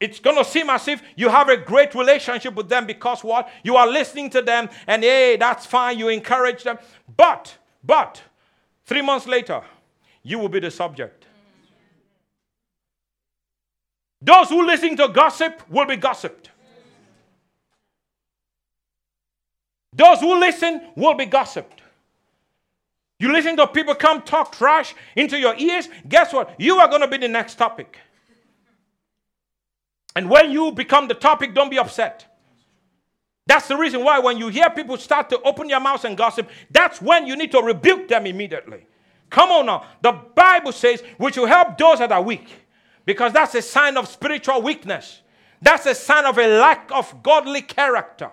it's 0.00 0.18
going 0.18 0.36
to 0.36 0.44
seem 0.44 0.68
as 0.68 0.88
if 0.88 1.00
you 1.16 1.28
have 1.28 1.48
a 1.48 1.56
great 1.56 1.94
relationship 1.94 2.54
with 2.56 2.68
them 2.68 2.84
because 2.84 3.22
what? 3.22 3.48
You 3.62 3.76
are 3.76 3.86
listening 3.86 4.28
to 4.30 4.42
them 4.42 4.68
and 4.88 5.04
hey, 5.04 5.36
that's 5.36 5.64
fine, 5.64 5.96
you 5.98 6.08
encourage 6.08 6.64
them. 6.64 6.78
But, 7.16 7.56
but, 7.82 8.20
three 8.84 9.00
months 9.00 9.26
later, 9.26 9.62
you 10.24 10.40
will 10.40 10.48
be 10.48 10.58
the 10.58 10.72
subject. 10.72 11.24
Those 14.20 14.48
who 14.48 14.66
listen 14.66 14.96
to 14.96 15.08
gossip 15.08 15.62
will 15.70 15.86
be 15.86 15.96
gossiped. 15.96 16.50
Those 19.92 20.18
who 20.18 20.38
listen 20.40 20.82
will 20.96 21.14
be 21.14 21.26
gossiped. 21.26 21.83
You 23.24 23.32
listen 23.32 23.56
to 23.56 23.66
people 23.66 23.94
come 23.94 24.20
talk 24.20 24.54
trash 24.54 24.94
into 25.16 25.38
your 25.38 25.54
ears, 25.56 25.88
guess 26.06 26.30
what? 26.30 26.54
You 26.58 26.76
are 26.76 26.88
going 26.88 27.00
to 27.00 27.08
be 27.08 27.16
the 27.16 27.26
next 27.26 27.54
topic. 27.54 27.96
And 30.14 30.28
when 30.28 30.50
you 30.52 30.72
become 30.72 31.08
the 31.08 31.14
topic, 31.14 31.54
don't 31.54 31.70
be 31.70 31.78
upset. 31.78 32.26
That's 33.46 33.66
the 33.66 33.78
reason 33.78 34.04
why 34.04 34.18
when 34.18 34.36
you 34.36 34.48
hear 34.48 34.68
people 34.68 34.98
start 34.98 35.30
to 35.30 35.40
open 35.40 35.68
their 35.68 35.80
mouths 35.80 36.04
and 36.04 36.18
gossip, 36.18 36.50
that's 36.70 37.00
when 37.00 37.26
you 37.26 37.34
need 37.34 37.50
to 37.52 37.62
rebuke 37.62 38.08
them 38.08 38.26
immediately. 38.26 38.86
Come 39.30 39.50
on 39.52 39.64
now. 39.64 39.86
The 40.02 40.12
Bible 40.12 40.72
says, 40.72 41.02
which 41.16 41.38
will 41.38 41.46
help 41.46 41.78
those 41.78 42.00
that 42.00 42.12
are 42.12 42.20
weak. 42.20 42.48
Because 43.06 43.32
that's 43.32 43.54
a 43.54 43.62
sign 43.62 43.96
of 43.96 44.06
spiritual 44.06 44.60
weakness. 44.60 45.22
That's 45.62 45.86
a 45.86 45.94
sign 45.94 46.26
of 46.26 46.36
a 46.36 46.58
lack 46.58 46.90
of 46.92 47.22
godly 47.22 47.62
character. 47.62 48.30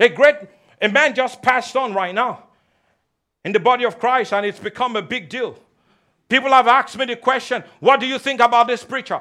A 0.00 0.08
great 0.08 0.36
a 0.82 0.88
man 0.88 1.14
just 1.14 1.40
passed 1.40 1.76
on 1.76 1.94
right 1.94 2.14
now 2.14 2.44
in 3.44 3.52
the 3.52 3.60
body 3.60 3.84
of 3.84 3.98
Christ, 3.98 4.32
and 4.32 4.44
it's 4.44 4.58
become 4.58 4.96
a 4.96 5.02
big 5.02 5.28
deal. 5.28 5.58
People 6.28 6.50
have 6.50 6.66
asked 6.66 6.98
me 6.98 7.06
the 7.06 7.16
question, 7.16 7.64
What 7.80 8.00
do 8.00 8.06
you 8.06 8.18
think 8.18 8.40
about 8.40 8.66
this 8.66 8.84
preacher? 8.84 9.20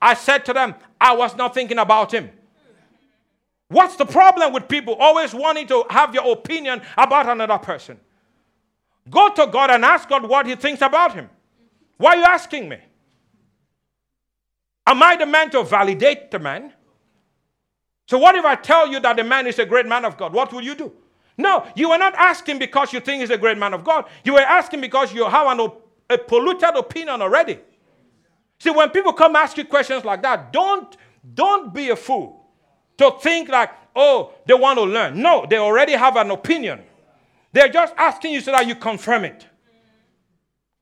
I 0.00 0.14
said 0.14 0.44
to 0.46 0.52
them, 0.52 0.74
I 1.00 1.14
was 1.14 1.36
not 1.36 1.52
thinking 1.52 1.78
about 1.78 2.12
him. 2.12 2.30
What's 3.68 3.96
the 3.96 4.06
problem 4.06 4.52
with 4.52 4.66
people 4.68 4.94
always 4.94 5.32
wanting 5.32 5.66
to 5.68 5.84
have 5.90 6.14
your 6.14 6.32
opinion 6.32 6.82
about 6.96 7.28
another 7.28 7.58
person? 7.58 8.00
Go 9.08 9.32
to 9.32 9.46
God 9.46 9.70
and 9.70 9.84
ask 9.84 10.08
God 10.08 10.28
what 10.28 10.46
He 10.46 10.56
thinks 10.56 10.82
about 10.82 11.14
him. 11.14 11.30
Why 11.96 12.14
are 12.14 12.16
you 12.16 12.24
asking 12.24 12.68
me? 12.68 12.78
Am 14.86 15.02
I 15.02 15.16
the 15.16 15.26
man 15.26 15.50
to 15.50 15.62
validate 15.62 16.30
the 16.30 16.38
man? 16.38 16.72
So, 18.10 18.18
what 18.18 18.34
if 18.34 18.44
I 18.44 18.56
tell 18.56 18.88
you 18.88 18.98
that 18.98 19.16
the 19.16 19.22
man 19.22 19.46
is 19.46 19.60
a 19.60 19.64
great 19.64 19.86
man 19.86 20.04
of 20.04 20.16
God? 20.16 20.32
What 20.32 20.52
will 20.52 20.62
you 20.62 20.74
do? 20.74 20.92
No, 21.38 21.64
you 21.76 21.92
are 21.92 21.98
not 21.98 22.12
asking 22.16 22.58
because 22.58 22.92
you 22.92 22.98
think 22.98 23.20
he's 23.20 23.30
a 23.30 23.38
great 23.38 23.56
man 23.56 23.72
of 23.72 23.84
God. 23.84 24.06
You 24.24 24.36
are 24.36 24.40
asking 24.40 24.80
because 24.80 25.14
you 25.14 25.24
have 25.26 25.46
an 25.46 25.70
a 26.10 26.18
polluted 26.18 26.74
opinion 26.74 27.22
already. 27.22 27.60
See, 28.58 28.70
when 28.70 28.90
people 28.90 29.12
come 29.12 29.36
ask 29.36 29.56
you 29.56 29.64
questions 29.64 30.04
like 30.04 30.22
that, 30.22 30.52
don't, 30.52 30.96
don't 31.34 31.72
be 31.72 31.90
a 31.90 31.94
fool 31.94 32.48
to 32.98 33.12
think 33.22 33.48
like, 33.48 33.70
oh, 33.94 34.32
they 34.44 34.54
want 34.54 34.80
to 34.80 34.84
learn. 34.84 35.22
No, 35.22 35.46
they 35.48 35.58
already 35.58 35.92
have 35.92 36.16
an 36.16 36.32
opinion. 36.32 36.82
They're 37.52 37.68
just 37.68 37.94
asking 37.96 38.32
you 38.32 38.40
so 38.40 38.50
that 38.50 38.66
you 38.66 38.74
confirm 38.74 39.24
it. 39.24 39.46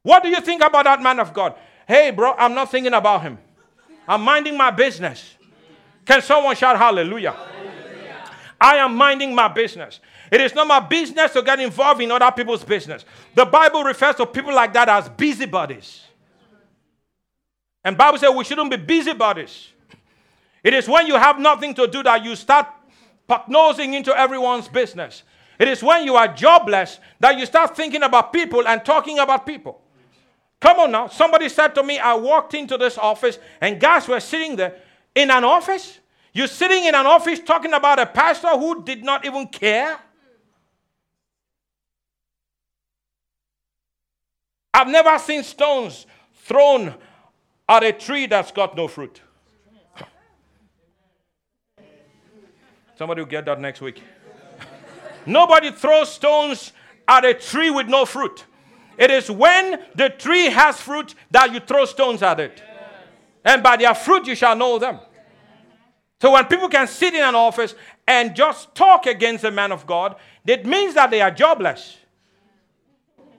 What 0.03 0.23
do 0.23 0.31
you 0.31 0.41
think 0.41 0.63
about 0.63 0.85
that 0.87 1.03
man 1.03 1.21
of 1.21 1.35
God? 1.35 1.57
Hey, 1.87 2.11
bro, 2.11 2.33
I'm 2.39 2.55
not 2.55 2.71
thinking 2.71 2.95
about 2.95 3.21
him. 3.21 3.37
I'm 4.09 4.23
minding 4.23 4.57
my 4.57 4.71
business. 4.71 5.35
Can 6.09 6.23
someone 6.23 6.57
shout 6.57 6.79
hallelujah? 6.79 7.33
hallelujah? 7.33 8.31
I 8.59 8.77
am 8.77 8.97
minding 8.97 9.35
my 9.35 9.47
business. 9.47 10.01
It 10.33 10.41
is 10.41 10.55
not 10.55 10.67
my 10.67 10.81
business 10.81 11.35
to 11.35 11.43
get 11.43 11.61
involved 11.61 12.01
in 12.01 12.11
other 12.11 12.33
people's 12.33 12.65
business. 12.65 13.05
The 13.35 13.45
Bible 13.45 13.85
refers 13.85 14.15
to 14.17 14.25
people 14.25 14.55
like 14.55 14.73
that 14.73 14.89
as 14.89 15.07
busybodies. 15.11 16.01
And 17.85 17.99
Bible 17.99 18.17
says 18.17 18.31
we 18.35 18.43
shouldn't 18.45 18.71
be 18.71 18.79
busybodies. 18.79 19.69
It 20.65 20.73
is 20.73 20.89
when 20.89 21.07
you 21.07 21.17
have 21.17 21.39
nothing 21.39 21.75
to 21.75 21.87
do 21.87 22.03
that 22.03 22.25
you 22.25 22.35
start 22.37 22.69
nosing 23.47 23.93
into 23.93 24.19
everyone's 24.19 24.67
business. 24.67 25.25
It 25.59 25.69
is 25.69 25.83
when 25.83 26.05
you 26.05 26.15
are 26.15 26.29
jobless 26.29 27.01
that 27.21 27.37
you 27.37 27.45
start 27.45 27.77
thinking 27.77 28.03
about 28.03 28.33
people 28.33 28.67
and 28.67 28.83
talking 28.83 29.19
about 29.19 29.45
people. 29.45 29.83
Come 30.59 30.81
on 30.81 30.91
now. 30.91 31.09
Somebody 31.09 31.51
said 31.51 31.75
to 31.75 31.83
me, 31.83 31.99
I 31.99 32.15
walked 32.15 32.55
into 32.55 32.79
this 32.79 32.97
office 32.97 33.39
and 33.61 33.79
guys 33.79 34.09
were 34.09 34.21
sitting 34.21 34.57
there 34.57 34.81
in 35.19 35.33
an 35.33 35.43
office. 35.43 35.99
You're 36.33 36.47
sitting 36.47 36.85
in 36.85 36.95
an 36.95 37.05
office 37.05 37.41
talking 37.41 37.73
about 37.73 37.99
a 37.99 38.07
pastor 38.07 38.51
who 38.51 38.85
did 38.85 39.03
not 39.03 39.25
even 39.25 39.49
care. 39.49 39.99
I've 44.73 44.87
never 44.87 45.19
seen 45.19 45.43
stones 45.43 46.07
thrown 46.45 46.95
at 47.69 47.83
a 47.83 47.93
tree 47.93 48.27
that's 48.27 48.53
got 48.53 48.77
no 48.77 48.87
fruit. 48.87 49.21
Somebody 52.97 53.23
will 53.23 53.29
get 53.29 53.45
that 53.47 53.61
next 53.61 53.81
week. 53.81 54.01
Nobody 55.27 55.73
throws 55.73 56.13
stones 56.13 56.73
at 57.09 57.25
a 57.25 57.35
tree 57.35 57.71
with 57.71 57.89
no 57.89 58.05
fruit. 58.05 58.45
It 58.97 59.11
is 59.11 59.29
when 59.29 59.83
the 59.97 60.11
tree 60.11 60.47
has 60.47 60.81
fruit 60.81 61.15
that 61.33 61.53
you 61.53 61.59
throw 61.59 61.85
stones 61.87 62.23
at 62.23 62.39
it. 62.39 62.63
And 63.45 63.63
by 63.63 63.77
their 63.77 63.95
fruit 63.95 64.27
you 64.27 64.35
shall 64.37 64.55
know 64.55 64.79
them. 64.79 65.01
So 66.21 66.33
when 66.33 66.47
people 66.47 66.69
can 66.69 66.87
sit 66.89 67.15
in 67.15 67.23
an 67.23 67.35
office 67.35 67.75
and 68.07 68.35
just 68.35 68.75
talk 68.75 69.07
against 69.07 69.43
the 69.43 69.51
man 69.51 69.71
of 69.71 69.87
God, 69.87 70.17
it 70.47 70.67
means 70.67 70.95
that 70.95 71.11
they 71.11 71.21
are 71.21 71.31
jobless. 71.31 71.97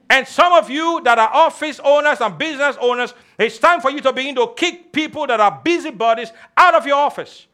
And 0.09 0.27
some 0.27 0.53
of 0.53 0.69
you 0.69 1.01
that 1.03 1.19
are 1.19 1.29
office 1.31 1.79
owners 1.83 2.19
and 2.21 2.37
business 2.37 2.77
owners, 2.81 3.13
it's 3.37 3.59
time 3.59 3.79
for 3.79 3.91
you 3.91 4.01
to 4.01 4.11
begin 4.11 4.35
to 4.35 4.53
kick 4.55 4.91
people 4.91 5.27
that 5.27 5.39
are 5.39 5.61
busybodies 5.63 6.31
out 6.57 6.73
of 6.73 6.85
your 6.87 6.95
office. 6.95 7.45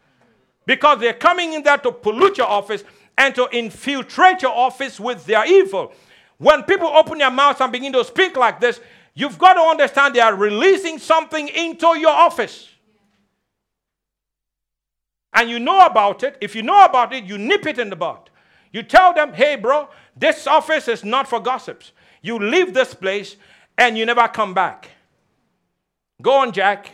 Because 0.65 0.99
they're 0.99 1.13
coming 1.13 1.53
in 1.53 1.63
there 1.63 1.77
to 1.79 1.91
pollute 1.91 2.37
your 2.37 2.47
office 2.47 2.83
and 3.17 3.35
to 3.35 3.47
infiltrate 3.51 4.41
your 4.41 4.55
office 4.55 4.99
with 4.99 5.25
their 5.25 5.45
evil. 5.45 5.91
When 6.37 6.63
people 6.63 6.87
open 6.87 7.17
their 7.17 7.31
mouths 7.31 7.61
and 7.61 7.71
begin 7.71 7.93
to 7.93 8.03
speak 8.05 8.37
like 8.37 8.59
this, 8.59 8.79
you've 9.13 9.37
got 9.37 9.53
to 9.53 9.61
understand 9.61 10.15
they 10.15 10.19
are 10.21 10.35
releasing 10.35 10.97
something 10.97 11.47
into 11.47 11.97
your 11.97 12.11
office. 12.11 12.69
And 15.35 15.49
you 15.49 15.59
know 15.59 15.85
about 15.85 16.23
it. 16.23 16.37
If 16.41 16.55
you 16.55 16.63
know 16.63 16.85
about 16.85 17.13
it, 17.13 17.25
you 17.25 17.37
nip 17.37 17.65
it 17.65 17.77
in 17.77 17.89
the 17.89 17.95
bud. 17.95 18.29
You 18.71 18.83
tell 18.83 19.13
them, 19.13 19.33
hey, 19.33 19.57
bro, 19.57 19.89
this 20.15 20.47
office 20.47 20.87
is 20.87 21.03
not 21.03 21.27
for 21.27 21.39
gossips. 21.39 21.91
You 22.21 22.39
leave 22.39 22.73
this 22.73 22.93
place 22.93 23.35
and 23.77 23.97
you 23.97 24.05
never 24.05 24.27
come 24.27 24.53
back. 24.53 24.89
Go 26.21 26.39
on, 26.39 26.51
Jack. 26.51 26.91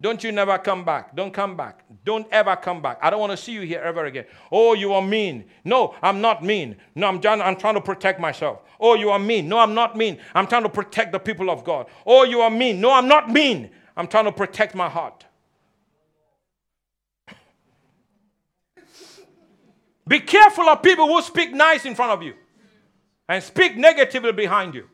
Don't 0.00 0.22
you 0.22 0.30
never 0.30 0.56
come 0.58 0.84
back. 0.84 1.16
Don't 1.16 1.34
come 1.34 1.56
back. 1.56 1.84
Don't 2.04 2.26
ever 2.30 2.54
come 2.54 2.80
back. 2.80 2.98
I 3.02 3.10
don't 3.10 3.18
want 3.18 3.32
to 3.32 3.36
see 3.36 3.50
you 3.50 3.62
here 3.62 3.80
ever 3.80 4.04
again. 4.04 4.26
Oh, 4.52 4.74
you 4.74 4.92
are 4.92 5.02
mean. 5.02 5.44
No, 5.64 5.96
I'm 6.00 6.20
not 6.20 6.44
mean. 6.44 6.76
No, 6.94 7.08
I'm, 7.08 7.20
trying, 7.20 7.42
I'm 7.42 7.56
trying 7.56 7.74
to 7.74 7.80
protect 7.80 8.20
myself. 8.20 8.60
Oh, 8.78 8.94
you 8.94 9.10
are 9.10 9.18
mean. 9.18 9.48
No, 9.48 9.58
I'm 9.58 9.74
not 9.74 9.96
mean. 9.96 10.18
I'm 10.36 10.46
trying 10.46 10.62
to 10.62 10.68
protect 10.68 11.10
the 11.10 11.18
people 11.18 11.50
of 11.50 11.64
God. 11.64 11.88
Oh, 12.06 12.22
you 12.22 12.40
are 12.42 12.50
mean. 12.50 12.80
No, 12.80 12.92
I'm 12.92 13.08
not 13.08 13.28
mean. 13.28 13.70
I'm 13.96 14.06
trying 14.06 14.26
to 14.26 14.32
protect 14.32 14.76
my 14.76 14.88
heart. 14.88 15.24
Be 20.08 20.20
careful 20.20 20.68
of 20.68 20.82
people 20.82 21.06
who 21.06 21.20
speak 21.20 21.52
nice 21.52 21.84
in 21.84 21.94
front 21.94 22.12
of 22.12 22.22
you 22.22 22.34
and 23.28 23.44
speak 23.44 23.76
negatively 23.76 24.32
behind 24.32 24.74
you. 24.74 24.88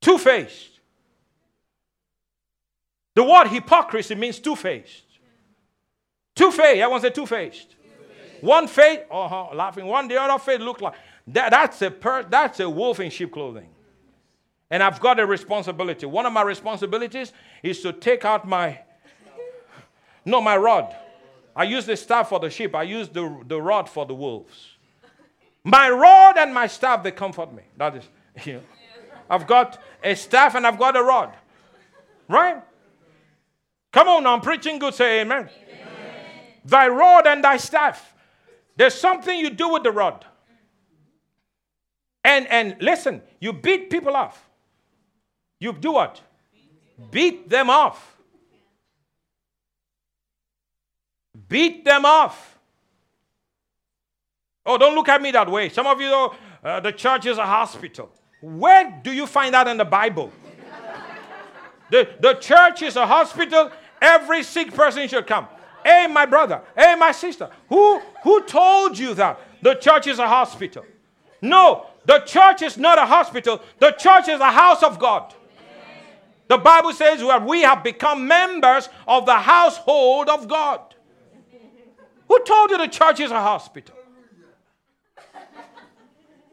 Two 0.00 0.16
faced. 0.16 0.80
The 3.14 3.22
word 3.22 3.48
hypocrisy 3.48 4.14
means 4.14 4.38
two 4.38 4.56
faced. 4.56 5.04
Two 6.34 6.50
faced. 6.50 6.80
Everyone 6.80 7.00
say 7.02 7.10
two 7.10 7.26
faced. 7.26 7.76
One 8.40 8.66
face, 8.66 9.00
uh-huh, 9.10 9.54
laughing. 9.54 9.86
One, 9.86 10.08
the 10.08 10.20
other 10.20 10.42
face 10.42 10.60
look 10.60 10.80
like 10.80 10.94
that, 11.28 11.50
that's 11.50 11.80
a 11.82 11.90
per, 11.90 12.24
that's 12.24 12.60
a 12.60 12.68
wolf 12.68 13.00
in 13.00 13.10
sheep 13.10 13.32
clothing. 13.32 13.68
And 14.70 14.82
I've 14.82 15.00
got 15.00 15.20
a 15.20 15.26
responsibility. 15.26 16.06
One 16.06 16.26
of 16.26 16.32
my 16.32 16.42
responsibilities 16.42 17.32
is 17.62 17.80
to 17.82 17.92
take 17.92 18.24
out 18.24 18.46
my 18.48 18.80
no, 20.24 20.40
my 20.40 20.56
rod. 20.56 20.94
I 21.56 21.64
use 21.64 21.86
the 21.86 21.96
staff 21.96 22.28
for 22.28 22.40
the 22.40 22.50
sheep. 22.50 22.74
I 22.74 22.82
use 22.82 23.08
the, 23.08 23.42
the 23.46 23.60
rod 23.60 23.88
for 23.88 24.04
the 24.06 24.14
wolves. 24.14 24.70
My 25.62 25.88
rod 25.88 26.36
and 26.36 26.52
my 26.52 26.66
staff, 26.66 27.02
they 27.02 27.12
comfort 27.12 27.52
me. 27.54 27.62
That 27.76 27.96
is, 27.96 28.04
you 28.44 28.54
know. 28.54 28.60
I've 29.30 29.46
got 29.46 29.80
a 30.02 30.14
staff 30.14 30.54
and 30.54 30.66
I've 30.66 30.78
got 30.78 30.96
a 30.96 31.02
rod. 31.02 31.32
Right? 32.28 32.62
Come 33.92 34.08
on, 34.08 34.26
I'm 34.26 34.40
preaching 34.40 34.78
good. 34.78 34.94
Say 34.94 35.20
amen. 35.20 35.48
amen. 35.48 35.88
Thy 36.64 36.88
rod 36.88 37.26
and 37.26 37.42
thy 37.42 37.56
staff. 37.56 38.14
There's 38.76 38.94
something 38.94 39.38
you 39.38 39.50
do 39.50 39.70
with 39.70 39.84
the 39.84 39.92
rod. 39.92 40.24
And 42.24 42.46
and 42.48 42.76
listen, 42.80 43.22
you 43.38 43.52
beat 43.52 43.90
people 43.90 44.16
off. 44.16 44.48
You 45.60 45.72
do 45.72 45.92
what? 45.92 46.20
Beat 47.10 47.48
them 47.48 47.70
off. 47.70 48.13
Beat 51.48 51.84
them 51.84 52.04
off. 52.04 52.58
Oh, 54.66 54.78
don't 54.78 54.94
look 54.94 55.08
at 55.08 55.20
me 55.20 55.30
that 55.32 55.50
way. 55.50 55.68
Some 55.68 55.86
of 55.86 56.00
you 56.00 56.08
know 56.08 56.34
uh, 56.62 56.80
the 56.80 56.92
church 56.92 57.26
is 57.26 57.38
a 57.38 57.44
hospital. 57.46 58.10
Where 58.40 59.00
do 59.02 59.12
you 59.12 59.26
find 59.26 59.54
that 59.54 59.68
in 59.68 59.76
the 59.76 59.84
Bible? 59.84 60.32
the, 61.90 62.08
the 62.20 62.34
church 62.34 62.82
is 62.82 62.96
a 62.96 63.06
hospital. 63.06 63.70
Every 64.00 64.42
sick 64.42 64.72
person 64.72 65.06
should 65.08 65.26
come. 65.26 65.48
Hey, 65.84 66.06
my 66.06 66.24
brother. 66.24 66.62
Hey, 66.76 66.94
my 66.94 67.12
sister. 67.12 67.50
Who, 67.68 68.00
who 68.22 68.42
told 68.44 68.98
you 68.98 69.14
that 69.14 69.38
the 69.60 69.74
church 69.74 70.06
is 70.06 70.18
a 70.18 70.26
hospital? 70.26 70.84
No, 71.42 71.86
the 72.06 72.20
church 72.20 72.62
is 72.62 72.78
not 72.78 72.98
a 72.98 73.04
hospital. 73.04 73.60
The 73.78 73.90
church 73.92 74.28
is 74.28 74.40
a 74.40 74.50
house 74.50 74.82
of 74.82 74.98
God. 74.98 75.34
The 76.48 76.58
Bible 76.58 76.92
says 76.92 77.20
that 77.20 77.44
we 77.46 77.62
have 77.62 77.82
become 77.82 78.26
members 78.26 78.88
of 79.06 79.26
the 79.26 79.36
household 79.36 80.28
of 80.28 80.48
God. 80.48 80.93
Who 82.28 82.42
told 82.44 82.70
you 82.70 82.78
the 82.78 82.88
church 82.88 83.20
is 83.20 83.30
a 83.30 83.40
hospital? 83.40 83.96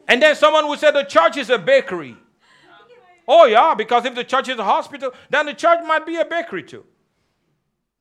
And 0.08 0.20
then 0.20 0.34
someone 0.34 0.68
would 0.68 0.78
say 0.78 0.90
the 0.90 1.04
church 1.04 1.36
is 1.36 1.48
a 1.50 1.58
bakery. 1.58 2.16
Oh, 3.26 3.46
yeah, 3.46 3.74
because 3.74 4.04
if 4.04 4.14
the 4.14 4.24
church 4.24 4.48
is 4.48 4.58
a 4.58 4.64
hospital, 4.64 5.12
then 5.30 5.46
the 5.46 5.54
church 5.54 5.80
might 5.86 6.04
be 6.04 6.16
a 6.16 6.24
bakery 6.24 6.64
too. 6.64 6.84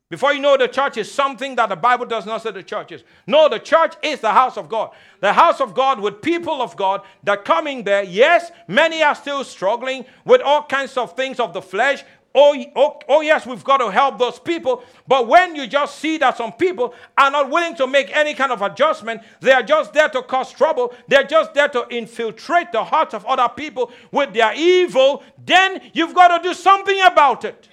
Before 0.10 0.34
you 0.34 0.42
know, 0.42 0.58
the 0.58 0.68
church 0.68 0.98
is 0.98 1.10
something 1.10 1.56
that 1.56 1.70
the 1.70 1.78
Bible 1.78 2.06
does 2.06 2.26
not 2.26 2.42
say 2.42 2.52
the 2.52 2.64
church 2.64 2.92
is. 2.92 3.06
No, 3.26 3.48
the 3.48 3.60
church 3.60 3.94
is 4.04 4.20
the 4.20 4.32
house 4.32 4.58
of 4.58 4.68
God. 4.68 4.92
The 5.22 5.32
house 5.32 5.62
of 5.62 5.74
God 5.74 6.02
with 6.02 6.22
people 6.22 6.62
of 6.62 6.76
God 6.76 7.04
that 7.24 7.46
coming 7.46 7.86
there. 7.86 8.04
Yes, 8.04 8.52
many 8.68 9.02
are 9.02 9.16
still 9.16 9.46
struggling 9.46 10.04
with 10.26 10.42
all 10.42 10.64
kinds 10.64 10.98
of 10.98 11.16
things 11.16 11.40
of 11.40 11.54
the 11.54 11.62
flesh, 11.62 12.04
Oh, 12.34 12.56
oh, 12.76 13.00
oh, 13.10 13.22
yes, 13.22 13.46
we've 13.46 13.64
got 13.64 13.78
to 13.78 13.92
help 13.92 14.18
those 14.18 14.40
people. 14.40 14.84
But 15.06 15.28
when 15.28 15.54
you 15.56 15.68
just 15.68 16.00
see 16.00 16.18
that 16.20 16.38
some 16.38 16.54
people 16.54 16.94
are 17.18 17.30
not 17.30 17.50
willing 17.50 17.76
to 17.76 17.88
make 17.88 18.16
any 18.16 18.34
kind 18.34 18.54
of 18.54 18.62
adjustment, 18.62 19.22
they 19.42 19.52
are 19.52 19.64
just 19.64 19.92
there 19.94 20.08
to 20.10 20.22
cause 20.22 20.52
trouble, 20.52 20.94
they're 21.10 21.26
just 21.26 21.54
there 21.54 21.68
to 21.68 21.86
infiltrate 21.90 22.72
the 22.72 22.84
hearts 22.84 23.14
of 23.14 23.26
other 23.26 23.50
people 23.54 23.92
with 24.12 24.34
their 24.34 24.54
evil, 24.56 25.24
then 25.46 25.82
you've 25.94 26.16
got 26.16 26.38
to 26.38 26.48
do 26.48 26.54
something 26.54 27.02
about 27.02 27.44
it. 27.44 27.68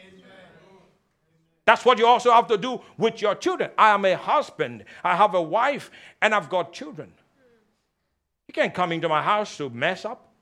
That's 1.65 1.85
what 1.85 1.99
you 1.99 2.07
also 2.07 2.33
have 2.33 2.49
to 2.49 2.57
do 2.57 2.81
with 2.97 3.21
your 3.21 3.35
children. 3.35 3.71
I 3.77 3.91
am 3.91 4.05
a 4.07 4.17
husband, 4.17 4.85
I 5.05 5.15
have 5.15 5.35
a 5.35 5.43
wife, 5.43 5.91
and 6.21 6.35
I've 6.35 6.49
got 6.49 6.73
children. 6.73 7.13
You 8.49 8.55
can't 8.55 8.73
come 8.73 8.91
into 8.91 9.09
my 9.09 9.23
house 9.23 9.57
to 9.59 9.69
mess 9.69 10.05
up. 10.05 10.33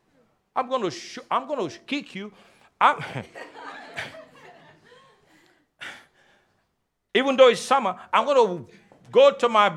I'm 0.55 0.69
going 0.69 0.83
to, 0.83 0.91
sh- 0.91 1.19
I'm 1.31 1.49
going 1.49 1.69
to 1.69 1.79
kick 1.81 2.15
you. 2.15 2.33
I'm 2.81 3.03
Even 7.17 7.35
though 7.37 7.49
it's 7.49 7.61
summer, 7.63 7.97
I'm 8.13 8.27
going 8.27 8.37
to 8.37 8.73
go 9.11 9.33
to 9.33 9.49
my 9.49 9.73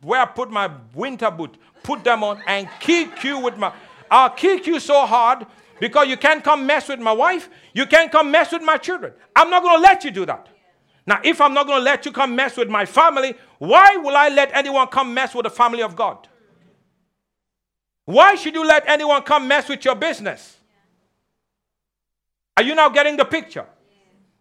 where 0.00 0.20
I 0.20 0.24
put 0.24 0.50
my 0.50 0.70
winter 0.94 1.30
boot, 1.30 1.56
put 1.82 2.02
them 2.02 2.24
on, 2.24 2.40
and 2.46 2.66
kick 2.80 3.22
you 3.24 3.38
with 3.40 3.58
my. 3.58 3.72
I'll 4.10 4.30
kick 4.30 4.66
you 4.66 4.80
so 4.80 5.04
hard 5.04 5.44
because 5.80 6.08
you 6.08 6.16
can't 6.16 6.42
come 6.42 6.66
mess 6.66 6.88
with 6.88 6.98
my 7.00 7.12
wife. 7.12 7.50
You 7.74 7.84
can't 7.84 8.10
come 8.10 8.30
mess 8.30 8.52
with 8.52 8.62
my 8.62 8.78
children. 8.78 9.12
I'm 9.36 9.50
not 9.50 9.62
going 9.62 9.76
to 9.76 9.82
let 9.82 10.04
you 10.04 10.10
do 10.10 10.24
that. 10.26 10.46
Now, 11.06 11.20
if 11.22 11.40
I'm 11.40 11.52
not 11.52 11.66
going 11.66 11.78
to 11.80 11.84
let 11.84 12.06
you 12.06 12.12
come 12.12 12.34
mess 12.34 12.56
with 12.56 12.68
my 12.68 12.86
family, 12.86 13.34
why 13.58 13.96
will 13.96 14.16
I 14.16 14.28
let 14.28 14.50
anyone 14.54 14.86
come 14.88 15.12
mess 15.12 15.34
with 15.34 15.44
the 15.44 15.50
family 15.50 15.82
of 15.82 15.94
God? 15.94 16.26
Why 18.06 18.34
should 18.36 18.54
you 18.54 18.66
let 18.66 18.88
anyone 18.88 19.22
come 19.22 19.46
mess 19.46 19.68
with 19.68 19.84
your 19.84 19.94
business? 19.94 20.56
Are 22.56 22.62
you 22.62 22.74
now 22.74 22.88
getting 22.88 23.18
the 23.18 23.24
picture? 23.26 23.66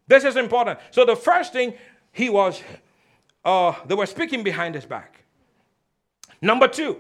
This 0.08 0.24
is 0.24 0.38
important. 0.38 0.80
So, 0.91 1.04
the 1.04 1.16
first 1.16 1.52
thing 1.52 1.74
he 2.18 2.30
was, 2.30 2.63
uh, 3.45 3.76
they 3.86 3.93
were 3.93 4.07
speaking 4.07 4.43
behind 4.43 4.74
his 4.74 4.86
back. 4.86 5.24
Number 6.41 6.68
two, 6.68 6.97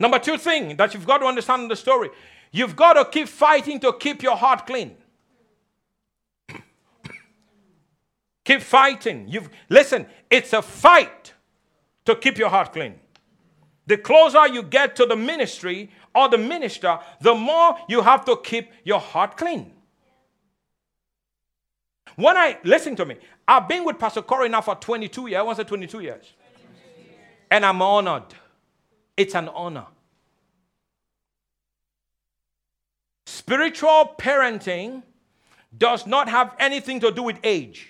number 0.00 0.18
two 0.18 0.38
thing 0.38 0.74
that 0.76 0.94
you've 0.94 1.06
got 1.06 1.18
to 1.18 1.26
understand 1.26 1.64
in 1.64 1.68
the 1.68 1.76
story 1.76 2.08
you've 2.50 2.74
got 2.74 2.94
to 2.94 3.04
keep 3.04 3.28
fighting 3.28 3.78
to 3.80 3.92
keep 3.92 4.22
your 4.22 4.34
heart 4.36 4.66
clean. 4.66 4.96
Keep 8.44 8.62
fighting. 8.62 9.28
You've 9.28 9.48
listen, 9.68 10.06
it's 10.30 10.52
a 10.52 10.62
fight 10.62 11.34
to 12.06 12.16
keep 12.16 12.38
your 12.38 12.48
heart 12.48 12.72
clean. 12.72 12.94
The 13.86 13.98
closer 13.98 14.46
you 14.48 14.62
get 14.62 14.96
to 14.96 15.06
the 15.06 15.16
ministry 15.16 15.90
or 16.14 16.28
the 16.28 16.38
minister, 16.38 16.98
the 17.20 17.34
more 17.34 17.76
you 17.88 18.00
have 18.00 18.24
to 18.24 18.36
keep 18.36 18.72
your 18.84 19.00
heart 19.00 19.36
clean. 19.36 19.72
When 22.16 22.36
I 22.36 22.58
listen 22.64 22.96
to 22.96 23.04
me, 23.04 23.16
I've 23.46 23.68
been 23.68 23.84
with 23.84 23.98
Pastor 23.98 24.22
Corey 24.22 24.48
now 24.48 24.60
for 24.60 24.74
22 24.74 25.28
years. 25.28 25.38
I 25.38 25.42
want 25.42 25.56
to 25.58 25.64
say 25.64 25.68
22 25.68 26.00
years. 26.00 26.32
22 26.62 27.02
years. 27.02 27.16
And 27.50 27.64
I'm 27.64 27.80
honored. 27.80 28.34
It's 29.16 29.34
an 29.34 29.48
honor. 29.48 29.86
Spiritual 33.26 34.14
parenting 34.18 35.02
does 35.76 36.06
not 36.06 36.28
have 36.28 36.54
anything 36.58 37.00
to 37.00 37.10
do 37.10 37.22
with 37.22 37.38
age. 37.42 37.88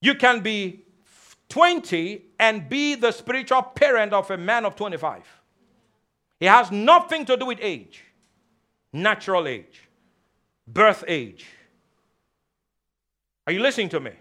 You 0.00 0.14
can 0.14 0.40
be 0.40 0.84
20 1.50 2.24
and 2.38 2.68
be 2.68 2.94
the 2.94 3.12
spiritual 3.12 3.62
parent 3.62 4.12
of 4.12 4.30
a 4.30 4.38
man 4.38 4.64
of 4.64 4.76
25. 4.76 5.22
It 6.40 6.48
has 6.48 6.70
nothing 6.70 7.26
to 7.26 7.36
do 7.36 7.46
with 7.46 7.58
age, 7.60 8.02
natural 8.92 9.46
age, 9.46 9.88
birth 10.66 11.04
age. 11.06 11.46
Are 13.46 13.52
you 13.52 13.60
listening 13.60 13.88
to 13.90 14.00
me? 14.00 14.12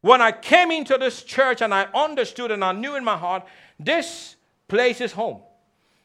When 0.00 0.20
I 0.20 0.32
came 0.32 0.70
into 0.70 0.98
this 0.98 1.22
church 1.22 1.62
and 1.62 1.72
I 1.72 1.88
understood 1.94 2.50
and 2.50 2.64
I 2.64 2.72
knew 2.72 2.96
in 2.96 3.04
my 3.04 3.16
heart, 3.16 3.44
this 3.78 4.36
place 4.68 5.00
is 5.00 5.12
home. 5.12 5.40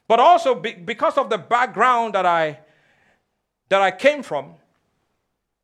But 0.08 0.20
also 0.20 0.54
because 0.54 1.18
of 1.18 1.30
the 1.30 1.38
background 1.38 2.14
that 2.14 2.26
I 2.26 2.60
that 3.68 3.80
I 3.80 3.92
came 3.92 4.22
from, 4.22 4.54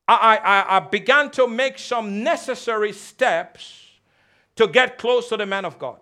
I, 0.07 0.37
I, 0.37 0.77
I 0.77 0.81
began 0.81 1.31
to 1.33 1.49
make 1.49 1.79
some 1.79 2.23
necessary 2.23 2.93
steps 2.93 3.83
to 4.55 4.69
get 4.69 4.99
close 4.99 5.29
to 5.31 5.37
the 5.37 5.47
man 5.47 5.65
of 5.65 5.79
God. 5.79 5.99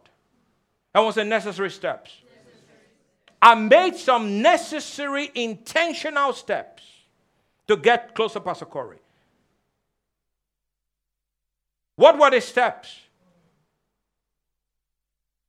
That 0.92 1.00
was 1.00 1.14
the 1.14 1.24
necessary 1.24 1.70
steps. 1.70 2.10
I 3.40 3.54
made 3.54 3.96
some 3.96 4.42
necessary 4.42 5.30
intentional 5.34 6.32
steps 6.32 6.82
to 7.66 7.76
get 7.76 8.14
close 8.14 8.34
to 8.34 8.40
Pastor 8.40 8.66
Corey. 8.66 8.98
What 11.96 12.18
were 12.18 12.30
the 12.30 12.40
steps? 12.40 13.00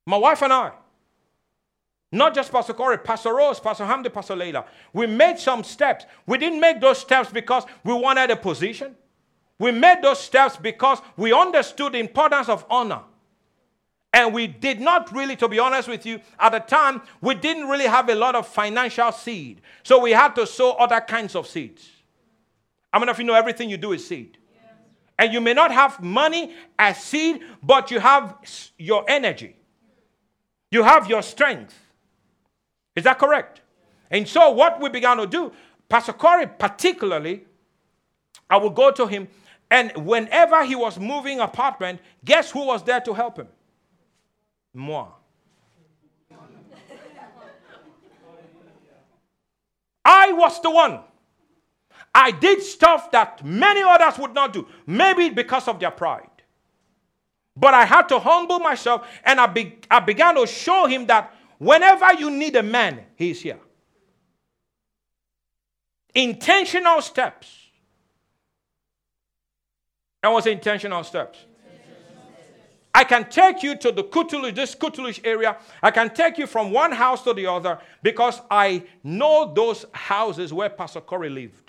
My 0.05 0.17
wife 0.17 0.43
and 0.43 0.53
I, 0.53 0.71
not 2.11 2.35
just 2.35 2.51
Pastor 2.51 2.73
Corey, 2.73 2.97
Pastor 2.99 3.33
Rose, 3.33 3.59
Pastor 3.59 3.83
Hamdi, 3.83 4.13
Pastor 4.13 4.35
Leila. 4.35 4.65
We 4.93 5.07
made 5.07 5.39
some 5.39 5.63
steps. 5.63 6.05
We 6.27 6.37
didn't 6.37 6.59
make 6.59 6.79
those 6.79 6.99
steps 6.99 7.31
because 7.31 7.65
we 7.83 7.93
wanted 7.93 8.29
a 8.29 8.35
position. 8.35 8.95
We 9.57 9.71
made 9.71 10.01
those 10.01 10.19
steps 10.19 10.57
because 10.57 10.99
we 11.17 11.33
understood 11.33 11.93
the 11.93 11.99
importance 11.99 12.49
of 12.49 12.65
honor. 12.69 13.01
And 14.13 14.33
we 14.33 14.47
did 14.47 14.79
not 14.79 15.13
really, 15.13 15.35
to 15.37 15.47
be 15.49 15.59
honest 15.59 15.89
with 15.89 16.05
you, 16.05 16.21
at 16.39 16.53
the 16.53 16.59
time, 16.59 17.01
we 17.19 17.35
didn't 17.35 17.67
really 17.67 17.87
have 17.87 18.07
a 18.07 18.15
lot 18.15 18.35
of 18.35 18.47
financial 18.47 19.11
seed. 19.11 19.61
So 19.83 19.99
we 19.99 20.11
had 20.11 20.35
to 20.35 20.47
sow 20.47 20.71
other 20.73 21.01
kinds 21.01 21.35
of 21.35 21.47
seeds. 21.47 21.89
How 22.93 22.99
many 22.99 23.11
of 23.11 23.17
you 23.19 23.25
know 23.25 23.33
everything 23.33 23.69
you 23.69 23.77
do 23.77 23.91
is 23.91 24.07
seed? 24.07 24.37
And 25.17 25.33
you 25.33 25.39
may 25.39 25.53
not 25.53 25.71
have 25.71 26.01
money 26.03 26.53
as 26.77 27.01
seed, 27.01 27.41
but 27.63 27.89
you 27.89 27.99
have 27.99 28.37
your 28.77 29.05
energy. 29.09 29.55
You 30.71 30.83
have 30.83 31.09
your 31.09 31.21
strength. 31.21 31.73
Is 32.95 33.05
that 33.05 33.17
correct? 33.19 33.61
And 34.11 34.27
so, 34.27 34.51
what 34.51 34.81
we 34.81 34.89
began 34.89 35.17
to 35.17 35.27
do, 35.27 35.51
Pastor 35.87 36.13
Corey 36.13 36.47
particularly, 36.47 37.45
I 38.49 38.57
would 38.57 38.75
go 38.75 38.91
to 38.91 39.07
him, 39.07 39.27
and 39.71 39.91
whenever 40.05 40.63
he 40.65 40.75
was 40.75 40.99
moving 40.99 41.39
apartment, 41.39 41.99
guess 42.23 42.51
who 42.51 42.65
was 42.65 42.83
there 42.83 43.01
to 43.01 43.13
help 43.13 43.37
him? 43.37 43.47
Moi. 44.73 45.07
I 50.07 50.31
was 50.33 50.61
the 50.61 50.69
one. 50.69 50.99
I 52.15 52.31
did 52.31 52.63
stuff 52.63 53.11
that 53.11 53.45
many 53.45 53.83
others 53.83 54.17
would 54.17 54.33
not 54.33 54.53
do, 54.53 54.67
maybe 54.87 55.29
because 55.29 55.67
of 55.67 55.79
their 55.79 55.91
pride. 55.91 56.29
But 57.55 57.75
I 57.75 57.85
had 57.85 58.09
to 58.09 58.19
humble 58.19 58.59
myself 58.59 59.07
and 59.23 59.39
I, 59.39 59.45
be, 59.45 59.77
I 59.91 59.99
began 59.99 60.35
to 60.35 60.47
show 60.47 60.87
him 60.87 61.05
that 61.05 61.31
Whenever 61.57 62.13
you 62.13 62.29
need 62.29 62.55
a 62.55 62.63
man, 62.63 63.01
he's 63.15 63.41
here. 63.41 63.59
Intentional 66.13 67.01
steps. 67.01 67.51
And 70.21 70.33
was 70.33 70.47
intentional 70.47 71.03
steps? 71.03 71.39
I 72.93 73.03
can 73.03 73.29
take 73.29 73.61
you 73.61 73.75
to 73.77 73.91
the 73.91 74.03
Kutulish, 74.05 74.55
this 74.55 74.73
Kutulish 74.73 75.19
area. 75.25 75.57
I 75.83 75.91
can 75.91 76.13
take 76.13 76.37
you 76.37 76.47
from 76.47 76.71
one 76.71 76.93
house 76.93 77.23
to 77.23 77.33
the 77.33 77.45
other 77.45 77.79
because 78.01 78.41
I 78.49 78.83
know 79.03 79.53
those 79.53 79.85
houses 79.91 80.53
where 80.53 80.69
Pastor 80.69 81.01
Corey 81.01 81.29
lived. 81.29 81.64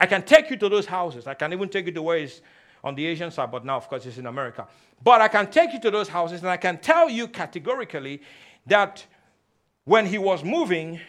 I 0.00 0.06
can 0.06 0.22
take 0.22 0.50
you 0.50 0.56
to 0.56 0.68
those 0.68 0.86
houses. 0.86 1.26
I 1.26 1.34
can 1.34 1.52
even 1.52 1.68
take 1.68 1.86
you 1.86 1.92
to 1.92 2.02
where 2.02 2.18
it's 2.18 2.40
on 2.84 2.94
the 2.94 3.04
Asian 3.06 3.30
side, 3.30 3.50
but 3.50 3.64
now, 3.64 3.76
of 3.76 3.88
course, 3.88 4.06
it's 4.06 4.18
in 4.18 4.26
America. 4.26 4.66
But 5.02 5.20
I 5.20 5.28
can 5.28 5.50
take 5.50 5.72
you 5.72 5.80
to 5.80 5.90
those 5.90 6.08
houses 6.08 6.40
and 6.40 6.48
I 6.50 6.56
can 6.56 6.78
tell 6.78 7.10
you 7.10 7.26
categorically 7.28 8.22
that 8.66 9.04
when 9.84 10.06
he 10.06 10.18
was 10.18 10.44
moving, 10.44 11.00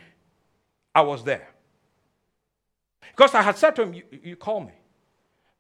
I 0.96 1.02
was 1.02 1.24
there. 1.24 1.48
Because 3.12 3.36
I 3.36 3.42
had 3.42 3.58
said 3.58 3.76
to 3.76 3.84
him, 3.84 3.94
You, 3.94 4.04
you 4.24 4.36
call 4.36 4.62
me. 4.62 4.72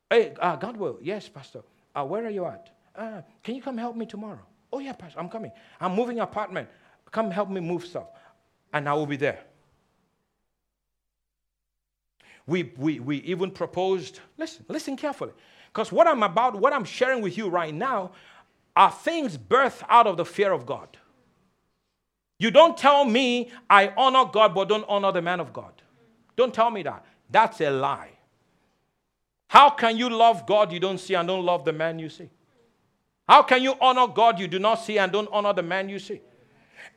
Hey, 0.09 0.33
uh, 0.39 0.57
Godwill. 0.57 0.97
Yes, 1.01 1.29
Pastor. 1.29 1.61
Uh, 1.95 2.05
where 2.05 2.25
are 2.25 2.29
you 2.29 2.45
at? 2.45 2.69
Uh, 2.95 3.21
can 3.43 3.55
you 3.55 3.61
come 3.61 3.77
help 3.77 3.95
me 3.95 4.05
tomorrow? 4.05 4.39
Oh, 4.71 4.79
yeah, 4.79 4.93
Pastor, 4.93 5.19
I'm 5.19 5.29
coming. 5.29 5.51
I'm 5.79 5.95
moving 5.95 6.19
apartment. 6.19 6.69
Come 7.11 7.31
help 7.31 7.49
me 7.49 7.59
move 7.59 7.85
stuff. 7.85 8.07
And 8.73 8.87
I 8.87 8.93
will 8.93 9.05
be 9.05 9.17
there. 9.17 9.39
We, 12.49 12.73
we, 12.77 12.99
we 12.99 13.17
even 13.17 13.51
proposed, 13.51 14.19
listen, 14.37 14.65
listen 14.67 14.97
carefully. 14.97 15.33
Because 15.67 15.91
what 15.91 16.07
I'm 16.07 16.23
about, 16.23 16.59
what 16.59 16.73
I'm 16.73 16.83
sharing 16.83 17.21
with 17.21 17.37
you 17.37 17.47
right 17.47 17.73
now, 17.73 18.11
are 18.75 18.91
things 18.91 19.37
birthed 19.37 19.83
out 19.87 20.07
of 20.07 20.17
the 20.17 20.25
fear 20.25 20.51
of 20.51 20.65
God. 20.65 20.97
You 22.39 22.49
don't 22.49 22.75
tell 22.77 23.05
me 23.05 23.51
I 23.69 23.93
honor 23.95 24.25
God 24.31 24.55
but 24.55 24.67
don't 24.67 24.85
honor 24.87 25.11
the 25.11 25.21
man 25.21 25.39
of 25.39 25.53
God. 25.53 25.73
Don't 26.35 26.53
tell 26.53 26.71
me 26.71 26.81
that. 26.83 27.05
That's 27.29 27.61
a 27.61 27.69
lie. 27.69 28.11
How 29.47 29.69
can 29.69 29.97
you 29.97 30.09
love 30.09 30.47
God 30.47 30.71
you 30.71 30.79
don't 30.79 30.99
see 30.99 31.15
and 31.15 31.27
don't 31.27 31.45
love 31.45 31.65
the 31.65 31.73
man 31.73 31.99
you 31.99 32.09
see? 32.09 32.29
How 33.27 33.43
can 33.43 33.61
you 33.61 33.75
honor 33.79 34.07
God 34.07 34.39
you 34.39 34.47
do 34.47 34.57
not 34.57 34.75
see 34.75 34.97
and 34.97 35.11
don't 35.11 35.29
honor 35.31 35.53
the 35.53 35.63
man 35.63 35.87
you 35.89 35.99
see? 35.99 36.21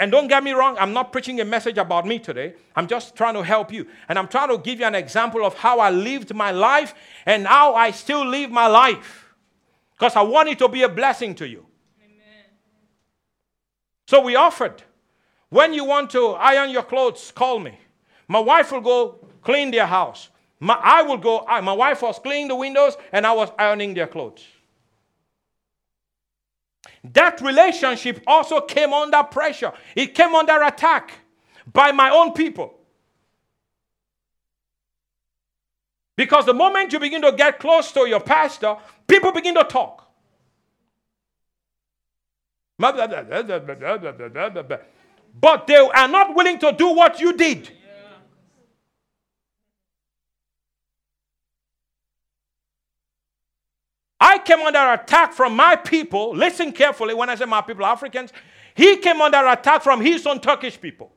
And 0.03 0.11
don't 0.11 0.27
get 0.27 0.43
me 0.43 0.51
wrong, 0.51 0.77
I'm 0.81 0.93
not 0.93 1.13
preaching 1.13 1.41
a 1.41 1.45
message 1.45 1.79
about 1.79 2.09
me 2.09 2.19
today. 2.19 2.55
I'm 2.75 2.89
just 2.89 3.15
trying 3.15 3.35
to 3.35 3.43
help 3.43 3.73
you. 3.73 3.87
And 4.09 4.19
I'm 4.19 4.27
trying 4.27 4.49
to 4.49 4.59
give 4.59 4.81
you 4.81 4.85
an 4.85 4.97
example 4.97 5.47
of 5.47 5.55
how 5.55 5.79
I 5.79 5.91
lived 5.91 6.35
my 6.35 6.51
life 6.51 6.93
and 7.25 7.47
how 7.47 7.77
I 7.77 7.93
still 7.93 8.27
live 8.27 8.51
my 8.51 8.67
life. 8.67 9.33
Because 9.93 10.17
I 10.17 10.23
want 10.23 10.49
it 10.49 10.59
to 10.59 10.67
be 10.67 10.83
a 10.83 10.89
blessing 10.89 11.37
to 11.37 11.47
you. 11.47 11.65
Amen. 12.05 12.47
So 14.09 14.21
we 14.23 14.35
offered. 14.35 14.83
When 15.51 15.73
you 15.73 15.85
want 15.85 16.11
to 16.11 16.31
iron 16.31 16.71
your 16.71 16.83
clothes, 16.83 17.31
call 17.33 17.61
me. 17.61 17.79
My 18.27 18.41
wife 18.41 18.73
will 18.73 18.81
go 18.81 19.25
clean 19.41 19.71
their 19.71 19.87
house. 19.87 20.31
My, 20.59 20.81
I 20.83 21.03
will 21.03 21.19
go, 21.19 21.47
I, 21.47 21.61
my 21.61 21.75
wife 21.75 22.03
was 22.03 22.19
cleaning 22.19 22.49
the 22.49 22.57
windows 22.57 22.97
and 23.13 23.25
I 23.25 23.31
was 23.35 23.53
ironing 23.57 23.95
their 23.95 24.09
clothes. 24.09 24.45
That 27.05 27.41
relationship 27.41 28.23
also 28.27 28.61
came 28.61 28.93
under 28.93 29.23
pressure. 29.23 29.73
It 29.95 30.15
came 30.15 30.35
under 30.35 30.63
attack 30.63 31.13
by 31.71 31.93
my 31.93 32.11
own 32.11 32.33
people. 32.33 32.75
Because 36.17 36.47
the 36.47 36.55
moment 36.55 36.93
you 36.93 37.01
begin 37.01 37.23
to 37.23 37.33
get 37.33 37.59
close 37.59 37.91
to 37.93 38.07
your 38.09 38.21
pastor, 38.21 38.77
people 39.07 39.33
begin 39.33 39.55
to 39.55 39.65
talk. 39.65 40.11
But 42.79 42.97
they 45.67 45.77
are 45.77 46.09
not 46.09 46.35
willing 46.35 46.59
to 46.59 46.73
do 46.73 46.89
what 46.95 47.21
you 47.21 47.33
did. 47.33 47.71
Came 54.45 54.61
under 54.61 54.93
attack 54.93 55.33
from 55.33 55.57
my 55.57 55.77
people. 55.77 56.35
Listen 56.35 56.73
carefully 56.73 57.15
when 57.15 57.31
I 57.31 57.35
say 57.35 57.45
my 57.45 57.61
people, 57.61 57.85
Africans. 57.85 58.33
He 58.75 58.97
came 58.97 59.21
under 59.21 59.47
attack 59.47 59.83
from 59.83 60.01
his 60.01 60.27
own 60.27 60.41
Turkish 60.41 60.81
people. 60.81 61.13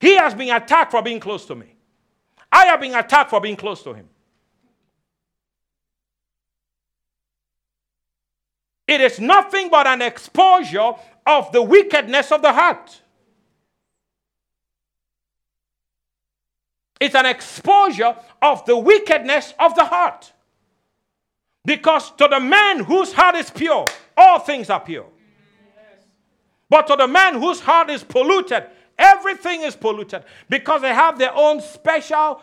He 0.00 0.16
has 0.16 0.34
been 0.34 0.54
attacked 0.54 0.92
for 0.92 1.02
being 1.02 1.20
close 1.20 1.44
to 1.46 1.54
me. 1.54 1.74
I 2.50 2.66
have 2.66 2.80
been 2.80 2.94
attacked 2.94 3.30
for 3.30 3.40
being 3.40 3.56
close 3.56 3.82
to 3.82 3.92
him. 3.92 4.08
It 8.86 9.02
is 9.02 9.20
nothing 9.20 9.68
but 9.68 9.86
an 9.86 10.00
exposure 10.00 10.92
of 11.26 11.52
the 11.52 11.62
wickedness 11.62 12.32
of 12.32 12.40
the 12.40 12.52
heart. 12.52 13.02
It's 17.00 17.14
an 17.14 17.26
exposure 17.26 18.16
of 18.40 18.64
the 18.64 18.76
wickedness 18.76 19.52
of 19.58 19.74
the 19.74 19.84
heart. 19.84 20.32
Because 21.68 22.12
to 22.12 22.26
the 22.26 22.40
man 22.40 22.82
whose 22.82 23.12
heart 23.12 23.34
is 23.34 23.50
pure, 23.50 23.84
all 24.16 24.38
things 24.38 24.70
are 24.70 24.80
pure. 24.80 25.04
But 26.70 26.86
to 26.86 26.96
the 26.96 27.06
man 27.06 27.34
whose 27.34 27.60
heart 27.60 27.90
is 27.90 28.02
polluted, 28.02 28.64
everything 28.98 29.60
is 29.60 29.76
polluted 29.76 30.24
because 30.48 30.80
they 30.80 30.94
have 30.94 31.18
their 31.18 31.34
own 31.34 31.60
special 31.60 32.40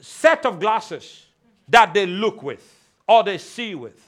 set 0.00 0.46
of 0.46 0.58
glasses 0.58 1.26
that 1.68 1.92
they 1.92 2.06
look 2.06 2.42
with 2.42 2.88
or 3.06 3.22
they 3.22 3.36
see 3.36 3.74
with. 3.74 4.00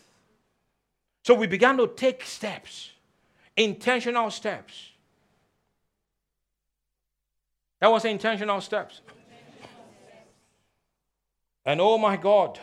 So 1.22 1.35
we 1.35 1.47
began 1.47 1.77
to 1.77 1.87
take 1.87 2.25
steps, 2.25 2.93
intentional 3.59 4.31
steps. 4.31 4.89
That 7.79 7.91
was 7.91 8.07
intentional 8.07 8.62
steps. 8.62 9.03
And 11.66 11.79
oh 11.79 11.99
my 11.99 12.16
God 12.16 12.59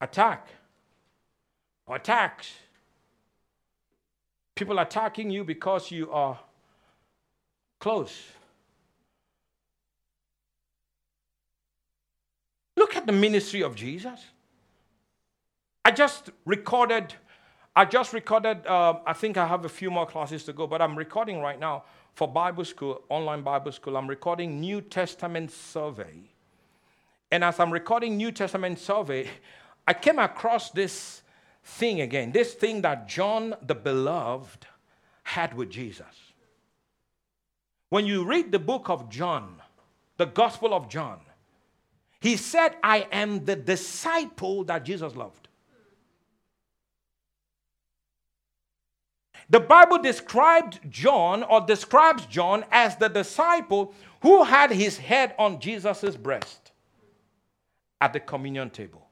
attack 0.00 0.48
or 1.86 1.96
attacks. 1.96 2.52
People 4.54 4.78
attacking 4.78 5.30
you 5.30 5.44
because 5.44 5.90
you 5.90 6.10
are 6.10 6.38
close. 7.78 8.16
Look 12.76 12.96
at 12.96 13.06
the 13.06 13.12
ministry 13.12 13.62
of 13.62 13.74
Jesus. 13.74 14.20
I 15.84 15.90
just 15.92 16.30
recorded, 16.44 17.14
I 17.74 17.84
just 17.84 18.12
recorded, 18.12 18.66
uh, 18.66 18.94
I 19.06 19.12
think 19.12 19.36
I 19.36 19.46
have 19.46 19.64
a 19.64 19.68
few 19.68 19.90
more 19.90 20.06
classes 20.06 20.44
to 20.44 20.52
go, 20.52 20.66
but 20.66 20.82
I'm 20.82 20.96
recording 20.96 21.40
right 21.40 21.58
now 21.58 21.84
for 22.14 22.26
Bible 22.26 22.64
school, 22.64 23.02
online 23.08 23.42
Bible 23.42 23.72
school. 23.72 23.96
I'm 23.96 24.08
recording 24.08 24.60
New 24.60 24.80
Testament 24.80 25.50
survey. 25.50 26.14
And 27.30 27.44
as 27.44 27.60
I'm 27.60 27.72
recording 27.72 28.16
New 28.16 28.32
Testament 28.32 28.78
survey, 28.78 29.28
I 29.86 29.94
came 29.94 30.18
across 30.18 30.70
this 30.70 31.22
thing 31.62 32.00
again, 32.00 32.32
this 32.32 32.54
thing 32.54 32.82
that 32.82 33.08
John 33.08 33.54
the 33.62 33.74
Beloved 33.74 34.66
had 35.22 35.54
with 35.54 35.70
Jesus. 35.70 36.06
When 37.88 38.06
you 38.06 38.24
read 38.24 38.50
the 38.50 38.58
book 38.58 38.88
of 38.88 39.08
John, 39.08 39.62
the 40.16 40.26
Gospel 40.26 40.74
of 40.74 40.88
John, 40.88 41.20
he 42.20 42.36
said, 42.36 42.76
I 42.82 43.06
am 43.12 43.44
the 43.44 43.56
disciple 43.56 44.64
that 44.64 44.84
Jesus 44.84 45.14
loved. 45.14 45.48
The 49.48 49.60
Bible 49.60 49.98
described 49.98 50.80
John 50.90 51.44
or 51.44 51.60
describes 51.60 52.26
John 52.26 52.64
as 52.72 52.96
the 52.96 53.08
disciple 53.08 53.94
who 54.20 54.42
had 54.42 54.72
his 54.72 54.98
head 54.98 55.34
on 55.38 55.60
Jesus' 55.60 56.16
breast 56.16 56.72
at 58.00 58.12
the 58.12 58.18
communion 58.18 58.70
table. 58.70 59.05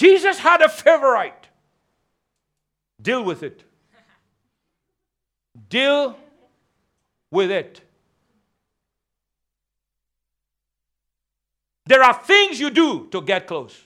Jesus 0.00 0.38
had 0.38 0.62
a 0.62 0.68
favorite. 0.70 1.46
Deal 3.02 3.22
with 3.22 3.42
it. 3.42 3.62
Deal 5.68 6.16
with 7.30 7.50
it. 7.50 7.82
There 11.84 12.02
are 12.02 12.14
things 12.14 12.58
you 12.58 12.70
do 12.70 13.08
to 13.08 13.20
get 13.20 13.46
close. 13.46 13.78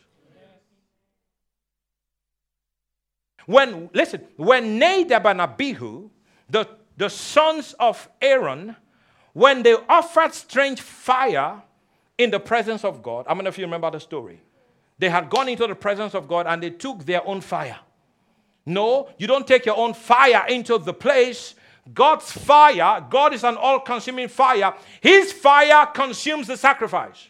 When, 3.46 3.90
listen, 3.92 4.22
when 4.36 4.78
Nadab 4.78 5.26
and 5.26 5.40
Abihu, 5.40 6.10
the, 6.48 6.68
the 6.96 7.10
sons 7.10 7.74
of 7.80 8.08
Aaron, 8.22 8.76
when 9.32 9.64
they 9.64 9.74
offered 9.88 10.32
strange 10.32 10.80
fire 10.80 11.60
in 12.16 12.30
the 12.30 12.38
presence 12.38 12.84
of 12.84 13.02
God, 13.02 13.26
I 13.26 13.34
don't 13.34 13.42
know 13.42 13.48
if 13.48 13.58
you 13.58 13.64
remember 13.64 13.90
the 13.90 13.98
story. 13.98 14.40
They 14.98 15.08
had 15.08 15.28
gone 15.28 15.48
into 15.48 15.66
the 15.66 15.74
presence 15.74 16.14
of 16.14 16.28
God 16.28 16.46
and 16.46 16.62
they 16.62 16.70
took 16.70 17.04
their 17.04 17.26
own 17.26 17.40
fire. 17.40 17.78
No, 18.66 19.08
you 19.18 19.26
don't 19.26 19.46
take 19.46 19.66
your 19.66 19.76
own 19.76 19.92
fire 19.94 20.46
into 20.48 20.78
the 20.78 20.94
place. 20.94 21.54
God's 21.92 22.30
fire, 22.32 23.04
God 23.10 23.34
is 23.34 23.44
an 23.44 23.56
all 23.56 23.80
consuming 23.80 24.28
fire. 24.28 24.72
His 25.00 25.32
fire 25.32 25.86
consumes 25.86 26.46
the 26.46 26.56
sacrifice. 26.56 27.28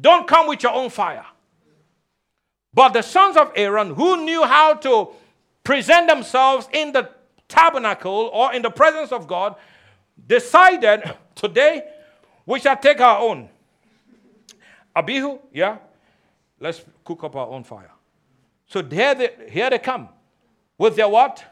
Don't 0.00 0.26
come 0.26 0.48
with 0.48 0.62
your 0.62 0.72
own 0.72 0.90
fire. 0.90 1.24
But 2.74 2.94
the 2.94 3.02
sons 3.02 3.36
of 3.36 3.52
Aaron, 3.54 3.94
who 3.94 4.24
knew 4.24 4.44
how 4.44 4.74
to 4.74 5.10
present 5.62 6.08
themselves 6.08 6.66
in 6.72 6.92
the 6.92 7.10
tabernacle 7.46 8.30
or 8.32 8.52
in 8.52 8.62
the 8.62 8.70
presence 8.70 9.12
of 9.12 9.28
God, 9.28 9.54
decided 10.26 11.02
today 11.34 11.84
we 12.46 12.58
shall 12.58 12.76
take 12.76 13.00
our 13.00 13.20
own. 13.20 13.48
Abihu, 14.96 15.38
yeah, 15.52 15.78
Let's 16.62 16.84
cook 17.04 17.24
up 17.24 17.34
our 17.34 17.48
own 17.48 17.64
fire. 17.64 17.90
So 18.66 18.82
here 18.84 19.14
they, 19.14 19.30
here 19.50 19.68
they 19.68 19.78
come 19.80 20.08
with 20.78 20.94
their 20.94 21.08
what? 21.08 21.44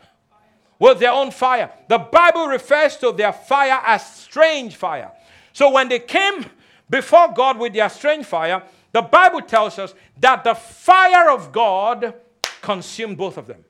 With 0.79 1.01
their 1.01 1.11
own 1.11 1.33
fire. 1.33 1.71
The 1.89 1.99
Bible 1.99 2.47
refers 2.47 2.97
to 2.99 3.13
their 3.13 3.33
fire 3.33 3.81
as 3.85 4.07
strange 4.15 4.77
fire. 4.77 5.11
So 5.53 5.71
when 5.71 5.89
they 5.89 5.99
came 5.99 6.47
before 6.89 7.33
God 7.33 7.59
with 7.59 7.75
their 7.75 7.89
strange 7.89 8.25
fire, 8.25 8.63
the 8.93 9.03
Bible 9.03 9.43
tells 9.43 9.79
us 9.79 9.95
that 10.21 10.45
the 10.45 10.55
fire 10.55 11.31
of 11.31 11.51
God 11.51 12.15
consumed 12.63 13.19
both 13.19 13.37
of 13.37 13.47
them. 13.47 13.65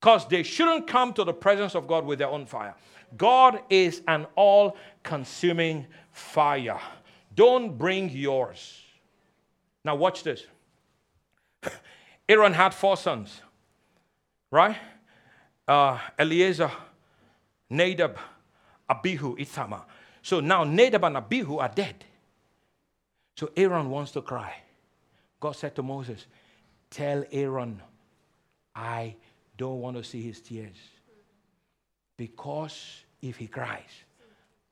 Because 0.00 0.28
they 0.28 0.44
shouldn't 0.44 0.86
come 0.86 1.12
to 1.14 1.24
the 1.24 1.32
presence 1.32 1.74
of 1.74 1.88
God 1.88 2.06
with 2.06 2.20
their 2.20 2.28
own 2.28 2.46
fire. 2.46 2.76
God 3.16 3.60
is 3.68 4.00
an 4.06 4.26
all 4.36 4.76
consuming 5.02 5.86
fire. 6.12 6.80
Don't 7.34 7.76
bring 7.76 8.10
yours. 8.10 8.77
Now, 9.84 9.94
watch 9.94 10.22
this. 10.22 10.44
Aaron 12.28 12.52
had 12.52 12.74
four 12.74 12.96
sons, 12.96 13.40
right? 14.50 14.76
Uh, 15.66 15.98
Eleazar, 16.18 16.70
Nadab, 17.70 18.18
Abihu, 18.88 19.36
Ithamar. 19.38 19.84
So 20.22 20.40
now 20.40 20.64
Nadab 20.64 21.04
and 21.04 21.16
Abihu 21.16 21.58
are 21.58 21.68
dead. 21.74 22.04
So 23.36 23.50
Aaron 23.56 23.90
wants 23.90 24.12
to 24.12 24.22
cry. 24.22 24.52
God 25.40 25.52
said 25.52 25.74
to 25.76 25.82
Moses, 25.82 26.26
Tell 26.90 27.24
Aaron, 27.30 27.80
I 28.74 29.14
don't 29.56 29.80
want 29.80 29.96
to 29.96 30.04
see 30.04 30.22
his 30.22 30.40
tears. 30.40 30.76
Because 32.16 33.04
if 33.22 33.36
he 33.36 33.46
cries, 33.46 34.04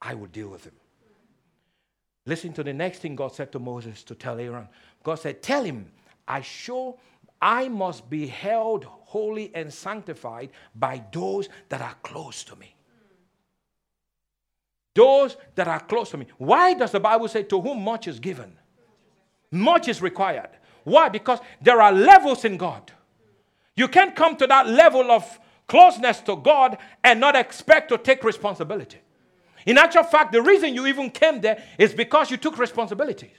I 0.03 0.15
will 0.15 0.27
deal 0.27 0.49
with 0.49 0.65
him. 0.65 0.73
Listen 2.25 2.53
to 2.55 2.65
the 2.65 2.73
next 2.73 2.99
thing 2.99 3.15
God 3.15 3.33
said 3.33 3.53
to 3.53 3.59
Moses 3.61 4.03
to 4.05 4.15
tell 4.15 4.41
Aaron. 4.41 4.69
God 5.07 5.21
said, 5.21 5.41
Tell 5.41 5.63
him, 5.63 5.93
I 6.27 6.41
show 6.41 6.99
I 7.41 7.69
must 7.69 8.11
be 8.11 8.27
held 8.27 8.83
holy 8.83 9.53
and 9.55 9.73
sanctified 9.73 10.51
by 10.75 11.01
those 11.13 11.49
that 11.69 11.81
are 11.81 11.95
close 12.03 12.43
to 12.43 12.57
me. 12.57 12.75
Those 14.97 15.37
that 15.55 15.69
are 15.69 15.79
close 15.79 16.11
to 16.11 16.17
me. 16.17 16.27
Why 16.39 16.75
does 16.75 16.91
the 16.91 16.99
Bible 16.99 17.29
say, 17.29 17.45
To 17.45 17.61
whom 17.61 17.85
much 17.85 18.09
is 18.09 18.19
given? 18.19 18.59
Much 19.53 19.87
is 19.87 20.03
required. 20.03 20.51
Why? 20.83 21.09
Because 21.09 21.39
there 21.63 21.81
are 21.81 21.93
levels 21.93 22.45
in 22.45 22.57
God. 22.57 22.91
You 23.77 23.87
can't 23.87 24.17
come 24.17 24.37
to 24.39 24.47
that 24.49 24.67
level 24.67 25.13
of 25.13 25.39
closeness 25.69 26.19
to 26.23 26.35
God 26.35 26.79
and 27.05 27.21
not 27.21 27.37
expect 27.37 27.91
to 27.91 27.99
take 27.99 28.25
responsibility. 28.25 28.99
In 29.67 29.79
actual 29.79 30.03
fact, 30.03 30.33
the 30.33 30.43
reason 30.43 30.75
you 30.75 30.85
even 30.89 31.11
came 31.11 31.41
there 31.41 31.63
is 31.79 31.95
because 31.95 32.29
you 32.29 32.39
took 32.39 32.59
responsibilities. 32.59 33.37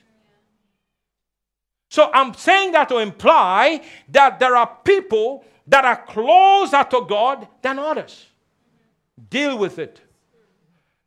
So 1.89 2.09
I'm 2.13 2.33
saying 2.33 2.73
that 2.73 2.89
to 2.89 2.97
imply 2.97 3.81
that 4.09 4.39
there 4.39 4.55
are 4.55 4.77
people 4.83 5.45
that 5.67 5.85
are 5.85 6.05
closer 6.05 6.83
to 6.83 7.05
God 7.07 7.47
than 7.61 7.79
others. 7.79 8.25
Deal 9.29 9.57
with 9.57 9.79
it. 9.79 10.01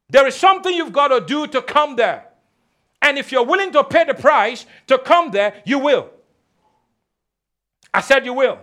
There 0.08 0.26
is 0.26 0.34
something 0.34 0.72
you've 0.72 0.92
got 0.92 1.08
to 1.08 1.20
do 1.20 1.46
to 1.48 1.62
come 1.62 1.96
there. 1.96 2.26
And 3.02 3.18
if 3.18 3.32
you're 3.32 3.44
willing 3.44 3.72
to 3.72 3.84
pay 3.84 4.04
the 4.04 4.14
price 4.14 4.66
to 4.88 4.98
come 4.98 5.30
there, 5.30 5.62
you 5.64 5.78
will. 5.78 6.10
I 7.92 8.00
said 8.00 8.24
you 8.24 8.34
will. 8.34 8.58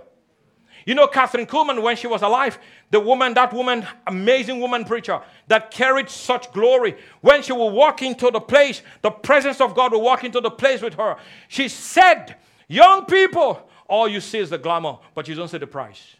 You 0.88 0.95
know, 0.95 1.05
Kathryn 1.05 1.45
Kuhlman, 1.45 1.81
when 1.81 1.97
she 1.97 2.07
was 2.07 2.21
alive, 2.21 2.57
the 2.91 3.01
woman, 3.01 3.33
that 3.33 3.51
woman, 3.51 3.85
amazing 4.07 4.61
woman 4.61 4.85
preacher 4.85 5.21
that 5.49 5.69
carried 5.69 6.09
such 6.09 6.53
glory, 6.53 6.95
when 7.19 7.43
she 7.43 7.51
would 7.51 7.71
walk 7.73 8.01
into 8.01 8.31
the 8.31 8.39
place, 8.39 8.81
the 9.01 9.11
presence 9.11 9.59
of 9.59 9.75
God 9.75 9.91
would 9.91 10.01
walk 10.01 10.23
into 10.23 10.39
the 10.39 10.49
place 10.49 10.81
with 10.81 10.93
her. 10.93 11.17
She 11.49 11.67
said, 11.67 12.38
Young 12.69 13.03
people, 13.05 13.69
all 13.89 14.07
you 14.07 14.21
see 14.21 14.38
is 14.38 14.49
the 14.49 14.57
glamour, 14.57 14.99
but 15.13 15.27
you 15.27 15.35
don't 15.35 15.49
see 15.49 15.57
the 15.57 15.67
price. 15.67 16.15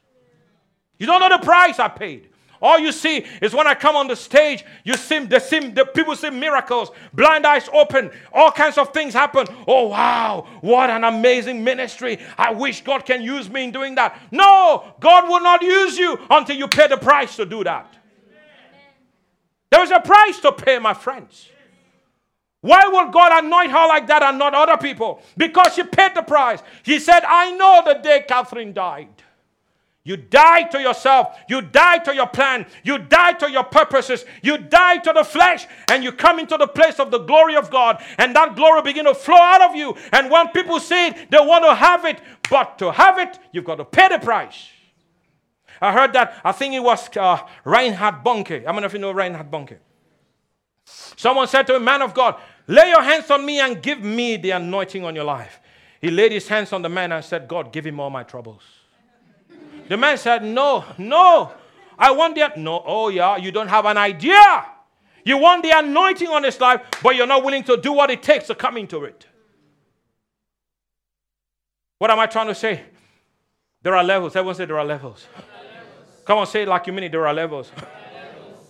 You 1.00 1.06
don't 1.06 1.22
know 1.22 1.30
the 1.30 1.46
price 1.46 1.80
I 1.80 1.88
paid. 1.88 2.28
All 2.62 2.80
you 2.80 2.92
see 2.92 3.26
is 3.42 3.54
when 3.54 3.68
I 3.68 3.76
come 3.76 3.96
on 3.96 4.08
the 4.08 4.16
stage, 4.16 4.66
you 4.84 4.96
see 4.96 5.20
the, 5.20 5.40
the 5.74 5.86
people 5.94 6.16
see 6.16 6.30
miracles, 6.30 6.92
blind 7.14 7.46
eyes 7.46 7.70
open, 7.72 8.12
all 8.34 8.52
kinds 8.52 8.78
of 8.78 8.94
things 8.94 9.14
happen. 9.14 9.48
Oh, 9.68 9.88
wow, 9.90 10.48
what 10.62 10.90
an 10.90 11.04
amazing 11.04 11.64
ministry. 11.64 12.20
I 12.38 12.54
wish 12.54 12.84
God 12.84 13.06
can 13.06 13.22
use 13.22 13.50
me 13.50 13.66
in 13.66 13.72
doing 13.72 13.96
that. 13.96 14.20
No, 14.32 14.94
God 15.00 15.30
will 15.30 15.42
not 15.42 15.62
use 15.62 15.98
you 15.98 16.20
until 16.30 16.56
you 16.56 16.68
pay 16.68 16.88
the 16.88 16.98
price 16.98 17.36
to 17.36 17.46
do 17.46 17.64
that. 17.64 17.94
There 19.70 19.84
is 19.84 19.92
a 19.92 20.00
price 20.00 20.40
to 20.40 20.52
pay, 20.52 20.80
my 20.80 20.94
friends. 20.94 21.50
Why 22.62 22.88
would 22.88 23.14
God 23.14 23.44
anoint 23.44 23.72
her 23.72 23.88
like 23.88 24.08
that 24.08 24.24
and 24.24 24.40
not 24.40 24.54
other 24.54 24.78
people? 24.78 25.22
Because 25.38 25.76
she 25.76 25.84
paid 25.84 26.16
the 26.16 26.22
price. 26.24 26.62
He 26.84 27.00
said, 27.00 27.24
I 27.26 27.52
know 27.52 27.84
the 27.86 27.94
day 27.96 28.26
Kathryn 28.28 28.74
died. 28.74 29.10
You 30.08 30.16
die 30.16 30.64
to 30.64 30.80
yourself. 30.80 31.38
You 31.50 31.62
die 31.62 31.98
to 31.98 32.16
your 32.16 32.28
plan. 32.28 32.66
You 32.82 32.98
die 32.98 33.34
to 33.34 33.52
your 33.52 33.66
purposes. 33.66 34.24
You 34.42 34.58
die 34.58 35.00
to 35.00 35.12
the 35.12 35.26
flesh. 35.26 35.68
And 35.92 36.02
you 36.02 36.14
come 36.14 36.40
into 36.40 36.56
the 36.56 36.66
place 36.66 36.98
of 36.98 37.12
the 37.12 37.18
glory 37.18 37.58
of 37.58 37.70
God. 37.70 38.02
And 38.18 38.34
that 38.34 38.56
glory 38.56 38.84
begin 38.84 39.04
to 39.04 39.14
flow 39.14 39.36
out 39.36 39.70
of 39.70 39.76
you. 39.76 39.98
And 40.14 40.32
when 40.32 40.48
people 40.52 40.80
see 40.80 41.08
it, 41.08 41.30
they 41.30 41.40
want 41.40 41.66
to 41.66 41.76
have 41.76 42.06
it. 42.06 42.22
But 42.50 42.80
to 42.80 42.94
have 42.94 43.18
it, 43.18 43.38
you've 43.52 43.66
got 43.66 43.76
to 43.76 43.84
pay 43.84 44.08
the 44.08 44.18
price. 44.20 44.70
I 45.82 45.92
heard 45.92 46.14
that. 46.14 46.40
I 46.42 46.54
think 46.54 46.74
it 46.74 46.80
was 46.80 47.10
uh, 47.18 47.46
Reinhard. 47.66 48.26
I 48.26 48.60
don't 48.60 48.76
know 48.78 48.86
if 48.86 48.94
you 48.94 49.00
know 49.00 49.12
Reinhard 49.12 49.52
Bonnke. 49.52 49.76
Someone 50.86 51.50
said 51.50 51.68
to 51.68 51.76
a 51.76 51.82
man 51.82 52.02
of 52.02 52.14
God, 52.14 52.40
Lay 52.68 52.92
your 52.92 53.04
hands 53.04 53.30
on 53.30 53.46
me 53.46 53.60
and 53.60 53.84
give 53.84 54.02
me 54.02 54.38
the 54.38 54.52
anointing 54.52 55.04
on 55.04 55.16
your 55.16 55.26
life. 55.26 55.60
He 56.00 56.10
laid 56.12 56.32
his 56.32 56.48
hands 56.48 56.72
on 56.72 56.82
the 56.82 56.88
man 56.88 57.12
and 57.12 57.26
said, 57.26 57.50
God, 57.50 57.74
give 57.74 57.86
him 57.86 58.00
all 58.00 58.10
my 58.10 58.24
troubles. 58.24 58.77
The 59.88 59.98
man 59.98 60.18
said, 60.18 60.44
No, 60.44 60.86
no. 60.98 61.52
I 61.98 62.12
want 62.12 62.36
the 62.36 62.52
no. 62.58 62.84
Oh 62.86 63.10
yeah, 63.10 63.38
you 63.38 63.52
don't 63.52 63.68
have 63.68 63.86
an 63.86 63.98
idea. 63.98 64.66
You 65.26 65.38
want 65.38 65.64
the 65.64 65.72
anointing 65.72 66.28
on 66.30 66.44
his 66.44 66.60
life, 66.60 66.82
but 67.04 67.16
you're 67.16 67.28
not 67.28 67.44
willing 67.44 67.64
to 67.66 67.78
do 67.78 67.92
what 67.92 68.10
it 68.10 68.24
takes 68.24 68.48
to 68.48 68.56
come 68.56 68.78
into 68.78 69.04
it. 69.04 69.26
What 71.98 72.12
am 72.12 72.20
I 72.20 72.28
trying 72.28 72.48
to 72.48 72.56
say? 72.56 72.84
There 73.82 73.96
are 73.96 74.04
levels. 74.04 74.36
Everyone 74.36 74.56
say 74.56 74.66
there 74.66 74.80
are 74.80 74.86
levels. 74.86 75.28
There 75.34 75.44
are 75.44 75.64
levels. 75.64 76.24
Come 76.26 76.38
on, 76.38 76.48
say 76.48 76.62
it 76.62 76.68
like 76.68 76.88
you 76.88 76.94
mean 76.94 77.06
it. 77.06 77.12
There 77.12 77.28
are 77.28 77.34
levels. 77.34 77.72
There 77.76 77.86
are 77.86 78.14
levels. 78.14 78.68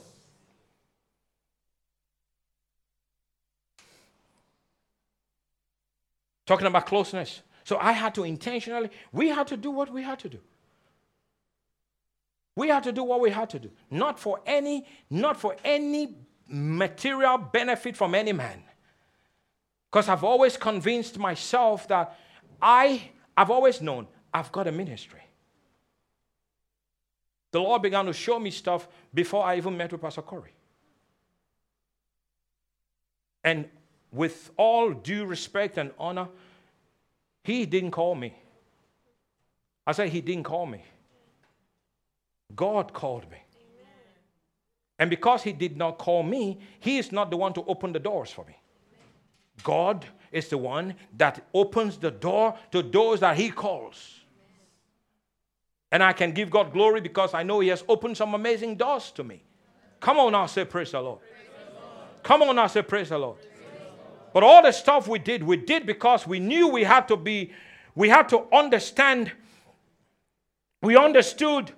Talking 6.45 6.67
about 6.67 6.85
closeness. 6.85 7.41
So 7.65 7.77
I 7.77 7.91
had 7.91 8.15
to 8.15 8.23
intentionally, 8.23 8.89
we 9.11 9.27
had 9.27 9.47
to 9.47 9.57
do 9.57 9.69
what 9.69 9.91
we 9.91 10.01
had 10.01 10.19
to 10.19 10.29
do. 10.29 10.39
We 12.57 12.69
had 12.69 12.85
to 12.85 12.91
do 12.91 13.03
what 13.03 13.21
we 13.21 13.29
had 13.29 13.51
to 13.51 13.59
do, 13.59 13.69
not 13.91 14.19
for 14.19 14.41
any, 14.43 14.83
not 15.11 15.39
for 15.39 15.55
any 15.63 16.15
material 16.47 17.37
benefit 17.37 17.95
from 17.95 18.15
any 18.15 18.33
man. 18.33 18.63
Because 19.91 20.09
I've 20.09 20.23
always 20.23 20.57
convinced 20.57 21.19
myself 21.19 21.87
that 21.89 22.17
I, 22.59 23.11
I've 23.37 23.51
always 23.51 23.79
known 23.79 24.07
I've 24.33 24.51
got 24.51 24.65
a 24.65 24.71
ministry. 24.71 25.21
The 27.51 27.59
Lord 27.59 27.83
began 27.83 28.07
to 28.07 28.13
show 28.13 28.39
me 28.39 28.49
stuff 28.49 28.87
before 29.13 29.45
I 29.45 29.57
even 29.57 29.77
met 29.77 29.91
with 29.91 30.01
Pastor 30.01 30.23
Corey. 30.23 30.55
And 33.43 33.69
with 34.11 34.49
all 34.57 34.93
due 34.93 35.25
respect 35.25 35.77
and 35.77 35.91
honor, 35.99 36.27
he 37.43 37.67
didn't 37.67 37.91
call 37.91 38.15
me. 38.15 38.33
I 39.85 39.91
said, 39.91 40.09
He 40.09 40.21
didn't 40.21 40.45
call 40.45 40.65
me. 40.65 40.83
God 42.55 42.93
called 42.93 43.29
me. 43.29 43.37
And 44.99 45.09
because 45.09 45.43
He 45.43 45.53
did 45.53 45.77
not 45.77 45.97
call 45.97 46.23
me, 46.23 46.59
He 46.79 46.97
is 46.97 47.11
not 47.11 47.29
the 47.29 47.37
one 47.37 47.53
to 47.53 47.63
open 47.65 47.93
the 47.93 47.99
doors 47.99 48.31
for 48.31 48.45
me. 48.45 48.57
God 49.63 50.05
is 50.31 50.49
the 50.49 50.57
one 50.57 50.95
that 51.17 51.45
opens 51.53 51.97
the 51.97 52.11
door 52.11 52.57
to 52.71 52.81
those 52.81 53.19
that 53.19 53.37
He 53.37 53.49
calls. 53.49 54.21
And 55.91 56.03
I 56.03 56.13
can 56.13 56.31
give 56.31 56.49
God 56.49 56.73
glory 56.73 56.99
because 56.99 57.33
I 57.33 57.43
know 57.43 57.59
He 57.59 57.69
has 57.69 57.83
opened 57.87 58.17
some 58.17 58.33
amazing 58.33 58.75
doors 58.75 59.11
to 59.11 59.23
me. 59.23 59.43
Come 59.99 60.17
on 60.19 60.31
now, 60.31 60.45
say 60.45 60.65
praise 60.65 60.91
the 60.91 61.01
Lord. 61.01 61.19
Come 62.23 62.41
on 62.43 62.55
now, 62.55 62.67
say 62.67 62.81
praise 62.81 63.09
the 63.09 63.17
Lord. 63.17 63.37
But 64.33 64.43
all 64.43 64.61
the 64.61 64.71
stuff 64.71 65.07
we 65.07 65.19
did, 65.19 65.43
we 65.43 65.57
did 65.57 65.85
because 65.85 66.27
we 66.27 66.39
knew 66.39 66.67
we 66.67 66.83
had 66.83 67.07
to 67.07 67.17
be, 67.17 67.51
we 67.95 68.09
had 68.09 68.29
to 68.29 68.43
understand, 68.53 69.31
we 70.81 70.97
understood 70.97 71.71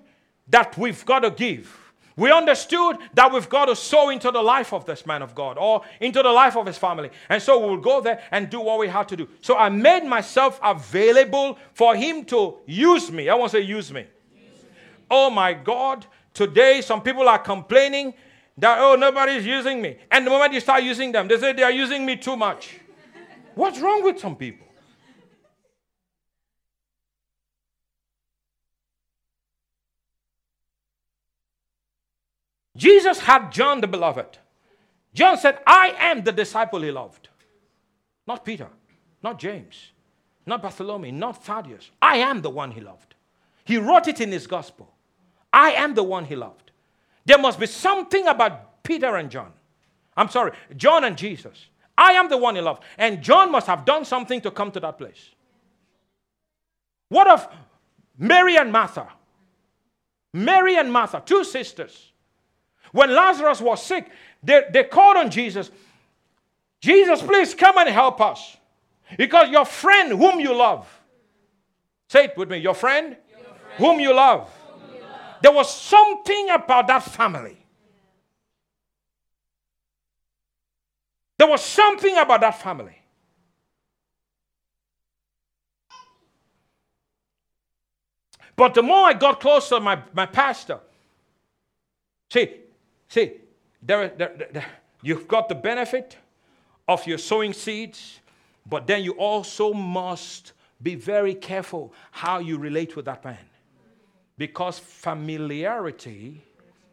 that 0.50 0.76
we've 0.76 1.04
got 1.04 1.20
to 1.20 1.30
give. 1.30 1.76
We 2.16 2.30
understood 2.30 2.98
that 3.14 3.32
we've 3.32 3.48
got 3.48 3.66
to 3.66 3.76
sow 3.76 4.10
into 4.10 4.30
the 4.30 4.42
life 4.42 4.74
of 4.74 4.84
this 4.84 5.06
man 5.06 5.22
of 5.22 5.34
God 5.34 5.56
or 5.56 5.82
into 6.00 6.22
the 6.22 6.28
life 6.30 6.56
of 6.56 6.66
his 6.66 6.76
family. 6.76 7.10
And 7.28 7.42
so 7.42 7.58
we'll 7.58 7.78
go 7.78 8.00
there 8.02 8.22
and 8.30 8.50
do 8.50 8.60
what 8.60 8.78
we 8.78 8.88
had 8.88 9.08
to 9.08 9.16
do. 9.16 9.28
So 9.40 9.56
I 9.56 9.70
made 9.70 10.04
myself 10.04 10.60
available 10.62 11.56
for 11.72 11.94
him 11.94 12.24
to 12.26 12.58
use 12.66 13.10
me. 13.10 13.30
I 13.30 13.34
want 13.34 13.52
to 13.52 13.58
say, 13.58 13.62
use 13.64 13.90
me. 13.90 14.00
use 14.34 14.62
me. 14.62 14.68
Oh 15.10 15.30
my 15.30 15.54
God. 15.54 16.04
Today, 16.34 16.82
some 16.82 17.02
people 17.02 17.26
are 17.28 17.38
complaining 17.38 18.12
that, 18.58 18.78
oh, 18.80 18.96
nobody's 18.96 19.46
using 19.46 19.80
me. 19.80 19.96
And 20.10 20.26
the 20.26 20.30
moment 20.30 20.52
you 20.52 20.60
start 20.60 20.82
using 20.82 21.12
them, 21.12 21.26
they 21.26 21.38
say 21.38 21.54
they 21.54 21.62
are 21.62 21.72
using 21.72 22.04
me 22.04 22.16
too 22.16 22.36
much. 22.36 22.80
What's 23.54 23.80
wrong 23.80 24.04
with 24.04 24.18
some 24.18 24.36
people? 24.36 24.66
Jesus 32.76 33.20
had 33.20 33.50
John 33.50 33.80
the 33.80 33.88
beloved. 33.88 34.38
John 35.12 35.36
said, 35.36 35.58
I 35.66 35.94
am 35.98 36.22
the 36.22 36.32
disciple 36.32 36.80
he 36.82 36.90
loved. 36.90 37.28
Not 38.26 38.44
Peter, 38.44 38.68
not 39.22 39.38
James, 39.38 39.90
not 40.46 40.62
Bartholomew, 40.62 41.12
not 41.12 41.44
Thaddeus. 41.44 41.90
I 42.00 42.18
am 42.18 42.42
the 42.42 42.50
one 42.50 42.70
he 42.70 42.80
loved. 42.80 43.14
He 43.64 43.76
wrote 43.76 44.08
it 44.08 44.20
in 44.20 44.30
his 44.30 44.46
gospel. 44.46 44.92
I 45.52 45.72
am 45.72 45.94
the 45.94 46.02
one 46.02 46.24
he 46.24 46.36
loved. 46.36 46.70
There 47.24 47.38
must 47.38 47.58
be 47.58 47.66
something 47.66 48.26
about 48.26 48.82
Peter 48.82 49.16
and 49.16 49.30
John. 49.30 49.52
I'm 50.16 50.28
sorry, 50.28 50.52
John 50.76 51.04
and 51.04 51.16
Jesus. 51.16 51.66
I 51.98 52.12
am 52.12 52.28
the 52.28 52.38
one 52.38 52.54
he 52.54 52.60
loved. 52.60 52.82
And 52.96 53.22
John 53.22 53.52
must 53.52 53.66
have 53.66 53.84
done 53.84 54.04
something 54.04 54.40
to 54.42 54.50
come 54.50 54.70
to 54.72 54.80
that 54.80 54.96
place. 54.96 55.30
What 57.08 57.28
of 57.28 57.48
Mary 58.16 58.56
and 58.56 58.72
Martha? 58.72 59.08
Mary 60.32 60.76
and 60.76 60.92
Martha, 60.92 61.22
two 61.24 61.44
sisters. 61.44 62.09
When 62.92 63.14
Lazarus 63.14 63.60
was 63.60 63.84
sick, 63.84 64.10
they, 64.42 64.64
they 64.72 64.84
called 64.84 65.16
on 65.16 65.30
Jesus. 65.30 65.70
Jesus, 66.80 67.22
please 67.22 67.54
come 67.54 67.78
and 67.78 67.88
help 67.88 68.20
us. 68.20 68.56
Because 69.16 69.50
your 69.50 69.64
friend, 69.64 70.10
whom 70.10 70.40
you 70.40 70.54
love, 70.54 70.88
say 72.08 72.24
it 72.24 72.36
with 72.36 72.50
me, 72.50 72.58
your 72.58 72.74
friend, 72.74 73.16
your 73.28 73.38
friend 73.38 73.78
whom, 73.78 74.00
you 74.00 74.14
love. 74.14 74.48
whom 74.68 74.94
you 74.94 75.02
love. 75.02 75.36
There 75.42 75.52
was 75.52 75.72
something 75.72 76.50
about 76.50 76.86
that 76.86 77.02
family 77.02 77.60
There 81.40 81.48
was 81.48 81.64
something 81.64 82.18
about 82.18 82.42
that 82.42 82.60
family. 82.60 83.00
But 88.54 88.74
the 88.74 88.82
more 88.82 89.06
I 89.06 89.14
got 89.14 89.40
closer 89.40 89.76
to 89.76 89.80
my, 89.80 90.02
my 90.12 90.26
pastor, 90.26 90.80
see, 92.30 92.56
see, 93.10 93.32
there, 93.82 94.08
there, 94.08 94.48
there, 94.52 94.66
you've 95.02 95.28
got 95.28 95.50
the 95.50 95.54
benefit 95.54 96.16
of 96.88 97.06
your 97.06 97.18
sowing 97.18 97.52
seeds, 97.52 98.20
but 98.64 98.86
then 98.86 99.02
you 99.02 99.12
also 99.12 99.74
must 99.74 100.52
be 100.82 100.94
very 100.94 101.34
careful 101.34 101.92
how 102.10 102.38
you 102.38 102.56
relate 102.56 102.96
with 102.96 103.04
that 103.04 103.22
man. 103.24 103.36
Because 104.38 104.78
familiarity 104.78 106.42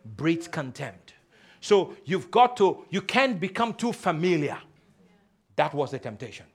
breeds 0.03 0.47
contempt. 0.47 1.13
So 1.61 1.95
you've 2.03 2.29
got 2.29 2.57
to, 2.57 2.85
you 2.89 3.01
can't 3.01 3.39
become 3.39 3.73
too 3.73 3.93
familiar. 3.93 4.57
That 5.55 5.73
was 5.73 5.91
the 5.91 5.99
temptation. 5.99 6.45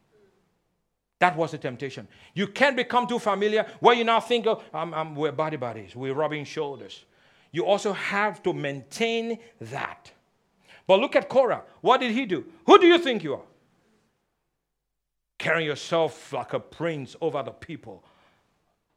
That 1.18 1.36
was 1.36 1.52
the 1.52 1.58
temptation. 1.58 2.08
You 2.34 2.48
can't 2.48 2.76
become 2.76 3.06
too 3.06 3.18
familiar 3.18 3.66
where 3.80 3.94
you 3.94 4.04
now 4.04 4.20
think, 4.20 4.46
oh, 4.46 4.62
I'm, 4.74 4.92
I'm, 4.92 5.14
we're 5.14 5.32
body 5.32 5.56
buddies, 5.56 5.94
we're 5.94 6.14
rubbing 6.14 6.44
shoulders. 6.44 7.04
You 7.52 7.66
also 7.66 7.92
have 7.92 8.42
to 8.44 8.54
maintain 8.54 9.38
that. 9.60 10.10
But 10.86 11.00
look 11.00 11.14
at 11.14 11.28
Korah. 11.28 11.62
What 11.82 12.00
did 12.00 12.12
he 12.12 12.26
do? 12.26 12.46
Who 12.66 12.78
do 12.78 12.86
you 12.86 12.98
think 12.98 13.22
you 13.22 13.34
are? 13.34 13.42
Carrying 15.38 15.66
yourself 15.66 16.32
like 16.32 16.54
a 16.54 16.60
prince 16.60 17.14
over 17.20 17.42
the 17.42 17.50
people. 17.50 18.02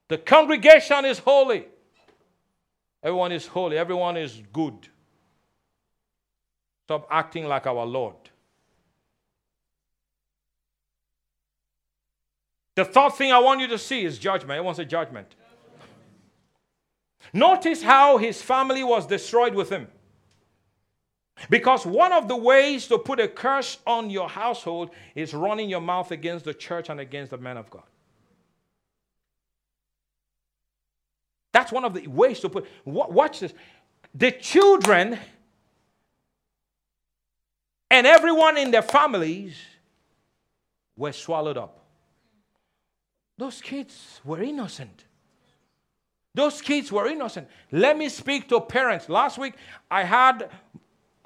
The 0.07 0.17
congregation 0.17 1.03
is 1.05 1.19
holy. 1.19 1.65
Everyone 3.03 3.31
is 3.31 3.45
holy. 3.45 3.77
Everyone 3.77 4.17
is 4.17 4.41
good. 4.53 4.87
Stop 6.85 7.07
acting 7.11 7.45
like 7.45 7.67
our 7.67 7.85
Lord. 7.85 8.15
The 12.75 12.85
third 12.85 13.13
thing 13.13 13.31
I 13.31 13.39
want 13.39 13.61
you 13.61 13.67
to 13.67 13.77
see 13.77 14.05
is 14.05 14.19
judgment. 14.19 14.63
Wants 14.63 14.79
a 14.79 14.85
judgment. 14.85 15.35
Notice 17.35 17.83
how 17.83 18.17
his 18.17 18.41
family 18.41 18.81
was 18.81 19.05
destroyed 19.05 19.55
with 19.55 19.69
him. 19.69 19.89
Because 21.49 21.85
one 21.85 22.13
of 22.13 22.29
the 22.29 22.35
ways 22.37 22.87
to 22.87 22.97
put 22.97 23.19
a 23.19 23.27
curse 23.27 23.77
on 23.85 24.09
your 24.09 24.29
household 24.29 24.91
is 25.15 25.33
running 25.33 25.69
your 25.69 25.81
mouth 25.81 26.11
against 26.11 26.45
the 26.45 26.53
church 26.53 26.89
and 26.89 26.97
against 27.01 27.31
the 27.31 27.37
man 27.37 27.57
of 27.57 27.69
God. 27.69 27.83
That's 31.51 31.73
one 31.73 31.83
of 31.83 31.93
the 31.93 32.07
ways 32.07 32.39
to 32.39 32.47
put. 32.47 32.67
Watch 32.85 33.41
this. 33.41 33.53
The 34.13 34.31
children 34.31 35.19
and 37.91 38.07
everyone 38.07 38.57
in 38.57 38.71
their 38.71 38.81
families 38.81 39.57
were 40.95 41.11
swallowed 41.11 41.57
up. 41.57 41.81
Those 43.37 43.59
kids 43.59 44.21
were 44.23 44.41
innocent. 44.41 45.03
Those 46.35 46.61
kids 46.61 46.91
were 46.91 47.07
innocent. 47.07 47.47
Let 47.71 47.97
me 47.97 48.09
speak 48.09 48.49
to 48.49 48.59
parents. 48.59 49.07
Last 49.07 49.37
week, 49.37 49.53
I 49.89 50.03
had 50.03 50.49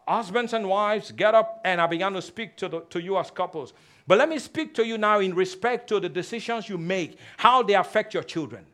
husbands 0.08 0.54
and 0.54 0.70
wives 0.70 1.12
get 1.12 1.34
up 1.34 1.60
and 1.66 1.82
I 1.82 1.88
began 1.88 2.14
to 2.14 2.22
speak 2.22 2.56
to, 2.58 2.70
the, 2.70 2.82
to 2.92 3.02
you 3.02 3.18
as 3.18 3.32
couples. 3.32 3.74
But 4.06 4.20
let 4.20 4.30
me 4.30 4.38
speak 4.38 4.76
to 4.76 4.86
you 4.86 5.00
now 5.00 5.20
in 5.20 5.34
respect 5.34 5.90
to 5.90 6.00
the 6.00 6.10
decisions 6.10 6.70
you 6.70 6.78
make, 6.78 7.18
how 7.38 7.64
they 7.64 7.74
affect 7.74 8.14
your 8.14 8.24
children. 8.24 8.66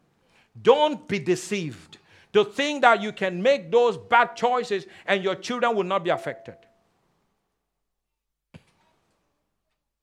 Don't 0.62 1.08
be 1.08 1.20
deceived 1.20 1.98
to 2.34 2.44
think 2.44 2.82
that 2.82 3.02
you 3.02 3.14
can 3.14 3.42
make 3.42 3.72
those 3.72 3.98
bad 3.98 4.36
choices 4.36 4.86
and 5.08 5.24
your 5.24 5.36
children 5.36 5.74
will 5.74 5.84
not 5.86 6.04
be 6.04 6.10
affected. 6.10 6.58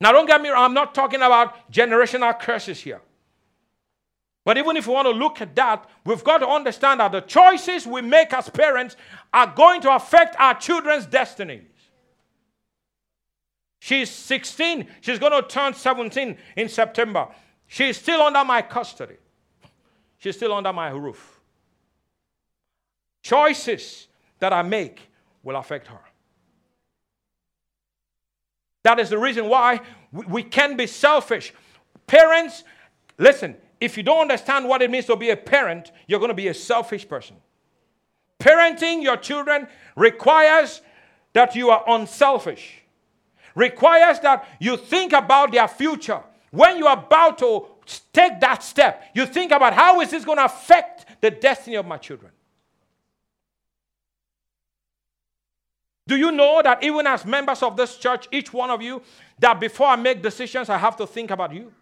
Now, 0.00 0.12
don't 0.12 0.26
get 0.26 0.40
me 0.40 0.48
wrong, 0.48 0.64
I'm 0.64 0.74
not 0.74 0.94
talking 0.94 1.20
about 1.20 1.70
generational 1.70 2.38
curses 2.40 2.80
here. 2.80 3.02
But 4.44 4.58
even 4.58 4.76
if 4.76 4.88
we 4.88 4.94
want 4.94 5.06
to 5.06 5.12
look 5.12 5.40
at 5.40 5.54
that, 5.54 5.88
we've 6.04 6.24
got 6.24 6.38
to 6.38 6.48
understand 6.48 7.00
that 7.00 7.12
the 7.12 7.20
choices 7.20 7.86
we 7.86 8.02
make 8.02 8.32
as 8.32 8.48
parents 8.50 8.96
are 9.32 9.46
going 9.46 9.80
to 9.82 9.94
affect 9.94 10.34
our 10.38 10.58
children's 10.58 11.06
destinies. 11.06 11.62
She's 13.78 14.10
16, 14.10 14.86
she's 15.00 15.18
going 15.18 15.32
to 15.32 15.46
turn 15.46 15.74
17 15.74 16.36
in 16.56 16.68
September. 16.68 17.28
She's 17.66 17.96
still 17.96 18.22
under 18.22 18.44
my 18.44 18.62
custody, 18.62 19.16
she's 20.18 20.36
still 20.36 20.52
under 20.52 20.72
my 20.72 20.90
roof. 20.90 21.40
Choices 23.22 24.08
that 24.40 24.52
I 24.52 24.62
make 24.62 25.00
will 25.44 25.56
affect 25.56 25.86
her. 25.86 26.00
That 28.82 28.98
is 28.98 29.10
the 29.10 29.18
reason 29.18 29.48
why 29.48 29.80
we 30.10 30.42
can 30.42 30.76
be 30.76 30.88
selfish. 30.88 31.54
Parents, 32.08 32.64
listen, 33.18 33.56
if 33.82 33.96
you 33.96 34.04
don't 34.04 34.20
understand 34.20 34.68
what 34.68 34.80
it 34.80 34.92
means 34.92 35.06
to 35.06 35.16
be 35.16 35.30
a 35.30 35.36
parent, 35.36 35.90
you're 36.06 36.20
going 36.20 36.28
to 36.28 36.34
be 36.34 36.46
a 36.46 36.54
selfish 36.54 37.06
person. 37.08 37.34
Parenting 38.38 39.02
your 39.02 39.16
children 39.16 39.66
requires 39.96 40.82
that 41.32 41.56
you 41.56 41.70
are 41.70 41.82
unselfish, 41.88 42.82
requires 43.56 44.20
that 44.20 44.46
you 44.60 44.76
think 44.76 45.12
about 45.12 45.50
their 45.50 45.66
future. 45.66 46.22
When 46.52 46.78
you're 46.78 46.92
about 46.92 47.38
to 47.38 47.66
take 48.12 48.38
that 48.38 48.62
step, 48.62 49.02
you 49.14 49.26
think 49.26 49.50
about 49.50 49.74
how 49.74 50.00
is 50.00 50.12
this 50.12 50.24
going 50.24 50.38
to 50.38 50.44
affect 50.44 51.20
the 51.20 51.32
destiny 51.32 51.74
of 51.74 51.84
my 51.84 51.96
children? 51.96 52.30
Do 56.06 56.16
you 56.16 56.30
know 56.30 56.62
that 56.62 56.84
even 56.84 57.04
as 57.08 57.24
members 57.24 57.64
of 57.64 57.76
this 57.76 57.96
church, 57.96 58.28
each 58.30 58.52
one 58.52 58.70
of 58.70 58.80
you, 58.80 59.02
that 59.40 59.58
before 59.58 59.88
I 59.88 59.96
make 59.96 60.22
decisions, 60.22 60.68
I 60.68 60.78
have 60.78 60.96
to 60.98 61.06
think 61.06 61.32
about 61.32 61.52
you? 61.52 61.72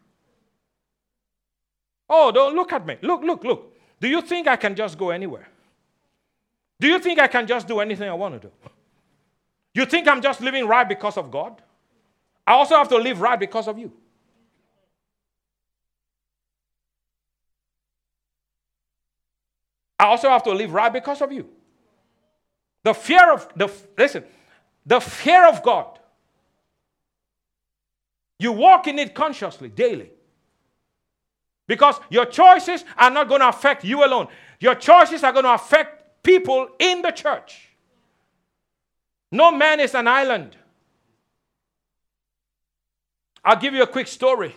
Oh, 2.12 2.32
don't 2.32 2.56
look 2.56 2.72
at 2.72 2.84
me. 2.84 2.96
Look, 3.02 3.22
look, 3.22 3.44
look. 3.44 3.76
Do 4.00 4.08
you 4.08 4.20
think 4.20 4.48
I 4.48 4.56
can 4.56 4.74
just 4.74 4.98
go 4.98 5.10
anywhere? 5.10 5.48
Do 6.80 6.88
you 6.88 6.98
think 6.98 7.20
I 7.20 7.28
can 7.28 7.46
just 7.46 7.68
do 7.68 7.78
anything 7.78 8.08
I 8.08 8.14
want 8.14 8.42
to 8.42 8.48
do? 8.48 8.52
You 9.74 9.86
think 9.86 10.08
I'm 10.08 10.20
just 10.20 10.40
living 10.40 10.66
right 10.66 10.88
because 10.88 11.16
of 11.16 11.30
God? 11.30 11.62
I 12.44 12.54
also 12.54 12.74
have 12.74 12.88
to 12.88 12.96
live 12.96 13.20
right 13.20 13.38
because 13.38 13.68
of 13.68 13.78
you. 13.78 13.92
I 20.00 20.06
also 20.06 20.30
have 20.30 20.42
to 20.44 20.52
live 20.52 20.72
right 20.72 20.92
because 20.92 21.20
of 21.20 21.30
you. 21.30 21.48
The 22.82 22.94
fear 22.94 23.32
of 23.32 23.46
the 23.54 23.70
listen, 23.96 24.24
the 24.84 24.98
fear 24.98 25.46
of 25.46 25.62
God. 25.62 25.98
You 28.38 28.52
walk 28.52 28.88
in 28.88 28.98
it 28.98 29.14
consciously 29.14 29.68
daily. 29.68 30.10
Because 31.70 32.00
your 32.10 32.26
choices 32.26 32.84
are 32.98 33.12
not 33.12 33.28
going 33.28 33.42
to 33.42 33.48
affect 33.48 33.84
you 33.84 34.04
alone, 34.04 34.26
your 34.58 34.74
choices 34.74 35.22
are 35.22 35.30
going 35.30 35.44
to 35.44 35.54
affect 35.54 36.20
people 36.20 36.66
in 36.80 37.00
the 37.00 37.12
church. 37.12 37.68
No 39.30 39.52
man 39.52 39.78
is 39.78 39.94
an 39.94 40.08
island. 40.08 40.56
I'll 43.44 43.54
give 43.54 43.72
you 43.72 43.84
a 43.84 43.86
quick 43.86 44.08
story. 44.08 44.52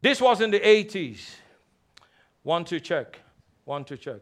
This 0.00 0.20
was 0.20 0.40
in 0.40 0.52
the 0.52 0.60
80s. 0.60 1.22
One, 2.44 2.64
two, 2.64 2.78
check. 2.78 3.18
One, 3.64 3.84
two, 3.84 3.96
check. 3.96 4.20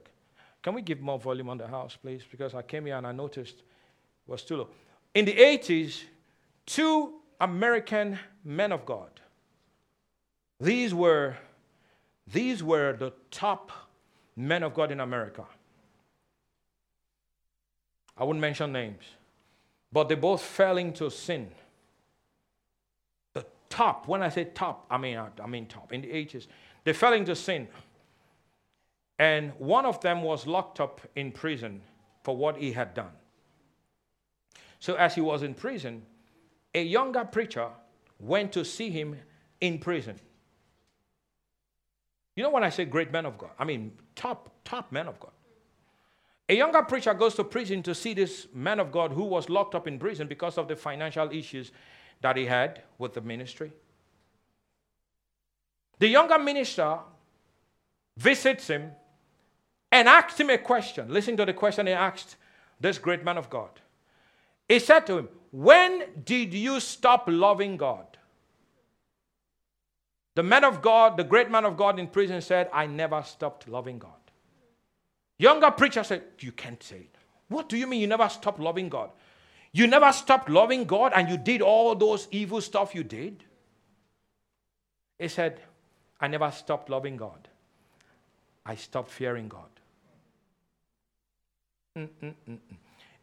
Can 0.62 0.72
we 0.72 0.80
give 0.80 1.03
more 1.03 1.18
volume 1.18 1.51
on 1.51 1.59
the 1.59 1.68
house, 1.68 1.99
please? 2.01 2.22
Because 2.30 2.55
I 2.55 2.62
came 2.62 2.87
here 2.87 2.97
and 2.97 3.07
I 3.07 3.12
noticed 3.12 3.57
it 3.57 4.30
was 4.30 4.43
too 4.43 4.57
low. 4.57 4.68
In 5.14 5.26
the 5.26 5.35
80s, 5.35 6.05
two 6.64 7.16
American 7.39 8.18
men 8.43 8.72
of 8.72 8.87
God. 8.87 9.11
These 10.59 10.95
were 10.95 11.37
these 12.27 12.62
were 12.62 12.95
the 12.95 13.12
top 13.31 13.70
men 14.37 14.62
of 14.62 14.75
God 14.75 14.91
in 14.91 15.01
America. 15.01 15.45
I 18.16 18.25
wouldn't 18.25 18.41
mention 18.41 18.72
names, 18.72 19.05
but 19.93 20.09
they 20.09 20.14
both 20.14 20.41
fell 20.41 20.79
into 20.79 21.11
sin. 21.11 21.51
The 23.35 23.45
top, 23.68 24.07
when 24.07 24.22
I 24.22 24.29
say 24.29 24.45
top, 24.45 24.87
I 24.91 24.99
mean, 24.99 25.18
I 25.18 25.47
mean 25.47 25.66
top, 25.66 25.93
in 25.93 26.03
the 26.03 26.12
ages, 26.12 26.47
they 26.85 26.93
fell 26.93 27.12
into 27.12 27.35
sin. 27.35 27.68
And 29.18 29.53
one 29.59 29.87
of 29.87 30.01
them 30.01 30.22
was 30.22 30.47
locked 30.47 30.81
up 30.81 31.01
in 31.14 31.33
prison 31.33 31.83
for 32.22 32.37
what 32.37 32.57
he 32.57 32.72
had 32.72 32.95
done. 32.95 33.12
So, 34.81 34.95
as 34.95 35.14
he 35.14 35.20
was 35.20 35.43
in 35.43 35.55
prison, 35.55 36.03
a 36.75 36.83
younger 36.83 37.25
preacher 37.25 37.68
went 38.18 38.53
to 38.53 38.64
see 38.64 38.91
him 38.91 39.16
in 39.61 39.79
prison. 39.79 40.18
You 42.37 42.43
know 42.43 42.51
when 42.51 42.64
I 42.64 42.70
say 42.70 42.85
great 42.85 43.12
men 43.12 43.26
of 43.26 43.39
God, 43.39 43.51
I 43.59 43.64
mean 43.64 43.93
top, 44.14 44.51
top 44.64 44.91
men 44.91 45.07
of 45.07 45.20
God. 45.20 45.30
A 46.49 46.55
younger 46.55 46.82
preacher 46.82 47.14
goes 47.14 47.35
to 47.37 47.45
prison 47.45 47.82
to 47.85 47.95
see 47.95 48.12
this 48.12 48.49
man 48.53 48.78
of 48.78 48.93
God 48.93 49.12
who 49.12 49.24
was 49.24 49.49
locked 49.49 49.74
up 49.74 49.87
in 49.87 49.99
prison 49.99 50.26
because 50.26 50.59
of 50.59 50.68
the 50.68 50.76
financial 50.76 51.30
issues 51.30 51.72
that 52.20 52.37
he 52.37 52.45
had 52.45 52.82
with 52.99 53.14
the 53.14 53.20
ministry. 53.20 53.72
The 55.99 56.09
younger 56.09 56.39
minister 56.39 56.99
visits 58.16 58.68
him 58.68 58.91
and 59.91 60.09
asks 60.09 60.39
him 60.39 60.51
a 60.51 60.59
question. 60.59 61.12
Listen 61.12 61.37
to 61.37 61.47
the 61.47 61.53
question 61.53 61.87
he 61.87 61.93
asked 61.93 62.37
this 62.80 62.99
great 62.99 63.24
man 63.24 63.39
of 63.39 63.49
God. 63.49 63.70
He 64.68 64.78
said 64.80 65.07
to 65.07 65.18
him, 65.18 65.28
When 65.51 66.05
did 66.24 66.53
you 66.53 66.80
stop 66.80 67.24
loving 67.26 67.76
God? 67.76 68.13
The 70.35 70.43
man 70.43 70.64
of 70.64 70.82
God, 70.82 71.16
the 71.16 71.24
great 71.24 71.51
man 71.51 71.64
of 71.64 71.76
God 71.76 71.99
in 71.99 72.09
prison 72.09 72.41
said, 72.41 72.68
I 72.72 72.87
never 72.87 73.22
stopped 73.22 73.68
loving 73.68 73.99
God. 73.99 74.11
Younger 75.39 75.70
preacher 75.70 76.03
said, 76.03 76.22
You 76.41 76.53
can't 76.53 76.82
say 76.82 76.97
it. 76.97 77.16
What 77.49 77.68
do 77.68 77.76
you 77.76 77.87
mean 77.87 78.01
you 78.01 78.07
never 78.07 78.28
stopped 78.28 78.59
loving 78.59 78.89
God? 78.89 79.11
You 79.72 79.87
never 79.87 80.12
stopped 80.12 80.49
loving 80.49 80.85
God 80.85 81.12
and 81.14 81.28
you 81.28 81.37
did 81.37 81.61
all 81.61 81.95
those 81.95 82.28
evil 82.30 82.61
stuff 82.61 82.95
you 82.95 83.05
did? 83.05 83.45
He 85.18 85.28
said, 85.28 85.61
I 86.20 86.28
never 86.28 86.51
stopped 86.51 86.89
loving 86.89 87.16
God. 87.16 87.49
I 88.64 88.76
stopped 88.76 89.11
fearing 89.11 89.49
God. 89.49 89.68
Mm-mm-mm. 91.97 92.59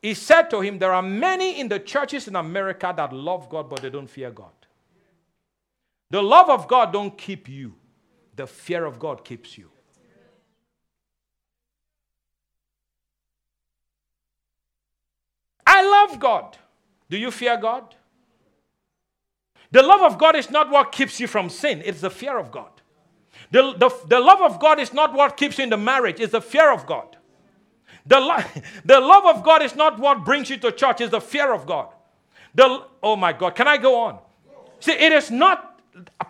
He 0.02 0.14
said 0.14 0.50
to 0.50 0.62
him, 0.62 0.80
There 0.80 0.94
are 0.94 1.02
many 1.02 1.60
in 1.60 1.68
the 1.68 1.80
churches 1.80 2.28
in 2.28 2.36
America 2.36 2.94
that 2.96 3.14
love 3.14 3.50
God, 3.50 3.70
but 3.70 3.82
they 3.82 3.90
don't 3.90 4.10
fear 4.10 4.32
God. 4.32 4.52
The 6.12 6.22
love 6.22 6.50
of 6.50 6.68
God 6.68 6.94
don't 6.94 7.18
keep 7.18 7.50
you. 7.50 7.74
The 8.36 8.46
fear 8.46 8.86
of 8.86 9.00
God 9.00 9.26
keeps 9.26 9.58
you. 9.58 9.72
I 15.66 15.82
love 15.84 16.20
God. 16.20 16.58
Do 17.10 17.18
you 17.18 17.32
fear 17.32 17.58
God? 17.58 17.96
The 19.72 19.82
love 19.82 20.02
of 20.02 20.18
God 20.18 20.36
is 20.36 20.52
not 20.52 20.70
what 20.70 20.92
keeps 20.92 21.20
you 21.20 21.28
from 21.28 21.50
sin, 21.50 21.82
it's 21.86 22.02
the 22.02 22.10
fear 22.10 22.38
of 22.38 22.52
God. 22.52 22.70
The, 23.52 23.74
the, 23.74 23.90
the 24.08 24.20
love 24.20 24.42
of 24.42 24.60
God 24.60 24.80
is 24.80 24.94
not 24.94 25.14
what 25.14 25.38
keeps 25.38 25.58
you 25.58 25.64
in 25.64 25.70
the 25.70 25.78
marriage, 25.78 26.20
it's 26.20 26.34
the 26.34 26.42
fear 26.42 26.72
of 26.72 26.86
God. 26.86 27.18
The, 28.06 28.20
lo- 28.20 28.44
the 28.86 29.00
love 29.00 29.26
of 29.26 29.44
God 29.44 29.62
is 29.62 29.76
not 29.76 29.98
what 29.98 30.26
brings 30.26 30.50
you 30.50 30.58
to 30.58 30.72
church, 30.72 31.00
it's 31.02 31.12
the 31.12 31.22
fear 31.22 31.54
of 31.54 31.66
God. 31.66 31.88
The, 32.54 32.86
oh 33.02 33.16
my 33.16 33.32
God, 33.32 33.56
can 33.56 33.68
I 33.68 33.78
go 33.78 34.02
on? 34.02 34.20
See, 34.82 34.92
it 34.92 35.14
is 35.14 35.32
not, 35.32 35.71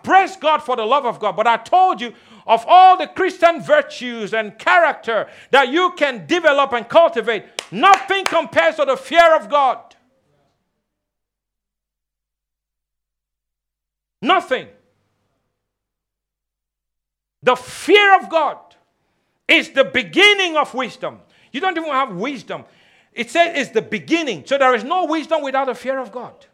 praise 0.02 0.36
God 0.36 0.58
for 0.58 0.76
the 0.76 0.84
love 0.84 1.06
of 1.06 1.18
God, 1.20 1.36
but 1.36 1.46
I 1.46 1.56
told 1.56 2.00
you 2.00 2.14
of 2.46 2.64
all 2.66 2.96
the 2.96 3.06
Christian 3.06 3.62
virtues 3.62 4.34
and 4.34 4.58
character 4.58 5.28
that 5.50 5.68
you 5.68 5.92
can 5.96 6.26
develop 6.26 6.72
and 6.72 6.88
cultivate, 6.88 7.44
nothing 7.70 8.24
compares 8.24 8.76
to 8.76 8.84
the 8.84 8.96
fear 8.96 9.36
of 9.36 9.48
God. 9.48 9.94
Nothing. 14.20 14.68
The 17.42 17.56
fear 17.56 18.16
of 18.18 18.30
God 18.30 18.58
is 19.48 19.70
the 19.70 19.84
beginning 19.84 20.56
of 20.56 20.74
wisdom. 20.74 21.20
You 21.50 21.60
don't 21.60 21.76
even 21.76 21.90
have 21.90 22.14
wisdom. 22.14 22.64
It 23.12 23.30
says 23.30 23.56
it's 23.56 23.70
the 23.70 23.82
beginning. 23.82 24.44
So 24.46 24.58
there 24.58 24.74
is 24.74 24.84
no 24.84 25.06
wisdom 25.06 25.42
without 25.42 25.66
the 25.66 25.74
fear 25.74 25.98
of 25.98 26.12
God. 26.12 26.46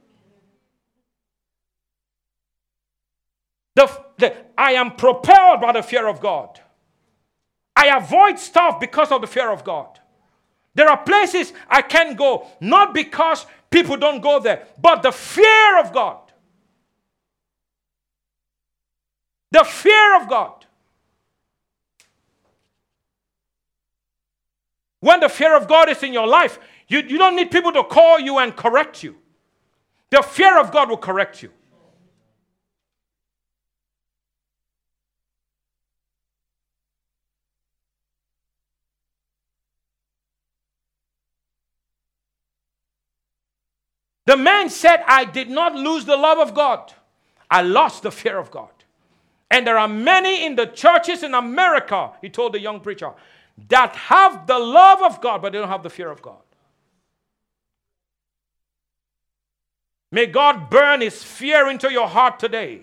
The, 3.78 4.02
the, 4.16 4.34
I 4.58 4.72
am 4.72 4.96
propelled 4.96 5.60
by 5.60 5.70
the 5.70 5.84
fear 5.84 6.08
of 6.08 6.18
God. 6.18 6.60
I 7.76 7.96
avoid 7.96 8.36
stuff 8.40 8.80
because 8.80 9.12
of 9.12 9.20
the 9.20 9.28
fear 9.28 9.52
of 9.52 9.62
God. 9.62 10.00
There 10.74 10.88
are 10.88 10.96
places 10.96 11.52
I 11.68 11.82
can't 11.82 12.18
go, 12.18 12.48
not 12.60 12.92
because 12.92 13.46
people 13.70 13.96
don't 13.96 14.20
go 14.20 14.40
there, 14.40 14.66
but 14.82 15.02
the 15.04 15.12
fear 15.12 15.78
of 15.78 15.92
God. 15.92 16.18
The 19.52 19.62
fear 19.62 20.20
of 20.20 20.28
God. 20.28 20.66
When 24.98 25.20
the 25.20 25.28
fear 25.28 25.56
of 25.56 25.68
God 25.68 25.88
is 25.88 26.02
in 26.02 26.12
your 26.12 26.26
life, 26.26 26.58
you, 26.88 26.98
you 27.06 27.16
don't 27.16 27.36
need 27.36 27.52
people 27.52 27.70
to 27.74 27.84
call 27.84 28.18
you 28.18 28.38
and 28.38 28.56
correct 28.56 29.04
you. 29.04 29.14
The 30.10 30.22
fear 30.22 30.58
of 30.58 30.72
God 30.72 30.90
will 30.90 30.96
correct 30.96 31.44
you. 31.44 31.52
The 44.28 44.36
man 44.36 44.68
said, 44.68 45.02
I 45.06 45.24
did 45.24 45.48
not 45.48 45.74
lose 45.74 46.04
the 46.04 46.18
love 46.18 46.36
of 46.36 46.52
God. 46.52 46.92
I 47.50 47.62
lost 47.62 48.02
the 48.02 48.10
fear 48.10 48.36
of 48.36 48.50
God. 48.50 48.68
And 49.50 49.66
there 49.66 49.78
are 49.78 49.88
many 49.88 50.44
in 50.44 50.54
the 50.54 50.66
churches 50.66 51.22
in 51.22 51.32
America, 51.32 52.12
he 52.20 52.28
told 52.28 52.52
the 52.52 52.60
young 52.60 52.80
preacher, 52.80 53.12
that 53.70 53.96
have 53.96 54.46
the 54.46 54.58
love 54.58 55.02
of 55.02 55.22
God, 55.22 55.40
but 55.40 55.52
they 55.52 55.58
don't 55.58 55.70
have 55.70 55.82
the 55.82 55.88
fear 55.88 56.10
of 56.10 56.20
God. 56.20 56.42
May 60.12 60.26
God 60.26 60.68
burn 60.68 61.00
his 61.00 61.24
fear 61.24 61.70
into 61.70 61.90
your 61.90 62.06
heart 62.06 62.38
today. 62.38 62.82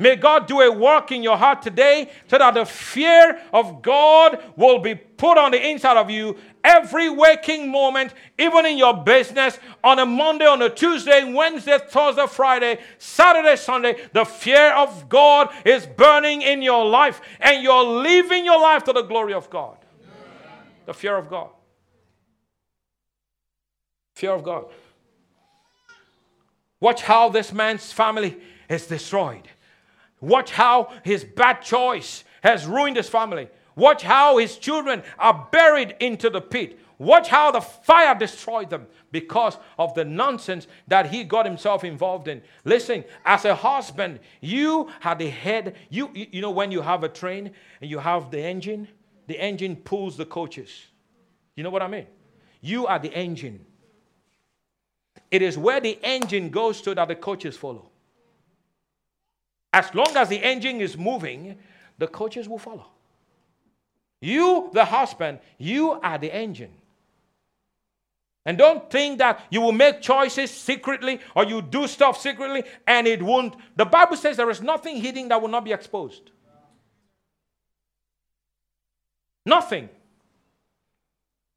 May 0.00 0.16
God 0.16 0.46
do 0.46 0.62
a 0.62 0.72
work 0.72 1.12
in 1.12 1.22
your 1.22 1.36
heart 1.36 1.60
today 1.60 2.10
so 2.26 2.38
that 2.38 2.54
the 2.54 2.64
fear 2.64 3.38
of 3.52 3.82
God 3.82 4.42
will 4.56 4.78
be 4.78 4.94
put 4.94 5.36
on 5.36 5.50
the 5.50 5.68
inside 5.68 5.98
of 5.98 6.08
you 6.08 6.38
every 6.64 7.10
waking 7.10 7.70
moment, 7.70 8.14
even 8.38 8.64
in 8.64 8.78
your 8.78 9.04
business, 9.04 9.58
on 9.84 9.98
a 9.98 10.06
Monday, 10.06 10.46
on 10.46 10.62
a 10.62 10.70
Tuesday, 10.70 11.30
Wednesday, 11.30 11.78
Thursday, 11.86 12.26
Friday, 12.26 12.78
Saturday, 12.96 13.56
Sunday. 13.56 14.08
The 14.14 14.24
fear 14.24 14.72
of 14.72 15.10
God 15.10 15.52
is 15.66 15.84
burning 15.84 16.40
in 16.40 16.62
your 16.62 16.86
life, 16.86 17.20
and 17.38 17.62
you're 17.62 17.84
living 17.84 18.46
your 18.46 18.58
life 18.58 18.84
to 18.84 18.94
the 18.94 19.02
glory 19.02 19.34
of 19.34 19.50
God. 19.50 19.76
The 20.86 20.94
fear 20.94 21.18
of 21.18 21.28
God. 21.28 21.50
Fear 24.14 24.32
of 24.32 24.42
God. 24.42 24.64
Watch 26.80 27.02
how 27.02 27.28
this 27.28 27.52
man's 27.52 27.92
family 27.92 28.38
is 28.66 28.86
destroyed. 28.86 29.46
Watch 30.20 30.50
how 30.50 30.92
his 31.04 31.24
bad 31.24 31.62
choice 31.62 32.24
has 32.42 32.66
ruined 32.66 32.96
his 32.96 33.08
family. 33.08 33.48
Watch 33.76 34.02
how 34.02 34.38
his 34.38 34.56
children 34.56 35.02
are 35.18 35.48
buried 35.50 35.96
into 36.00 36.28
the 36.28 36.40
pit. 36.40 36.78
Watch 36.98 37.28
how 37.28 37.50
the 37.50 37.62
fire 37.62 38.14
destroyed 38.14 38.68
them 38.68 38.86
because 39.10 39.56
of 39.78 39.94
the 39.94 40.04
nonsense 40.04 40.66
that 40.88 41.06
he 41.06 41.24
got 41.24 41.46
himself 41.46 41.82
involved 41.82 42.28
in. 42.28 42.42
Listen, 42.66 43.04
as 43.24 43.46
a 43.46 43.54
husband, 43.54 44.20
you 44.42 44.90
had 45.00 45.18
the 45.18 45.30
head. 45.30 45.76
You, 45.88 46.10
you 46.12 46.42
know, 46.42 46.50
when 46.50 46.70
you 46.70 46.82
have 46.82 47.02
a 47.02 47.08
train 47.08 47.52
and 47.80 47.90
you 47.90 47.98
have 47.98 48.30
the 48.30 48.42
engine, 48.42 48.86
the 49.28 49.40
engine 49.40 49.76
pulls 49.76 50.18
the 50.18 50.26
coaches. 50.26 50.88
You 51.56 51.62
know 51.62 51.70
what 51.70 51.82
I 51.82 51.88
mean? 51.88 52.06
You 52.60 52.86
are 52.86 52.98
the 52.98 53.12
engine. 53.14 53.64
It 55.30 55.40
is 55.40 55.56
where 55.56 55.80
the 55.80 55.98
engine 56.02 56.50
goes 56.50 56.82
to 56.82 56.94
that 56.94 57.08
the 57.08 57.14
coaches 57.14 57.56
follow. 57.56 57.89
As 59.72 59.94
long 59.94 60.16
as 60.16 60.28
the 60.28 60.42
engine 60.42 60.80
is 60.80 60.96
moving, 60.96 61.56
the 61.98 62.08
coaches 62.08 62.48
will 62.48 62.58
follow. 62.58 62.86
You, 64.20 64.70
the 64.72 64.84
husband, 64.84 65.38
you 65.58 65.92
are 65.92 66.18
the 66.18 66.34
engine. 66.34 66.72
And 68.46 68.56
don't 68.56 68.90
think 68.90 69.18
that 69.18 69.44
you 69.50 69.60
will 69.60 69.72
make 69.72 70.00
choices 70.00 70.50
secretly 70.50 71.20
or 71.36 71.44
you 71.44 71.62
do 71.62 71.86
stuff 71.86 72.20
secretly 72.20 72.64
and 72.86 73.06
it 73.06 73.22
won't. 73.22 73.54
The 73.76 73.84
Bible 73.84 74.16
says 74.16 74.36
there 74.36 74.50
is 74.50 74.62
nothing 74.62 74.96
hidden 74.96 75.28
that 75.28 75.40
will 75.40 75.48
not 75.48 75.64
be 75.64 75.72
exposed. 75.72 76.30
Nothing. 79.44 79.88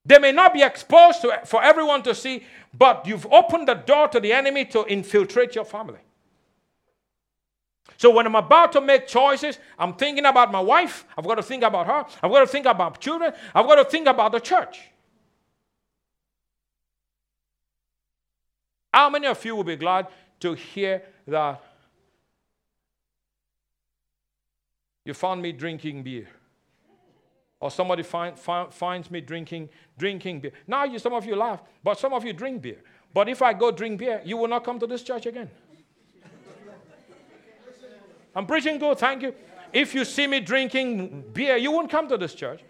They 0.06 0.20
may 0.20 0.34
not 0.34 0.54
be 0.54 0.62
exposed 0.62 1.22
to, 1.22 1.42
for 1.46 1.64
everyone 1.64 2.04
to 2.04 2.14
see, 2.14 2.44
but 2.74 3.08
you've 3.08 3.26
opened 3.32 3.70
the 3.70 3.76
door 3.76 4.10
to 4.10 4.20
the 4.20 4.34
enemy 4.34 4.66
to 4.66 4.86
infiltrate 4.86 5.56
your 5.56 5.66
family. 5.66 6.00
So 7.98 8.10
when 8.10 8.26
I'm 8.26 8.36
about 8.36 8.72
to 8.74 8.82
make 8.82 9.08
choices, 9.08 9.60
I'm 9.78 9.94
thinking 9.94 10.26
about 10.26 10.52
my 10.52 10.60
wife. 10.60 11.06
I've 11.18 11.26
got 11.26 11.36
to 11.36 11.44
think 11.44 11.64
about 11.64 11.88
her. 11.88 12.06
I've 12.22 12.32
got 12.32 12.40
to 12.40 12.48
think 12.48 12.66
about 12.66 13.00
children. 13.00 13.34
I've 13.54 13.66
got 13.66 13.76
to 13.76 13.86
think 13.86 14.08
about 14.08 14.32
the 14.32 14.40
church. 14.40 14.82
How 18.94 19.10
many 19.10 19.28
of 19.28 19.44
you 19.44 19.56
will 19.56 19.64
be 19.64 19.76
glad 19.76 20.08
to 20.40 20.54
hear 20.54 21.02
that 21.28 21.62
you 25.06 25.14
found 25.14 25.42
me 25.42 25.52
drinking 25.52 26.04
beer? 26.04 26.28
Or 27.60 27.72
somebody 27.72 28.04
find, 28.04 28.38
find, 28.38 28.74
finds 28.74 29.10
me 29.10 29.22
drinking, 29.22 29.70
drinking 29.98 30.42
beer. 30.42 30.52
Now 30.68 30.84
you, 30.84 31.00
some 31.00 31.14
of 31.14 31.26
you 31.26 31.36
laugh, 31.36 31.62
but 31.82 31.98
some 31.98 32.14
of 32.14 32.26
you 32.26 32.34
drink 32.34 32.62
beer. 32.62 32.82
But 33.14 33.30
if 33.30 33.42
I 33.42 33.54
go 33.54 33.72
drink 33.72 34.00
beer, 34.00 34.22
you 34.26 34.36
will 34.38 34.50
not 34.50 34.64
come 34.66 34.80
to 34.80 34.88
this 34.88 35.02
church 35.02 35.26
again. 35.26 35.50
I'm 38.36 38.46
preaching 38.46 38.80
good, 38.80 38.98
thank 38.98 39.22
you. 39.22 39.34
If 39.72 39.94
you 39.94 40.06
see 40.06 40.28
me 40.28 40.40
drinking 40.40 41.26
beer, 41.34 41.58
you 41.58 41.72
won't 41.72 41.90
come 41.90 42.08
to 42.10 42.18
this 42.18 42.34
church. 42.36 42.62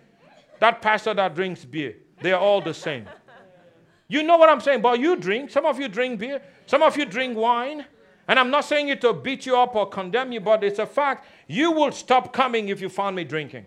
That 0.59 0.81
pastor 0.81 1.13
that 1.13 1.35
drinks 1.35 1.65
beer, 1.65 1.95
they 2.21 2.31
are 2.31 2.39
all 2.39 2.61
the 2.61 2.73
same. 2.73 3.07
You 4.07 4.23
know 4.23 4.37
what 4.37 4.49
I'm 4.49 4.61
saying? 4.61 4.81
But 4.81 4.99
you 4.99 5.15
drink. 5.15 5.49
Some 5.49 5.65
of 5.65 5.79
you 5.79 5.87
drink 5.87 6.19
beer. 6.19 6.41
Some 6.65 6.83
of 6.83 6.95
you 6.97 7.05
drink 7.05 7.37
wine. 7.37 7.85
And 8.27 8.39
I'm 8.39 8.49
not 8.49 8.65
saying 8.65 8.87
it 8.87 9.01
to 9.01 9.11
beat 9.11 9.45
you 9.45 9.57
up 9.57 9.75
or 9.75 9.89
condemn 9.89 10.31
you, 10.31 10.39
but 10.39 10.63
it's 10.63 10.79
a 10.79 10.85
fact. 10.85 11.27
You 11.47 11.71
will 11.71 11.91
stop 11.91 12.31
coming 12.31 12.69
if 12.69 12.79
you 12.79 12.87
find 12.89 13.15
me 13.15 13.23
drinking. 13.23 13.65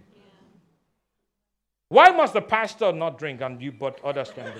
Why 1.88 2.10
must 2.10 2.32
the 2.32 2.42
pastor 2.42 2.92
not 2.92 3.18
drink 3.18 3.40
and 3.42 3.60
you 3.60 3.72
but 3.72 4.00
others 4.02 4.30
can 4.30 4.44
drink? 4.44 4.58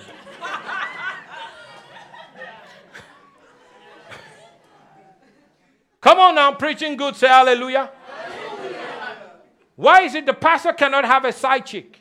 Come 6.01 6.19
on 6.19 6.35
now, 6.35 6.53
preaching 6.53 6.95
good, 6.95 7.15
say 7.15 7.27
hallelujah. 7.27 7.91
hallelujah. 8.07 9.17
Why 9.75 10.01
is 10.01 10.15
it 10.15 10.25
the 10.25 10.33
pastor 10.33 10.73
cannot 10.73 11.05
have 11.05 11.25
a 11.25 11.31
side 11.31 11.65
chick? 11.65 11.99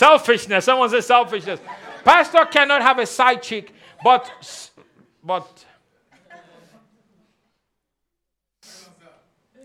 selfishness. 0.00 0.64
Someone 0.64 0.88
says 0.88 1.06
selfishness. 1.06 1.60
Pastor 2.04 2.46
cannot 2.46 2.80
have 2.80 2.98
a 2.98 3.06
side 3.06 3.42
chick, 3.42 3.74
but 4.02 4.70
but 5.22 5.66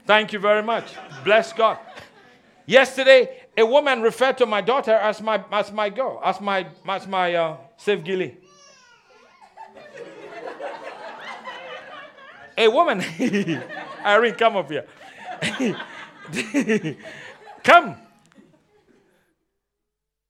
Thank 0.05 0.33
you 0.33 0.39
very 0.39 0.61
much. 0.61 0.93
Bless 1.23 1.51
God. 1.51 1.79
Yesterday, 2.67 3.44
a 3.57 3.65
woman 3.65 4.01
referred 4.01 4.37
to 4.37 4.45
my 4.45 4.61
daughter 4.61 4.93
as 4.93 5.21
my 5.21 5.43
as 5.51 5.71
my 5.71 5.89
girl, 5.89 6.21
as 6.23 6.41
my 6.41 6.67
as 6.87 7.07
my 7.07 7.33
uh, 7.33 7.57
Save 7.77 8.03
Gilly. 8.03 8.37
a 12.57 12.67
woman, 12.67 13.03
Irene, 14.05 14.35
come 14.35 14.55
up 14.57 14.69
here. 14.69 14.85
come. 17.63 17.97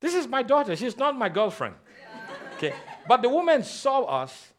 This 0.02 0.14
is 0.16 0.28
my 0.28 0.44
daughter. 0.44 0.76
She's 0.76 0.98
not 0.98 1.18
my 1.18 1.30
girlfriend. 1.30 1.76
Okay. 2.58 2.74
But 3.08 3.22
the 3.22 3.30
woman 3.30 3.64
saw 3.64 4.04
us 4.04 4.52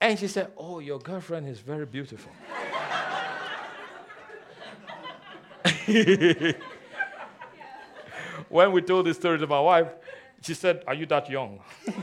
and 0.00 0.18
she 0.18 0.28
said, 0.28 0.52
Oh, 0.56 0.78
your 0.78 0.98
girlfriend 0.98 1.48
is 1.48 1.60
very 1.60 1.86
beautiful. 1.86 2.32
when 8.48 8.72
we 8.72 8.82
told 8.82 9.06
this 9.06 9.16
story 9.16 9.38
to 9.38 9.46
my 9.46 9.60
wife, 9.60 9.88
she 10.42 10.54
said, 10.54 10.82
Are 10.86 10.94
you 10.94 11.06
that 11.06 11.28
young? 11.30 11.60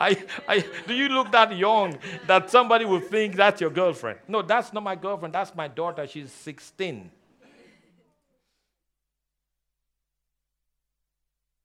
I, 0.00 0.22
I, 0.48 0.64
do 0.86 0.94
you 0.94 1.08
look 1.08 1.32
that 1.32 1.56
young 1.56 1.98
that 2.26 2.50
somebody 2.50 2.84
will 2.84 3.00
think 3.00 3.36
that's 3.36 3.60
your 3.60 3.70
girlfriend? 3.70 4.18
No, 4.28 4.42
that's 4.42 4.72
not 4.72 4.82
my 4.82 4.96
girlfriend. 4.96 5.34
That's 5.34 5.54
my 5.54 5.68
daughter. 5.68 6.06
She's 6.06 6.30
16. 6.32 7.10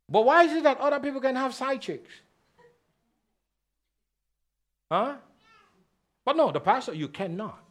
But 0.08 0.26
why 0.26 0.44
is 0.44 0.54
it 0.54 0.64
that 0.64 0.78
other 0.80 1.00
people 1.00 1.20
can 1.20 1.36
have 1.36 1.54
side 1.54 1.82
chicks? 1.82 2.12
Huh? 4.92 5.16
But 6.24 6.38
no, 6.38 6.52
the 6.52 6.60
pastor, 6.60 6.94
you 6.94 7.08
cannot. 7.08 7.65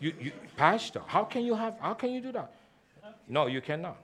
You, 0.00 0.12
you, 0.20 0.32
pastor, 0.56 1.02
how 1.06 1.24
can 1.24 1.44
you 1.44 1.54
have, 1.54 1.74
how 1.80 1.94
can 1.94 2.10
you 2.10 2.20
do 2.20 2.32
that? 2.32 2.54
No, 3.28 3.46
you 3.46 3.60
cannot. 3.60 3.96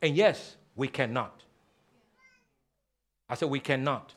And 0.00 0.16
yes, 0.16 0.56
we 0.74 0.88
cannot. 0.88 1.42
I 3.28 3.34
said 3.34 3.48
we 3.48 3.60
cannot. 3.60 4.14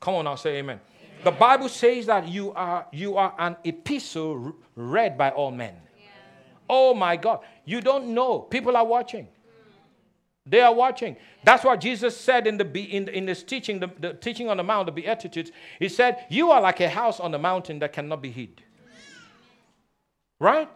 Come 0.00 0.14
on 0.14 0.24
now, 0.26 0.36
say 0.36 0.58
amen. 0.58 0.78
amen. 0.78 1.24
The 1.24 1.30
Bible 1.32 1.68
says 1.68 2.06
that 2.06 2.28
you 2.28 2.52
are 2.52 2.86
you 2.92 3.16
are 3.16 3.34
an 3.38 3.56
epistle 3.64 4.54
read 4.76 5.18
by 5.18 5.30
all 5.30 5.50
men. 5.50 5.74
Yeah. 5.74 6.10
Oh 6.68 6.94
my 6.94 7.16
God. 7.16 7.40
You 7.64 7.80
don't 7.80 8.14
know. 8.14 8.40
People 8.40 8.76
are 8.76 8.86
watching. 8.86 9.26
They 10.48 10.60
are 10.60 10.74
watching. 10.74 11.16
That's 11.44 11.64
what 11.64 11.80
Jesus 11.80 12.16
said 12.16 12.46
in, 12.46 12.56
the, 12.56 12.64
in, 12.64 13.08
in 13.08 13.26
this 13.26 13.42
teaching, 13.42 13.80
the, 13.80 13.90
the 13.98 14.14
teaching 14.14 14.48
on 14.48 14.56
the 14.56 14.62
Mount, 14.62 14.86
the 14.86 14.92
Beatitudes. 14.92 15.52
He 15.78 15.88
said, 15.88 16.24
You 16.30 16.50
are 16.50 16.60
like 16.60 16.80
a 16.80 16.88
house 16.88 17.20
on 17.20 17.30
the 17.30 17.38
mountain 17.38 17.78
that 17.80 17.92
cannot 17.92 18.22
be 18.22 18.30
hid. 18.30 18.62
Right? 20.40 20.68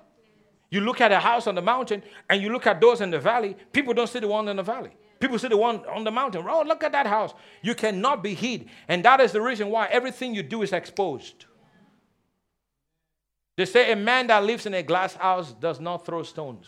You 0.70 0.80
look 0.80 1.00
at 1.00 1.12
a 1.12 1.20
house 1.20 1.46
on 1.46 1.54
the 1.54 1.62
mountain 1.62 2.02
and 2.28 2.42
you 2.42 2.50
look 2.50 2.66
at 2.66 2.80
those 2.80 3.00
in 3.00 3.10
the 3.10 3.18
valley, 3.18 3.56
people 3.72 3.94
don't 3.94 4.08
see 4.08 4.20
the 4.20 4.28
one 4.28 4.48
in 4.48 4.56
the 4.56 4.62
valley. 4.62 4.90
People 5.20 5.38
see 5.38 5.48
the 5.48 5.56
one 5.56 5.84
on 5.86 6.02
the 6.02 6.10
mountain. 6.10 6.44
Oh, 6.48 6.64
look 6.66 6.82
at 6.82 6.92
that 6.92 7.06
house. 7.06 7.32
You 7.62 7.74
cannot 7.74 8.22
be 8.22 8.34
hid. 8.34 8.68
And 8.88 9.04
that 9.04 9.20
is 9.20 9.32
the 9.32 9.40
reason 9.40 9.68
why 9.68 9.86
everything 9.86 10.34
you 10.34 10.42
do 10.42 10.62
is 10.62 10.72
exposed. 10.72 11.44
They 13.56 13.66
say 13.66 13.92
a 13.92 13.96
man 13.96 14.26
that 14.26 14.42
lives 14.42 14.66
in 14.66 14.74
a 14.74 14.82
glass 14.82 15.14
house 15.14 15.52
does 15.52 15.78
not 15.78 16.04
throw 16.04 16.24
stones. 16.24 16.66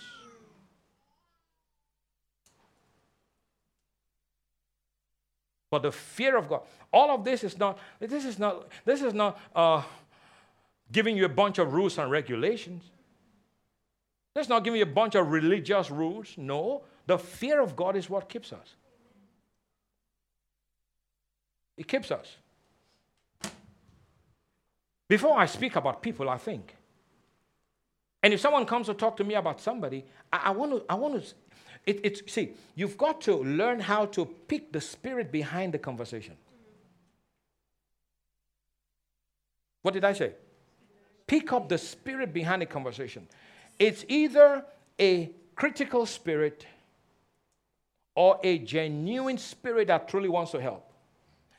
But 5.75 5.83
the 5.83 5.91
fear 5.91 6.37
of 6.37 6.49
God, 6.49 6.61
all 6.93 7.11
of 7.11 7.25
this 7.25 7.43
is 7.43 7.59
not, 7.59 7.81
this 7.99 8.25
is 8.25 8.39
not, 8.39 8.69
this 8.85 9.03
is 9.03 9.13
not 9.13 9.41
uh, 9.57 9.83
giving 10.93 11.17
you 11.17 11.25
a 11.25 11.29
bunch 11.29 11.59
of 11.59 11.73
rules 11.73 11.99
and 11.99 12.13
regulations. 12.13 12.85
That's 14.37 14.49
not 14.49 14.63
giving 14.63 14.79
you 14.79 14.85
a 14.85 14.95
bunch 14.95 15.17
of 15.17 15.33
religious 15.33 15.91
rules. 15.91 16.29
No, 16.37 16.83
the 17.09 17.19
fear 17.19 17.61
of 17.61 17.75
God 17.75 17.97
is 17.97 18.09
what 18.09 18.29
keeps 18.29 18.53
us. 18.53 18.77
It 21.77 21.89
keeps 21.89 22.13
us. 22.13 22.37
Before 25.09 25.37
I 25.37 25.47
speak 25.47 25.75
about 25.75 26.01
people, 26.01 26.31
I 26.31 26.39
think. 26.39 26.77
And 28.23 28.33
if 28.33 28.39
someone 28.39 28.65
comes 28.65 28.87
to 28.87 28.95
talk 28.95 29.17
to 29.17 29.25
me 29.25 29.35
about 29.35 29.61
somebody, 29.61 30.05
I, 30.33 30.43
I 30.45 30.51
want 30.51 30.71
to, 30.71 30.85
I 30.89 30.95
want 30.95 31.21
to 31.21 31.35
it, 31.87 32.01
it's, 32.03 32.33
see, 32.33 32.53
you've 32.75 32.97
got 32.97 33.21
to 33.23 33.37
learn 33.37 33.81
how 33.81 34.07
to 34.07 34.25
pick 34.25 34.73
the 34.73 34.81
spirit 34.81 35.31
behind 35.31 35.75
the 35.75 35.79
conversation. 35.79 36.37
What 39.83 39.93
did 39.93 40.05
I 40.05 40.15
say? 40.15 40.33
Pick 41.27 41.53
up 41.53 41.69
the 41.69 41.79
spirit 41.79 42.33
behind 42.33 42.63
the 42.63 42.67
conversation. 42.67 43.29
It's 43.79 44.05
either 44.09 44.65
a 44.99 45.31
critical 45.57 46.07
spirit 46.07 46.67
or 48.15 48.39
a 48.43 48.59
genuine 48.59 49.37
spirit 49.37 49.89
that 49.89 50.09
truly 50.09 50.29
wants 50.29 50.53
to 50.53 50.61
help. 50.61 50.91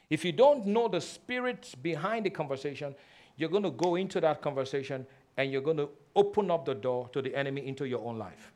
If 0.10 0.24
you 0.24 0.32
don't 0.32 0.66
know 0.66 0.88
the 0.88 1.02
spirits 1.02 1.76
behind 1.76 2.26
the 2.26 2.30
conversation, 2.30 2.96
you're 3.38 3.50
going 3.50 3.64
to 3.64 3.72
go 3.72 3.96
into 3.96 4.22
that 4.22 4.42
conversation 4.42 5.06
and 5.38 5.52
you're 5.52 5.62
going 5.62 5.78
to 5.78 5.90
open 6.16 6.50
up 6.50 6.66
the 6.66 6.74
door 6.76 7.10
to 7.14 7.22
the 7.22 7.36
enemy 7.36 7.68
into 7.68 7.86
your 7.86 8.04
own 8.08 8.18
life. 8.18 8.54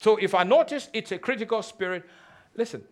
So 0.00 0.16
if 0.16 0.34
I 0.34 0.44
notice 0.44 0.88
it's 0.94 1.12
a 1.12 1.18
critical 1.18 1.62
spirit, 1.62 2.04
listen, 2.56 2.82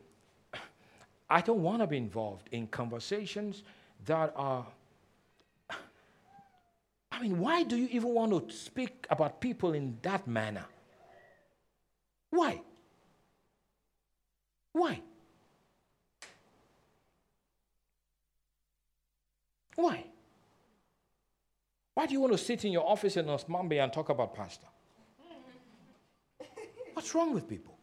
I 1.31 1.41
don't 1.41 1.63
want 1.63 1.81
to 1.81 1.87
be 1.87 1.97
involved 1.97 2.49
in 2.53 2.67
conversations 2.67 3.63
that 4.05 4.33
are. 4.37 4.67
I 7.11 7.23
mean, 7.23 7.39
why 7.41 7.65
do 7.65 7.77
you 7.77 7.89
even 7.91 8.11
want 8.11 8.49
to 8.49 8.55
speak 8.55 9.07
about 9.11 9.41
people 9.41 9.73
in 9.73 9.99
that 10.03 10.29
manner? 10.29 10.67
Why? 12.31 12.61
Why? 14.73 15.01
Why? 19.75 20.05
Why 21.95 22.07
do 22.07 22.13
you 22.13 22.21
want 22.21 22.35
to 22.35 22.39
sit 22.39 22.65
in 22.65 22.71
your 22.71 22.87
office 22.87 23.17
in 23.17 23.27
Osmambe 23.27 23.83
and 23.83 23.93
talk 23.93 24.11
about 24.11 24.35
pastor? 24.35 24.67
What's 26.99 27.15
wrong 27.15 27.33
with 27.33 27.49
people? 27.49 27.79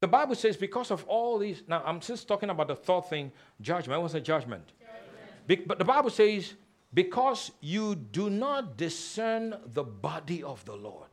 The 0.00 0.08
Bible 0.08 0.34
says, 0.34 0.58
because 0.58 0.90
of 0.90 1.04
all 1.04 1.38
these, 1.38 1.62
now 1.66 1.82
I'm 1.86 2.00
just 2.00 2.28
talking 2.28 2.50
about 2.50 2.68
the 2.68 2.76
third 2.76 3.06
thing 3.06 3.32
judgment. 3.62 4.02
What's 4.02 4.12
a 4.12 4.20
judgment? 4.20 4.70
judgment. 5.48 5.66
but 5.66 5.78
the 5.78 5.86
Bible 5.86 6.10
says, 6.10 6.52
because 6.92 7.50
you 7.62 7.94
do 7.94 8.28
not 8.28 8.76
discern 8.76 9.54
the 9.64 9.84
body 9.84 10.42
of 10.42 10.62
the 10.66 10.76
Lord. 10.76 11.08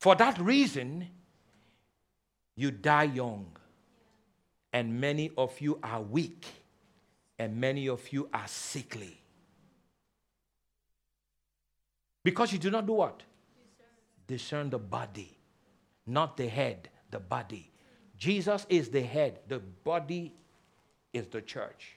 For 0.00 0.14
that 0.14 0.38
reason, 0.40 1.08
you 2.56 2.70
die 2.70 3.02
young 3.02 3.58
and 4.78 5.00
many 5.00 5.32
of 5.36 5.60
you 5.60 5.76
are 5.82 6.00
weak, 6.00 6.46
and 7.36 7.56
many 7.60 7.88
of 7.88 8.12
you 8.12 8.28
are 8.32 8.46
sickly. 8.46 9.20
Because 12.22 12.52
you 12.52 12.60
do 12.60 12.70
not 12.70 12.86
do 12.86 12.92
what? 12.92 13.24
Discern 14.28 14.70
the 14.70 14.78
body, 14.78 15.36
not 16.06 16.36
the 16.36 16.46
head, 16.46 16.90
the 17.10 17.18
body. 17.18 17.72
Jesus 18.16 18.66
is 18.68 18.88
the 18.88 19.02
head, 19.02 19.40
the 19.48 19.58
body 19.58 20.32
is 21.12 21.26
the 21.26 21.42
church. 21.42 21.96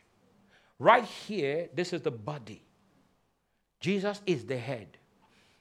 Right 0.80 1.06
here, 1.06 1.70
this 1.76 1.94
is 1.94 2.02
the 2.02 2.10
body. 2.10 2.64
Jesus 3.80 4.24
is 4.26 4.44
the 4.44 4.58
head. 4.58 4.98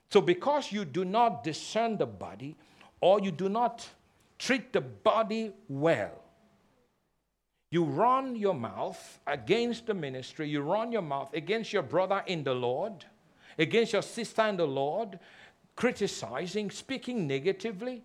So, 0.08 0.22
because 0.22 0.72
you 0.72 0.86
do 0.86 1.04
not 1.04 1.44
discern 1.44 1.98
the 1.98 2.06
body 2.06 2.56
or 2.98 3.20
you 3.20 3.30
do 3.30 3.50
not 3.50 3.86
treat 4.38 4.72
the 4.72 4.80
body 4.80 5.52
well, 5.68 6.29
you 7.70 7.84
run 7.84 8.36
your 8.36 8.54
mouth 8.54 9.20
against 9.26 9.86
the 9.86 9.94
ministry, 9.94 10.48
you 10.48 10.60
run 10.60 10.92
your 10.92 11.02
mouth 11.02 11.32
against 11.34 11.72
your 11.72 11.82
brother 11.82 12.22
in 12.26 12.42
the 12.42 12.54
Lord, 12.54 13.04
against 13.58 13.92
your 13.92 14.02
sister 14.02 14.42
in 14.46 14.56
the 14.56 14.66
Lord. 14.66 15.18
criticizing, 15.80 16.70
speaking 16.70 17.26
negatively 17.26 18.02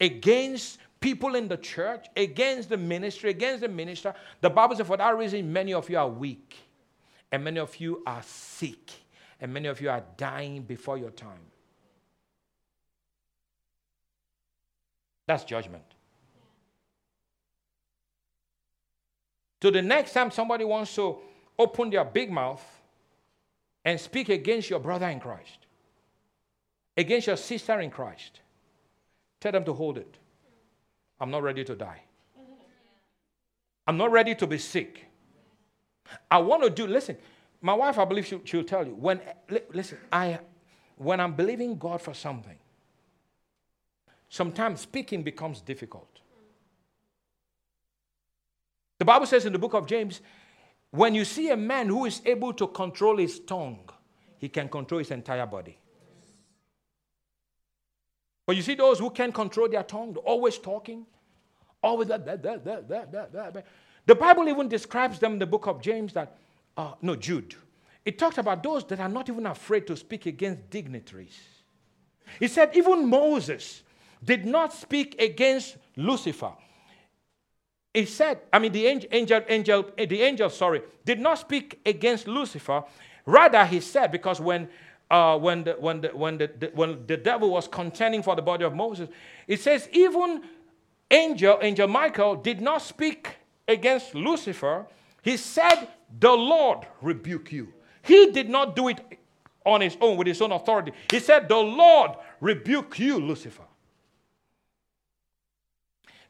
against 0.00 0.78
people 1.00 1.34
in 1.34 1.48
the 1.48 1.56
church, 1.58 2.06
against 2.16 2.70
the 2.70 2.78
ministry, 2.78 3.28
against 3.28 3.60
the 3.60 3.68
minister. 3.68 4.14
The 4.40 4.48
Bible 4.48 4.74
says, 4.74 4.86
for 4.86 4.96
that 4.96 5.14
reason, 5.18 5.52
many 5.52 5.74
of 5.74 5.90
you 5.90 5.98
are 5.98 6.08
weak, 6.08 6.56
and 7.30 7.44
many 7.44 7.60
of 7.60 7.78
you 7.78 8.02
are 8.06 8.22
sick, 8.22 8.90
and 9.38 9.52
many 9.52 9.68
of 9.68 9.82
you 9.82 9.90
are 9.90 10.02
dying 10.16 10.62
before 10.62 10.96
your 10.96 11.10
time. 11.10 11.44
That's 15.26 15.44
judgment. 15.44 15.84
So 19.62 19.70
the 19.70 19.82
next 19.82 20.12
time 20.12 20.30
somebody 20.30 20.64
wants 20.64 20.94
to 20.94 21.18
open 21.58 21.90
their 21.90 22.04
big 22.04 22.30
mouth 22.30 22.64
and 23.84 24.00
speak 24.00 24.28
against 24.28 24.70
your 24.70 24.80
brother 24.80 25.08
in 25.08 25.20
Christ, 25.20 25.66
against 26.96 27.26
your 27.26 27.36
sister 27.36 27.80
in 27.80 27.90
Christ, 27.90 28.40
tell 29.40 29.52
them 29.52 29.64
to 29.64 29.72
hold 29.72 29.98
it. 29.98 30.16
I'm 31.20 31.30
not 31.30 31.42
ready 31.42 31.64
to 31.64 31.74
die. 31.74 32.02
I'm 33.86 33.96
not 33.96 34.10
ready 34.10 34.34
to 34.36 34.46
be 34.46 34.58
sick. 34.58 35.06
I 36.30 36.38
want 36.38 36.62
to 36.62 36.70
do, 36.70 36.86
listen, 36.86 37.16
my 37.60 37.74
wife, 37.74 37.98
I 37.98 38.04
believe 38.04 38.26
she'll, 38.26 38.40
she'll 38.44 38.64
tell 38.64 38.86
you, 38.86 38.94
when, 38.94 39.20
listen, 39.72 39.98
I, 40.10 40.38
when 40.96 41.20
I'm 41.20 41.34
believing 41.34 41.76
God 41.76 42.00
for 42.00 42.14
something, 42.14 42.56
sometimes 44.28 44.80
speaking 44.80 45.22
becomes 45.22 45.60
difficult. 45.60 46.19
The 49.00 49.06
Bible 49.06 49.24
says 49.24 49.46
in 49.46 49.54
the 49.54 49.58
book 49.58 49.72
of 49.72 49.86
James, 49.86 50.20
when 50.90 51.14
you 51.14 51.24
see 51.24 51.48
a 51.48 51.56
man 51.56 51.88
who 51.88 52.04
is 52.04 52.20
able 52.26 52.52
to 52.52 52.66
control 52.66 53.16
his 53.16 53.40
tongue, 53.40 53.88
he 54.36 54.50
can 54.50 54.68
control 54.68 54.98
his 54.98 55.10
entire 55.10 55.46
body. 55.46 55.78
But 58.44 58.56
you 58.56 58.62
see 58.62 58.74
those 58.74 58.98
who 58.98 59.08
can't 59.08 59.32
control 59.32 59.70
their 59.70 59.84
tongue, 59.84 60.16
always 60.16 60.58
talking, 60.58 61.06
always 61.82 62.08
that, 62.08 62.26
that, 62.26 62.42
that, 62.42 62.62
that, 62.66 62.88
that, 62.90 63.12
that, 63.12 63.54
that. 63.54 63.66
The 64.04 64.14
Bible 64.14 64.46
even 64.50 64.68
describes 64.68 65.18
them 65.18 65.32
in 65.32 65.38
the 65.38 65.46
book 65.46 65.66
of 65.66 65.80
James 65.80 66.12
that, 66.12 66.36
uh, 66.76 66.92
no, 67.00 67.16
Jude. 67.16 67.54
It 68.04 68.18
talks 68.18 68.36
about 68.36 68.62
those 68.62 68.84
that 68.84 69.00
are 69.00 69.08
not 69.08 69.30
even 69.30 69.46
afraid 69.46 69.86
to 69.86 69.96
speak 69.96 70.26
against 70.26 70.68
dignitaries. 70.68 71.40
He 72.38 72.48
said, 72.48 72.76
even 72.76 73.08
Moses 73.08 73.82
did 74.22 74.44
not 74.44 74.74
speak 74.74 75.18
against 75.18 75.78
Lucifer. 75.96 76.52
He 77.92 78.06
said, 78.06 78.40
I 78.52 78.58
mean, 78.58 78.72
the 78.72 78.86
angel, 78.86 79.08
angel, 79.12 79.42
angel, 79.48 79.90
the 79.96 80.22
angel, 80.22 80.50
sorry, 80.50 80.82
did 81.04 81.18
not 81.18 81.38
speak 81.38 81.80
against 81.84 82.28
Lucifer. 82.28 82.84
Rather, 83.26 83.64
he 83.64 83.80
said, 83.80 84.12
because 84.12 84.40
when 84.40 84.68
uh, 85.10 85.36
when, 85.36 85.64
the, 85.64 85.72
when, 85.72 86.00
the, 86.00 86.08
when, 86.08 86.38
the, 86.38 86.50
the, 86.58 86.70
when 86.72 87.04
the 87.06 87.16
devil 87.16 87.50
was 87.50 87.66
contending 87.66 88.22
for 88.22 88.36
the 88.36 88.42
body 88.42 88.64
of 88.64 88.74
Moses, 88.74 89.08
it 89.48 89.60
says, 89.60 89.88
even 89.92 90.42
angel, 91.10 91.58
angel 91.60 91.88
Michael, 91.88 92.36
did 92.36 92.60
not 92.60 92.80
speak 92.82 93.36
against 93.66 94.14
Lucifer. 94.14 94.86
He 95.22 95.36
said, 95.36 95.88
The 96.20 96.30
Lord 96.30 96.86
rebuke 97.02 97.50
you. 97.50 97.72
He 98.02 98.30
did 98.30 98.48
not 98.48 98.76
do 98.76 98.88
it 98.88 99.00
on 99.66 99.80
his 99.80 99.96
own 100.00 100.16
with 100.16 100.26
his 100.26 100.40
own 100.40 100.52
authority. 100.52 100.92
He 101.10 101.18
said, 101.18 101.48
The 101.48 101.56
Lord 101.56 102.12
rebuke 102.40 102.98
you, 102.98 103.18
Lucifer. 103.18 103.64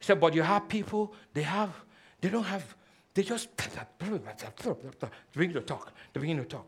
Said, 0.01 0.19
but 0.19 0.33
you 0.33 0.41
have 0.41 0.67
people, 0.67 1.13
they 1.33 1.43
have, 1.43 1.69
they 2.19 2.29
don't 2.29 2.43
have, 2.43 2.75
they 3.13 3.23
just 3.23 3.49
begin 5.33 5.53
to 5.53 5.61
talk. 5.61 5.93
They 6.11 6.19
begin 6.19 6.37
to 6.37 6.43
talk. 6.43 6.67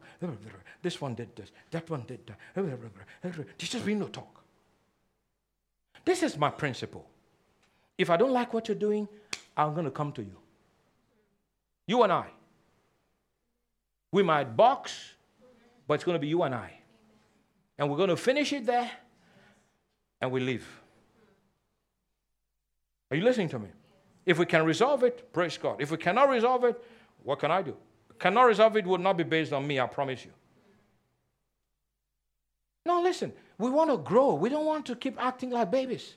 This 0.81 1.01
one 1.01 1.15
did 1.15 1.35
this, 1.35 1.51
that 1.71 1.89
one 1.89 2.03
did 2.07 2.19
that. 2.27 2.37
They 2.55 3.31
just 3.57 3.83
begin 3.83 4.01
to 4.01 4.09
talk. 4.09 4.43
This 6.05 6.21
is 6.21 6.37
my 6.37 6.49
principle. 6.49 7.05
If 7.97 8.09
I 8.09 8.17
don't 8.17 8.31
like 8.31 8.53
what 8.53 8.67
you're 8.67 8.75
doing, 8.75 9.07
I'm 9.57 9.73
going 9.73 9.85
to 9.85 9.91
come 9.91 10.11
to 10.13 10.21
you. 10.21 10.37
You 11.87 12.03
and 12.03 12.11
I. 12.11 12.27
We 14.11 14.21
might 14.21 14.55
box, 14.55 15.15
but 15.87 15.95
it's 15.95 16.03
going 16.03 16.15
to 16.15 16.19
be 16.19 16.27
you 16.27 16.43
and 16.43 16.53
I. 16.53 16.71
And 17.77 17.89
we're 17.89 17.97
going 17.97 18.09
to 18.09 18.17
finish 18.17 18.53
it 18.53 18.65
there, 18.65 18.91
and 20.21 20.31
we 20.31 20.39
leave. 20.39 20.82
Are 23.13 23.15
you 23.15 23.23
listening 23.23 23.49
to 23.49 23.59
me? 23.59 23.67
If 24.25 24.39
we 24.39 24.47
can 24.47 24.65
resolve 24.65 25.03
it, 25.03 25.31
praise 25.31 25.55
God. 25.55 25.79
If 25.79 25.91
we 25.91 25.97
cannot 25.97 26.29
resolve 26.29 26.63
it, 26.63 26.83
what 27.21 27.37
can 27.37 27.51
I 27.51 27.61
do? 27.61 27.77
Cannot 28.17 28.45
resolve 28.45 28.75
it 28.75 28.87
would 28.87 29.01
not 29.01 29.17
be 29.17 29.23
based 29.23 29.53
on 29.53 29.67
me, 29.67 29.79
I 29.79 29.85
promise 29.85 30.25
you. 30.25 30.31
No, 32.87 33.03
listen, 33.03 33.31
we 33.59 33.69
want 33.69 33.91
to 33.91 33.97
grow. 33.97 34.33
We 34.33 34.49
don't 34.49 34.65
want 34.65 34.87
to 34.87 34.95
keep 34.95 35.23
acting 35.23 35.51
like 35.51 35.69
babies. 35.69 36.15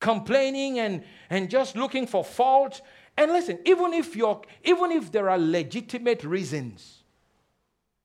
Complaining 0.00 0.78
and, 0.78 1.04
and 1.28 1.50
just 1.50 1.76
looking 1.76 2.06
for 2.06 2.24
faults. 2.24 2.80
And 3.18 3.30
listen, 3.30 3.58
even 3.66 3.92
if 3.92 4.16
you're 4.16 4.40
even 4.64 4.90
if 4.90 5.12
there 5.12 5.28
are 5.28 5.38
legitimate 5.38 6.24
reasons, 6.24 7.02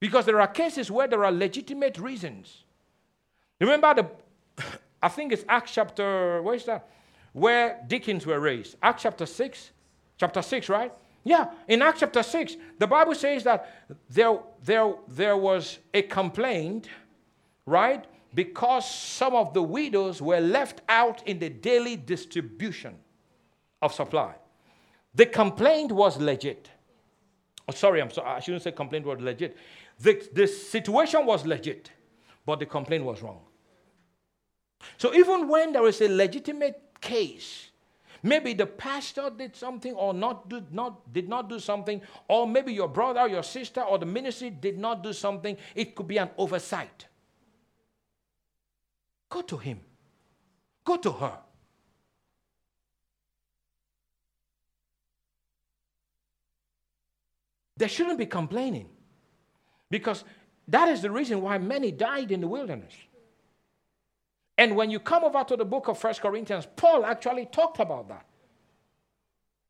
because 0.01 0.25
there 0.25 0.41
are 0.41 0.47
cases 0.47 0.91
where 0.91 1.07
there 1.07 1.23
are 1.23 1.31
legitimate 1.31 1.97
reasons. 1.97 2.65
Remember 3.61 3.93
the 3.93 4.09
I 5.01 5.07
think 5.07 5.31
it's 5.31 5.45
Acts 5.47 5.71
chapter, 5.71 6.41
where 6.41 6.55
is 6.55 6.65
that? 6.65 6.89
Where 7.33 7.83
deacons 7.87 8.25
were 8.25 8.39
raised. 8.39 8.75
Acts 8.81 9.03
chapter 9.03 9.25
6. 9.25 9.71
Chapter 10.17 10.41
6, 10.41 10.69
right? 10.69 10.91
Yeah, 11.23 11.51
in 11.67 11.81
Acts 11.81 11.99
chapter 11.99 12.23
6, 12.23 12.55
the 12.77 12.87
Bible 12.87 13.15
says 13.15 13.43
that 13.43 13.87
there, 14.09 14.39
there, 14.63 14.93
there 15.07 15.37
was 15.37 15.79
a 15.93 16.01
complaint, 16.01 16.87
right? 17.65 18.05
Because 18.33 18.89
some 18.89 19.35
of 19.35 19.53
the 19.53 19.61
widows 19.61 20.21
were 20.21 20.39
left 20.39 20.81
out 20.89 21.27
in 21.27 21.39
the 21.39 21.49
daily 21.49 21.95
distribution 21.95 22.95
of 23.81 23.93
supply. 23.93 24.35
The 25.15 25.25
complaint 25.25 25.91
was 25.91 26.17
legit. 26.17 26.69
Oh, 27.67 27.73
sorry, 27.73 28.01
I'm 28.01 28.11
sorry, 28.11 28.29
I 28.29 28.39
shouldn't 28.39 28.63
say 28.63 28.71
complaint 28.71 29.05
was 29.05 29.19
legit. 29.19 29.57
The, 29.99 30.27
the 30.33 30.47
situation 30.47 31.25
was 31.25 31.45
legit, 31.45 31.91
but 32.45 32.59
the 32.59 32.65
complaint 32.65 33.03
was 33.03 33.21
wrong. 33.21 33.41
So 34.97 35.13
even 35.13 35.47
when 35.47 35.73
there 35.73 35.85
is 35.87 36.01
a 36.01 36.07
legitimate 36.07 36.81
case, 37.01 37.69
maybe 38.23 38.53
the 38.53 38.65
pastor 38.65 39.29
did 39.29 39.55
something 39.55 39.93
or 39.93 40.13
not 40.13 40.49
did 40.49 40.73
not 40.73 41.13
did 41.13 41.29
not 41.29 41.49
do 41.49 41.59
something, 41.59 42.01
or 42.27 42.47
maybe 42.47 42.73
your 42.73 42.87
brother, 42.87 43.27
your 43.27 43.43
sister, 43.43 43.81
or 43.81 43.97
the 43.97 44.05
ministry 44.05 44.49
did 44.49 44.77
not 44.77 45.03
do 45.03 45.13
something, 45.13 45.57
it 45.75 45.95
could 45.95 46.07
be 46.07 46.17
an 46.17 46.29
oversight. 46.37 47.07
Go 49.29 49.41
to 49.41 49.57
him. 49.57 49.79
Go 50.83 50.97
to 50.97 51.11
her. 51.11 51.37
They 57.77 57.87
shouldn't 57.87 58.17
be 58.17 58.25
complaining 58.25 58.89
because 59.89 60.25
that 60.67 60.89
is 60.89 61.01
the 61.01 61.09
reason 61.09 61.41
why 61.41 61.57
many 61.57 61.91
died 61.91 62.31
in 62.31 62.41
the 62.41 62.47
wilderness. 62.47 62.93
And 64.59 64.75
when 64.75 64.91
you 64.91 64.99
come 64.99 65.23
over 65.23 65.41
to 65.45 65.55
the 65.55 65.63
book 65.63 65.87
of 65.87 65.97
First 65.97 66.19
Corinthians, 66.19 66.67
Paul 66.75 67.05
actually 67.05 67.45
talked 67.45 67.79
about 67.79 68.09
that. 68.09 68.25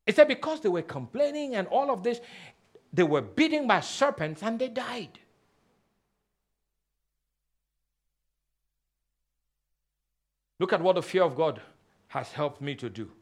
He 0.04 0.10
said 0.10 0.26
because 0.26 0.60
they 0.60 0.68
were 0.68 0.82
complaining 0.82 1.54
and 1.54 1.68
all 1.68 1.92
of 1.92 2.02
this, 2.02 2.20
they 2.92 3.04
were 3.04 3.20
beaten 3.20 3.68
by 3.68 3.82
serpents 3.82 4.42
and 4.42 4.58
they 4.58 4.66
died. 4.66 5.20
Look 10.58 10.72
at 10.72 10.82
what 10.82 10.96
the 10.96 11.02
fear 11.02 11.22
of 11.22 11.36
God 11.36 11.60
has 12.08 12.32
helped 12.32 12.60
me 12.60 12.74
to 12.74 12.90
do. 12.90 13.12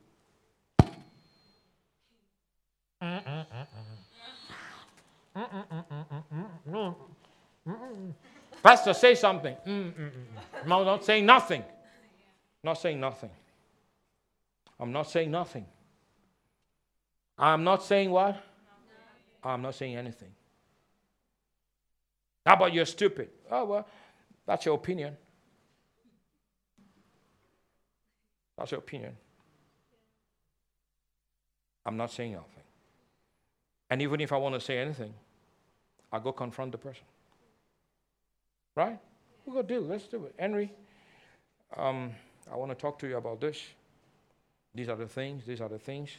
Pastor, 8.62 8.94
say 8.94 9.14
something. 9.14 9.56
Mm-mm-mm. 9.66 10.10
No, 10.66 10.84
not 10.84 11.04
saying 11.04 11.24
nothing. 11.24 11.64
Not 12.62 12.74
saying 12.74 13.00
nothing. 13.00 13.30
I'm 14.80 14.92
not 14.92 15.10
saying 15.10 15.30
nothing. 15.30 15.66
I'm 17.38 17.64
not 17.64 17.84
saying 17.84 18.10
what? 18.10 18.42
I'm 19.42 19.62
not 19.62 19.74
saying 19.74 19.96
anything. 19.96 20.30
How 22.44 22.54
about 22.54 22.72
you're 22.72 22.86
stupid? 22.86 23.30
Oh, 23.50 23.64
well, 23.64 23.88
that's 24.46 24.64
your 24.66 24.74
opinion. 24.74 25.16
That's 28.56 28.72
your 28.72 28.80
opinion. 28.80 29.16
I'm 31.86 31.96
not 31.96 32.10
saying 32.10 32.32
nothing. 32.32 32.64
And 33.90 34.02
even 34.02 34.20
if 34.20 34.32
I 34.32 34.36
want 34.36 34.54
to 34.54 34.60
say 34.60 34.78
anything, 34.78 35.14
I 36.12 36.18
go 36.18 36.32
confront 36.32 36.72
the 36.72 36.78
person. 36.78 37.04
Right? 38.78 38.96
We'll 39.44 39.56
go 39.56 39.62
do 39.62 39.78
it. 39.78 39.88
Let's 39.88 40.06
do 40.06 40.24
it. 40.26 40.34
Henry, 40.38 40.72
um, 41.76 42.12
I 42.48 42.56
want 42.56 42.70
to 42.70 42.76
talk 42.76 42.96
to 43.00 43.08
you 43.08 43.16
about 43.16 43.40
this. 43.40 43.60
These 44.72 44.88
are 44.88 44.94
the 44.94 45.08
things, 45.08 45.44
these 45.44 45.60
are 45.60 45.68
the 45.68 45.80
things. 45.80 46.10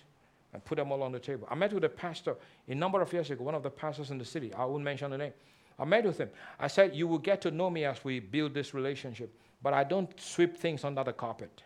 And 0.52 0.66
put 0.66 0.76
them 0.76 0.92
all 0.92 1.02
on 1.04 1.14
the 1.14 1.20
table. 1.20 1.48
I 1.50 1.56
met 1.56 1.72
with 1.72 1.86
a 1.86 1.90
pastor 1.90 2.36
a 2.68 2.76
number 2.76 3.02
of 3.02 3.14
years 3.14 3.32
ago, 3.32 3.46
one 3.46 3.56
of 3.56 3.64
the 3.64 3.70
pastors 3.70 4.12
in 4.12 4.18
the 4.18 4.26
city. 4.26 4.54
I 4.54 4.66
won't 4.66 4.84
mention 4.84 5.10
the 5.10 5.18
name. 5.18 5.32
I 5.78 5.86
met 5.86 6.04
with 6.04 6.18
him. 6.18 6.32
I 6.60 6.68
said, 6.68 6.94
You 6.94 7.08
will 7.08 7.20
get 7.20 7.40
to 7.44 7.52
know 7.52 7.70
me 7.70 7.86
as 7.86 8.04
we 8.04 8.20
build 8.20 8.54
this 8.54 8.74
relationship, 8.74 9.34
but 9.62 9.74
I 9.74 9.86
don't 9.86 10.12
sweep 10.20 10.58
things 10.58 10.84
under 10.84 11.06
the 11.06 11.14
carpet. 11.14 11.64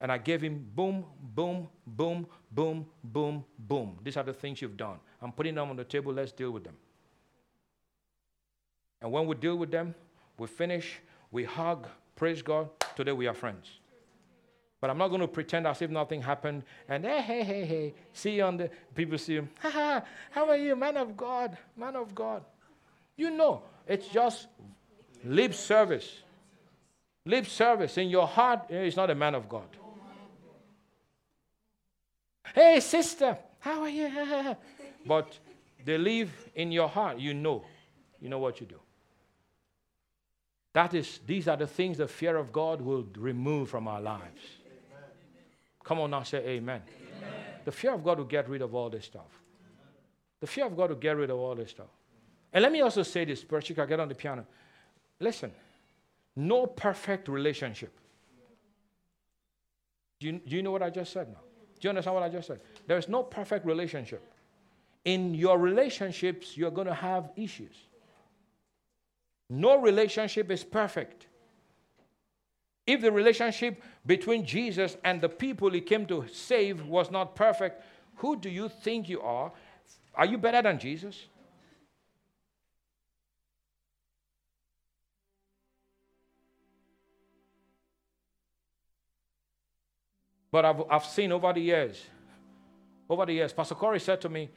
And 0.00 0.10
I 0.10 0.18
gave 0.18 0.40
him 0.40 0.66
boom, 0.74 1.04
boom, 1.36 1.68
boom, 1.86 2.26
boom, 2.50 2.84
boom, 3.04 3.44
boom. 3.60 3.98
These 4.02 4.16
are 4.16 4.24
the 4.24 4.32
things 4.32 4.60
you've 4.60 4.76
done. 4.76 4.98
I'm 5.22 5.30
putting 5.30 5.54
them 5.54 5.70
on 5.70 5.76
the 5.76 5.84
table. 5.84 6.12
Let's 6.12 6.32
deal 6.32 6.50
with 6.50 6.64
them. 6.64 6.74
And 9.02 9.10
when 9.12 9.26
we 9.26 9.34
deal 9.34 9.56
with 9.56 9.70
them, 9.70 9.94
we 10.38 10.46
finish, 10.46 11.00
we 11.30 11.44
hug, 11.44 11.86
praise 12.16 12.42
God. 12.42 12.68
Today 12.96 13.12
we 13.12 13.26
are 13.26 13.34
friends. 13.34 13.66
But 14.80 14.88
I'm 14.88 14.98
not 14.98 15.08
going 15.08 15.20
to 15.20 15.28
pretend 15.28 15.66
as 15.66 15.82
if 15.82 15.90
nothing 15.90 16.22
happened 16.22 16.62
and 16.88 17.04
hey, 17.04 17.20
hey, 17.20 17.44
hey, 17.44 17.64
hey, 17.64 17.94
see 18.12 18.36
you 18.36 18.44
on 18.44 18.56
the 18.56 18.70
people 18.94 19.18
see 19.18 19.34
you. 19.34 19.48
Ha 19.60 19.70
ha, 19.70 20.02
how 20.30 20.48
are 20.48 20.56
you, 20.56 20.74
man 20.74 20.96
of 20.96 21.16
God, 21.16 21.56
man 21.76 21.96
of 21.96 22.14
God? 22.14 22.42
You 23.16 23.30
know, 23.30 23.62
it's 23.86 24.08
just 24.08 24.48
lip 25.22 25.52
service. 25.52 26.22
Lip 27.26 27.46
service. 27.46 27.98
In 27.98 28.08
your 28.08 28.26
heart, 28.26 28.66
eh, 28.70 28.84
he's 28.84 28.96
not 28.96 29.10
a 29.10 29.14
man 29.14 29.34
of 29.34 29.48
God. 29.48 29.68
Hey, 32.54 32.80
sister, 32.80 33.36
how 33.58 33.82
are 33.82 33.88
you? 33.88 34.56
but 35.06 35.38
they 35.84 35.98
live 35.98 36.30
in 36.54 36.72
your 36.72 36.88
heart. 36.88 37.18
You 37.18 37.34
know. 37.34 37.64
You 38.20 38.28
know 38.28 38.38
what 38.38 38.60
you 38.60 38.66
do. 38.66 38.80
That 40.72 40.94
is, 40.94 41.20
these 41.26 41.48
are 41.48 41.56
the 41.56 41.66
things 41.66 41.98
the 41.98 42.06
fear 42.06 42.36
of 42.36 42.52
God 42.52 42.80
will 42.80 43.06
remove 43.16 43.70
from 43.70 43.88
our 43.88 44.00
lives. 44.00 44.40
Amen. 44.64 45.04
Come 45.82 46.00
on 46.00 46.10
now, 46.10 46.22
say 46.22 46.38
amen. 46.38 46.82
amen. 47.18 47.32
The 47.64 47.72
fear 47.72 47.92
of 47.92 48.04
God 48.04 48.18
will 48.18 48.24
get 48.24 48.48
rid 48.48 48.62
of 48.62 48.74
all 48.74 48.88
this 48.88 49.04
stuff. 49.04 49.42
The 50.40 50.46
fear 50.46 50.66
of 50.66 50.76
God 50.76 50.90
will 50.90 50.96
get 50.96 51.16
rid 51.16 51.30
of 51.30 51.38
all 51.38 51.54
this 51.54 51.70
stuff. 51.70 51.88
And 52.52 52.62
let 52.62 52.72
me 52.72 52.80
also 52.80 53.02
say 53.02 53.24
this, 53.24 53.44
Perchika, 53.44 53.86
get 53.86 54.00
on 54.00 54.08
the 54.08 54.14
piano. 54.14 54.46
Listen, 55.18 55.52
no 56.36 56.66
perfect 56.66 57.28
relationship. 57.28 57.92
Do 60.18 60.26
you, 60.26 60.32
do 60.46 60.56
you 60.56 60.62
know 60.62 60.70
what 60.70 60.82
I 60.82 60.90
just 60.90 61.12
said 61.12 61.28
now? 61.28 61.40
Do 61.80 61.86
you 61.86 61.90
understand 61.90 62.14
what 62.14 62.22
I 62.22 62.28
just 62.28 62.46
said? 62.46 62.60
There 62.86 62.98
is 62.98 63.08
no 63.08 63.22
perfect 63.22 63.66
relationship. 63.66 64.22
In 65.04 65.34
your 65.34 65.58
relationships, 65.58 66.56
you're 66.56 66.70
going 66.70 66.86
to 66.86 66.94
have 66.94 67.30
issues. 67.36 67.74
No 69.50 69.80
relationship 69.80 70.48
is 70.52 70.62
perfect. 70.62 71.26
If 72.86 73.00
the 73.00 73.10
relationship 73.10 73.82
between 74.06 74.46
Jesus 74.46 74.96
and 75.04 75.20
the 75.20 75.28
people 75.28 75.70
he 75.70 75.80
came 75.80 76.06
to 76.06 76.26
save 76.32 76.86
was 76.86 77.10
not 77.10 77.34
perfect, 77.34 77.82
who 78.16 78.36
do 78.36 78.48
you 78.48 78.68
think 78.68 79.08
you 79.08 79.20
are? 79.20 79.52
Are 80.14 80.24
you 80.24 80.38
better 80.38 80.62
than 80.62 80.78
Jesus? 80.78 81.26
But 90.52 90.64
I've, 90.64 90.82
I've 90.90 91.04
seen 91.04 91.32
over 91.32 91.52
the 91.52 91.60
years, 91.60 92.02
over 93.08 93.26
the 93.26 93.32
years, 93.32 93.52
Pastor 93.52 93.74
Corey 93.74 94.00
said 94.00 94.20
to 94.20 94.28
me, 94.28 94.50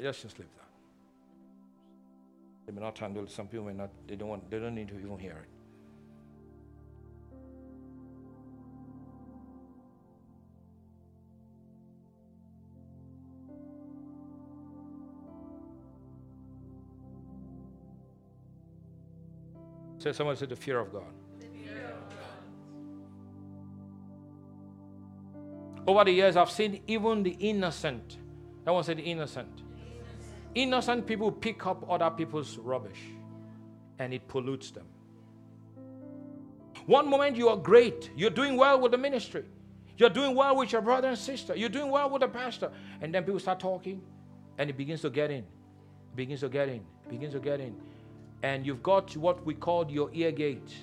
let's 0.00 0.22
just 0.22 0.38
leave 0.38 0.48
that. 0.56 0.68
They 2.66 2.72
may 2.72 2.80
not 2.80 2.96
handle 2.98 3.24
it. 3.24 3.30
some 3.30 3.48
people 3.48 3.66
may 3.66 3.72
not 3.72 3.90
they 4.06 4.16
don't 4.16 4.28
want 4.28 4.50
they 4.50 4.58
don't 4.58 4.74
need 4.74 4.88
to 4.88 4.98
even 4.98 5.18
hear 5.18 5.32
it. 5.32 5.48
Say 20.02 20.12
someone 20.12 20.34
said 20.34 20.48
the 20.48 20.56
fear 20.56 20.80
of 20.80 20.92
God. 20.92 21.04
Over 25.86 26.04
the 26.04 26.12
years, 26.12 26.36
I've 26.36 26.50
seen 26.50 26.80
even 26.86 27.22
the 27.22 27.36
innocent. 27.38 28.18
That 28.64 28.72
one 28.72 28.82
said 28.82 28.98
the 28.98 29.02
innocent. 29.02 29.61
Innocent. 30.54 31.06
People 31.06 31.30
pick 31.32 31.66
up 31.66 31.84
other 31.88 32.10
people's 32.10 32.58
rubbish 32.58 33.00
and 33.98 34.12
it 34.12 34.26
pollutes 34.28 34.70
them. 34.70 34.86
One 36.86 37.08
moment 37.08 37.36
you 37.36 37.48
are 37.48 37.56
great, 37.56 38.10
you're 38.16 38.30
doing 38.30 38.56
well 38.56 38.80
with 38.80 38.92
the 38.92 38.98
ministry, 38.98 39.44
you're 39.96 40.10
doing 40.10 40.34
well 40.34 40.56
with 40.56 40.72
your 40.72 40.82
brother 40.82 41.08
and 41.08 41.18
sister, 41.18 41.54
you're 41.54 41.68
doing 41.68 41.90
well 41.90 42.10
with 42.10 42.22
the 42.22 42.28
pastor, 42.28 42.72
and 43.00 43.14
then 43.14 43.22
people 43.22 43.38
start 43.38 43.60
talking 43.60 44.02
and 44.58 44.68
it 44.68 44.76
begins 44.76 45.02
to 45.02 45.10
get 45.10 45.30
in, 45.30 45.44
begins 46.16 46.40
to 46.40 46.48
get 46.48 46.68
in, 46.68 46.80
begins 47.08 47.34
to 47.34 47.40
get 47.40 47.60
in 47.60 47.76
and 48.42 48.66
you've 48.66 48.82
got 48.82 49.16
what 49.16 49.44
we 49.46 49.54
call 49.54 49.90
your 49.90 50.10
ear 50.12 50.32
gates. 50.32 50.74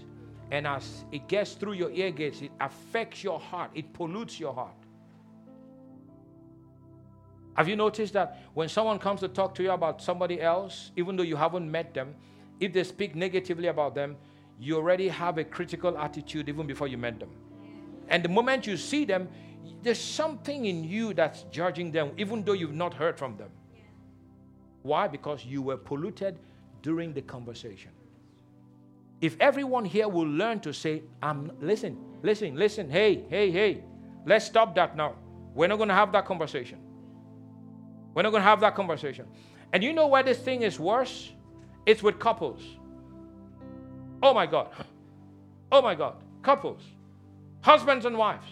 And 0.51 0.65
as 0.65 1.05
it 1.11 1.27
gets 1.27 1.53
through 1.53 1.73
your 1.73 1.91
ear 1.91 2.11
gates, 2.11 2.41
it 2.41 2.51
affects 2.59 3.23
your 3.23 3.39
heart, 3.39 3.71
it 3.75 3.93
pollutes 3.93 4.39
your 4.39 4.53
heart. 4.53 4.73
Have 7.59 7.67
you 7.67 7.75
noticed 7.75 8.13
that 8.13 8.39
when 8.53 8.69
someone 8.69 8.99
comes 8.99 9.19
to 9.19 9.27
talk 9.27 9.53
to 9.55 9.63
you 9.63 9.71
about 9.71 10.01
somebody 10.01 10.41
else, 10.41 10.91
even 10.95 11.17
though 11.17 11.23
you 11.23 11.35
haven't 11.35 11.69
met 11.69 11.93
them, 11.93 12.15
if 12.61 12.71
they 12.71 12.85
speak 12.85 13.15
negatively 13.17 13.67
about 13.67 13.93
them, 13.93 14.15
you 14.57 14.77
already 14.77 15.09
have 15.09 15.37
a 15.37 15.43
critical 15.43 15.97
attitude 15.97 16.47
even 16.47 16.65
before 16.65 16.87
you 16.87 16.97
met 16.97 17.19
them. 17.19 17.27
And 18.07 18.23
the 18.23 18.29
moment 18.29 18.65
you 18.65 18.77
see 18.77 19.03
them, 19.03 19.27
there's 19.83 19.99
something 19.99 20.67
in 20.67 20.85
you 20.85 21.13
that's 21.13 21.43
judging 21.51 21.91
them, 21.91 22.13
even 22.15 22.45
though 22.45 22.53
you've 22.53 22.73
not 22.73 22.93
heard 22.93 23.17
from 23.17 23.35
them. 23.35 23.49
Why? 24.83 25.09
Because 25.09 25.43
you 25.43 25.61
were 25.61 25.75
polluted 25.75 26.39
during 26.81 27.11
the 27.11 27.21
conversation. 27.23 27.91
If 29.19 29.35
everyone 29.41 29.83
here 29.83 30.07
will 30.07 30.29
learn 30.29 30.61
to 30.61 30.71
say, 30.71 31.03
I'm 31.21 31.51
listen, 31.59 31.97
listen, 32.23 32.55
listen, 32.55 32.89
hey, 32.89 33.25
hey, 33.29 33.51
hey, 33.51 33.83
let's 34.25 34.45
stop 34.45 34.75
that 34.75 34.95
now. 34.95 35.15
We're 35.53 35.67
not 35.67 35.75
going 35.75 35.89
to 35.89 35.95
have 35.95 36.13
that 36.13 36.23
conversation. 36.23 36.85
We're 38.13 38.23
not 38.23 38.31
going 38.31 38.41
to 38.41 38.47
have 38.47 38.59
that 38.61 38.75
conversation. 38.75 39.25
And 39.71 39.83
you 39.83 39.93
know 39.93 40.07
where 40.07 40.23
this 40.23 40.39
thing 40.39 40.63
is 40.63 40.79
worse? 40.79 41.31
It's 41.85 42.01
with 42.03 42.19
couples. 42.19 42.61
Oh 44.21 44.33
my 44.33 44.45
God. 44.45 44.69
Oh 45.71 45.81
my 45.81 45.95
God. 45.95 46.15
Couples. 46.41 46.81
Husbands 47.61 48.05
and 48.05 48.17
wives. 48.17 48.47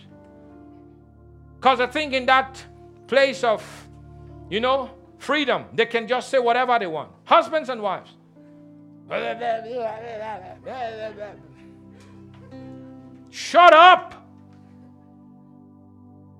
Because 1.55 1.79
I 1.79 1.87
think 1.87 2.13
in 2.13 2.25
that 2.27 2.63
place 3.07 3.43
of, 3.43 3.63
you 4.49 4.59
know, 4.59 4.91
freedom, 5.17 5.65
they 5.73 5.85
can 5.85 6.07
just 6.07 6.29
say 6.29 6.39
whatever 6.39 6.77
they 6.77 6.87
want. 6.87 7.11
Husbands 7.23 7.69
and 7.69 7.81
wives. 7.81 8.11
Shut 13.29 13.73
up! 13.73 14.13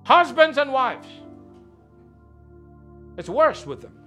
Husbands 0.04 0.58
and 0.58 0.72
wives. 0.72 1.06
It's 3.18 3.28
worse 3.28 3.66
with 3.66 3.82
them. 3.82 3.98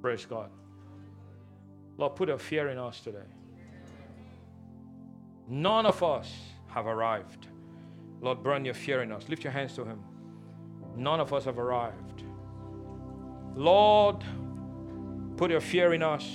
Praise 0.00 0.24
God. 0.24 0.50
Lord, 1.98 2.16
put 2.16 2.30
a 2.30 2.38
fear 2.38 2.70
in 2.70 2.78
us 2.78 3.00
today. 3.00 3.18
None 5.46 5.84
of 5.84 6.02
us 6.02 6.32
have 6.68 6.86
arrived. 6.86 7.48
Lord, 8.22 8.42
burn 8.42 8.64
your 8.64 8.74
fear 8.74 9.02
in 9.02 9.12
us. 9.12 9.28
Lift 9.28 9.44
your 9.44 9.52
hands 9.52 9.74
to 9.74 9.84
Him. 9.84 10.02
None 10.96 11.20
of 11.20 11.34
us 11.34 11.44
have 11.44 11.58
arrived. 11.58 12.22
Lord, 13.54 14.24
put 15.36 15.50
your 15.50 15.60
fear 15.60 15.92
in 15.92 16.02
us. 16.02 16.26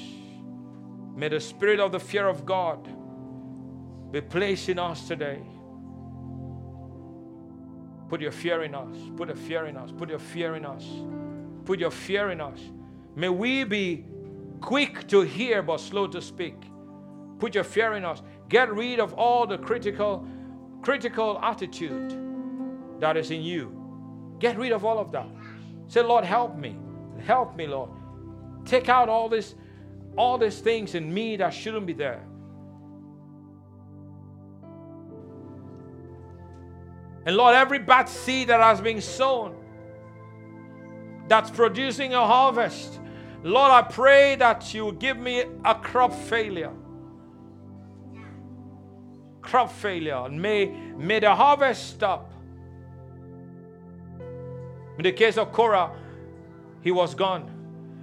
May 1.15 1.29
the 1.29 1.39
spirit 1.39 1.79
of 1.79 1.91
the 1.91 1.99
fear 1.99 2.27
of 2.27 2.45
God 2.45 2.87
be 4.11 4.21
placed 4.21 4.69
in 4.69 4.79
us 4.79 5.07
today. 5.07 5.41
Put 8.09 8.21
your 8.21 8.31
fear 8.31 8.63
in 8.63 8.73
us. 8.73 8.95
Put 9.15 9.29
a 9.29 9.35
fear 9.35 9.67
in 9.67 9.77
us. 9.77 9.91
Put 9.91 10.09
your 10.09 10.19
fear 10.19 10.55
in 10.55 10.65
us. 10.65 10.83
Put 11.65 11.79
your 11.79 11.91
fear 11.91 12.31
in 12.31 12.41
us. 12.41 12.59
May 13.15 13.29
we 13.29 13.63
be 13.63 14.05
quick 14.61 15.07
to 15.09 15.21
hear 15.21 15.61
but 15.61 15.79
slow 15.79 16.07
to 16.07 16.21
speak. 16.21 16.55
Put 17.37 17.53
your 17.53 17.63
fear 17.63 17.93
in 17.93 18.05
us. 18.05 18.21
Get 18.49 18.73
rid 18.73 18.99
of 18.99 19.13
all 19.13 19.45
the 19.45 19.57
critical 19.57 20.27
critical 20.81 21.39
attitude 21.43 22.17
that 22.99 23.17
is 23.17 23.31
in 23.31 23.41
you. 23.41 23.75
Get 24.39 24.57
rid 24.57 24.71
of 24.71 24.85
all 24.85 24.97
of 24.97 25.11
that. 25.11 25.27
Say, 25.87 26.01
Lord, 26.01 26.23
help 26.23 26.57
me. 26.57 26.77
Help 27.25 27.55
me, 27.55 27.67
Lord. 27.67 27.89
Take 28.65 28.89
out 28.89 29.09
all 29.09 29.29
this, 29.29 29.55
all 30.17 30.37
these 30.37 30.59
things 30.59 30.95
in 30.95 31.13
me 31.13 31.37
that 31.37 31.53
shouldn't 31.53 31.85
be 31.85 31.93
there. 31.93 32.23
And 37.25 37.35
Lord, 37.35 37.55
every 37.55 37.79
bad 37.79 38.09
seed 38.09 38.47
that 38.47 38.59
has 38.59 38.81
been 38.81 39.01
sown, 39.01 39.55
that's 41.27 41.49
producing 41.49 42.13
a 42.13 42.25
harvest, 42.25 42.99
Lord, 43.43 43.71
I 43.71 43.83
pray 43.83 44.35
that 44.35 44.73
you 44.73 44.91
give 44.93 45.17
me 45.17 45.43
a 45.63 45.75
crop 45.75 46.13
failure. 46.13 46.73
Crop 49.41 49.71
failure. 49.71 50.25
And 50.25 50.41
may, 50.41 50.65
may 50.97 51.19
the 51.19 51.33
harvest 51.33 51.91
stop. 51.91 52.33
In 54.97 55.03
the 55.03 55.13
case 55.13 55.37
of 55.37 55.53
Korah, 55.53 55.95
he 56.81 56.91
was 56.91 57.15
gone. 57.15 57.49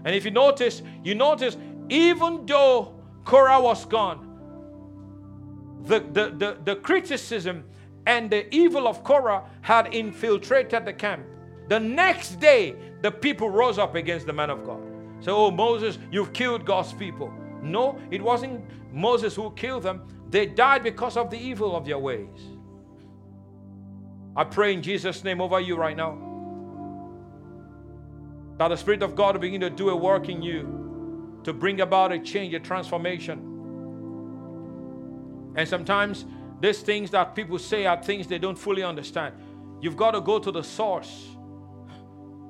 And 0.05 0.15
if 0.15 0.25
you 0.25 0.31
notice, 0.31 0.83
you 1.05 1.15
notice, 1.15 1.57
even 1.89 2.47
though 2.47 2.95
Korah 3.25 3.61
was 3.61 3.85
gone, 3.85 4.23
the, 5.85 6.01
the, 6.01 6.31
the, 6.31 6.59
the 6.65 6.77
criticism 6.77 7.65
and 8.07 8.31
the 8.31 8.53
evil 8.55 8.87
of 8.87 9.05
Korah 9.05 9.45
had 9.63 9.95
infiltrated 9.95 10.85
the 10.85 10.93
camp. 10.93 11.25
The 11.69 11.81
next 11.81 12.41
day, 12.41 12.77
the 13.03 13.11
people 13.11 13.51
rose 13.51 13.79
up 13.79 13.95
against 13.95 14.27
the 14.27 14.33
man 14.33 14.51
of 14.51 14.65
God. 14.65 14.81
So, 15.21 15.37
oh, 15.37 15.51
Moses, 15.51 15.99
you've 16.11 16.33
killed 16.33 16.65
God's 16.65 16.93
people. 16.93 17.33
No, 17.63 17.99
it 18.11 18.23
wasn't 18.23 18.65
Moses 18.93 19.35
who 19.35 19.51
killed 19.53 19.83
them. 19.83 20.07
They 20.31 20.47
died 20.47 20.83
because 20.83 21.17
of 21.17 21.31
the 21.31 21.39
evil 21.39 21.77
of 21.77 21.85
their 21.85 21.99
ways. 21.99 22.39
I 24.37 24.45
pray 24.45 24.75
in 24.75 24.83
Jesus' 24.83 25.25
name 25.25 25.41
over 25.41 25.59
you 25.61 25.77
right 25.77 25.97
now 25.97 26.19
that 28.59 28.69
the 28.69 28.77
Spirit 28.77 29.03
of 29.03 29.15
God 29.15 29.35
will 29.35 29.41
begin 29.41 29.61
to 29.63 29.71
do 29.71 29.91
a 29.91 29.97
work 29.97 30.29
in 30.29 30.43
you 30.43 30.86
to 31.47 31.53
bring 31.53 31.81
about 31.81 32.11
a 32.11 32.19
change, 32.19 32.53
a 32.55 32.59
transformation. 32.59 33.39
And 35.55 35.69
sometimes 35.69 36.27
these 36.61 36.81
things 36.81 37.13
that 37.13 37.37
people 37.37 37.61
say 37.61 37.87
are 37.87 38.03
things 38.03 38.27
they 38.27 38.39
don't 38.39 38.59
fully 38.59 38.83
understand. 38.83 39.33
You've 39.81 39.97
got 39.97 40.11
to 40.11 40.21
go 40.21 40.41
to 40.41 40.51
the 40.51 40.65
source. 40.65 41.29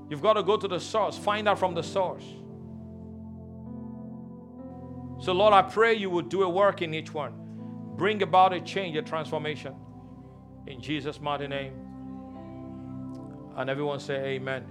You've 0.09 0.23
got 0.23 0.32
to 0.32 0.43
go 0.43 0.56
to 0.56 0.66
the 0.66 0.81
source, 0.81 1.18
find 1.18 1.47
out 1.47 1.59
from 1.59 1.74
the 1.74 1.82
source. 1.82 2.24
So, 5.20 5.32
Lord, 5.35 5.52
I 5.52 5.60
pray 5.60 5.93
you 5.93 6.09
would 6.09 6.31
do 6.31 6.44
a 6.44 6.48
work 6.48 6.81
in 6.81 6.94
each 6.94 7.12
one. 7.12 7.35
Bring 7.98 8.23
about 8.23 8.55
a 8.55 8.62
change, 8.62 8.97
a 8.97 9.02
transformation. 9.02 9.74
In 10.66 10.81
Jesus' 10.81 11.20
mighty 11.20 11.48
name. 11.48 11.74
And 13.59 13.68
everyone 13.68 14.01
say, 14.01 14.36
Amen. 14.36 14.64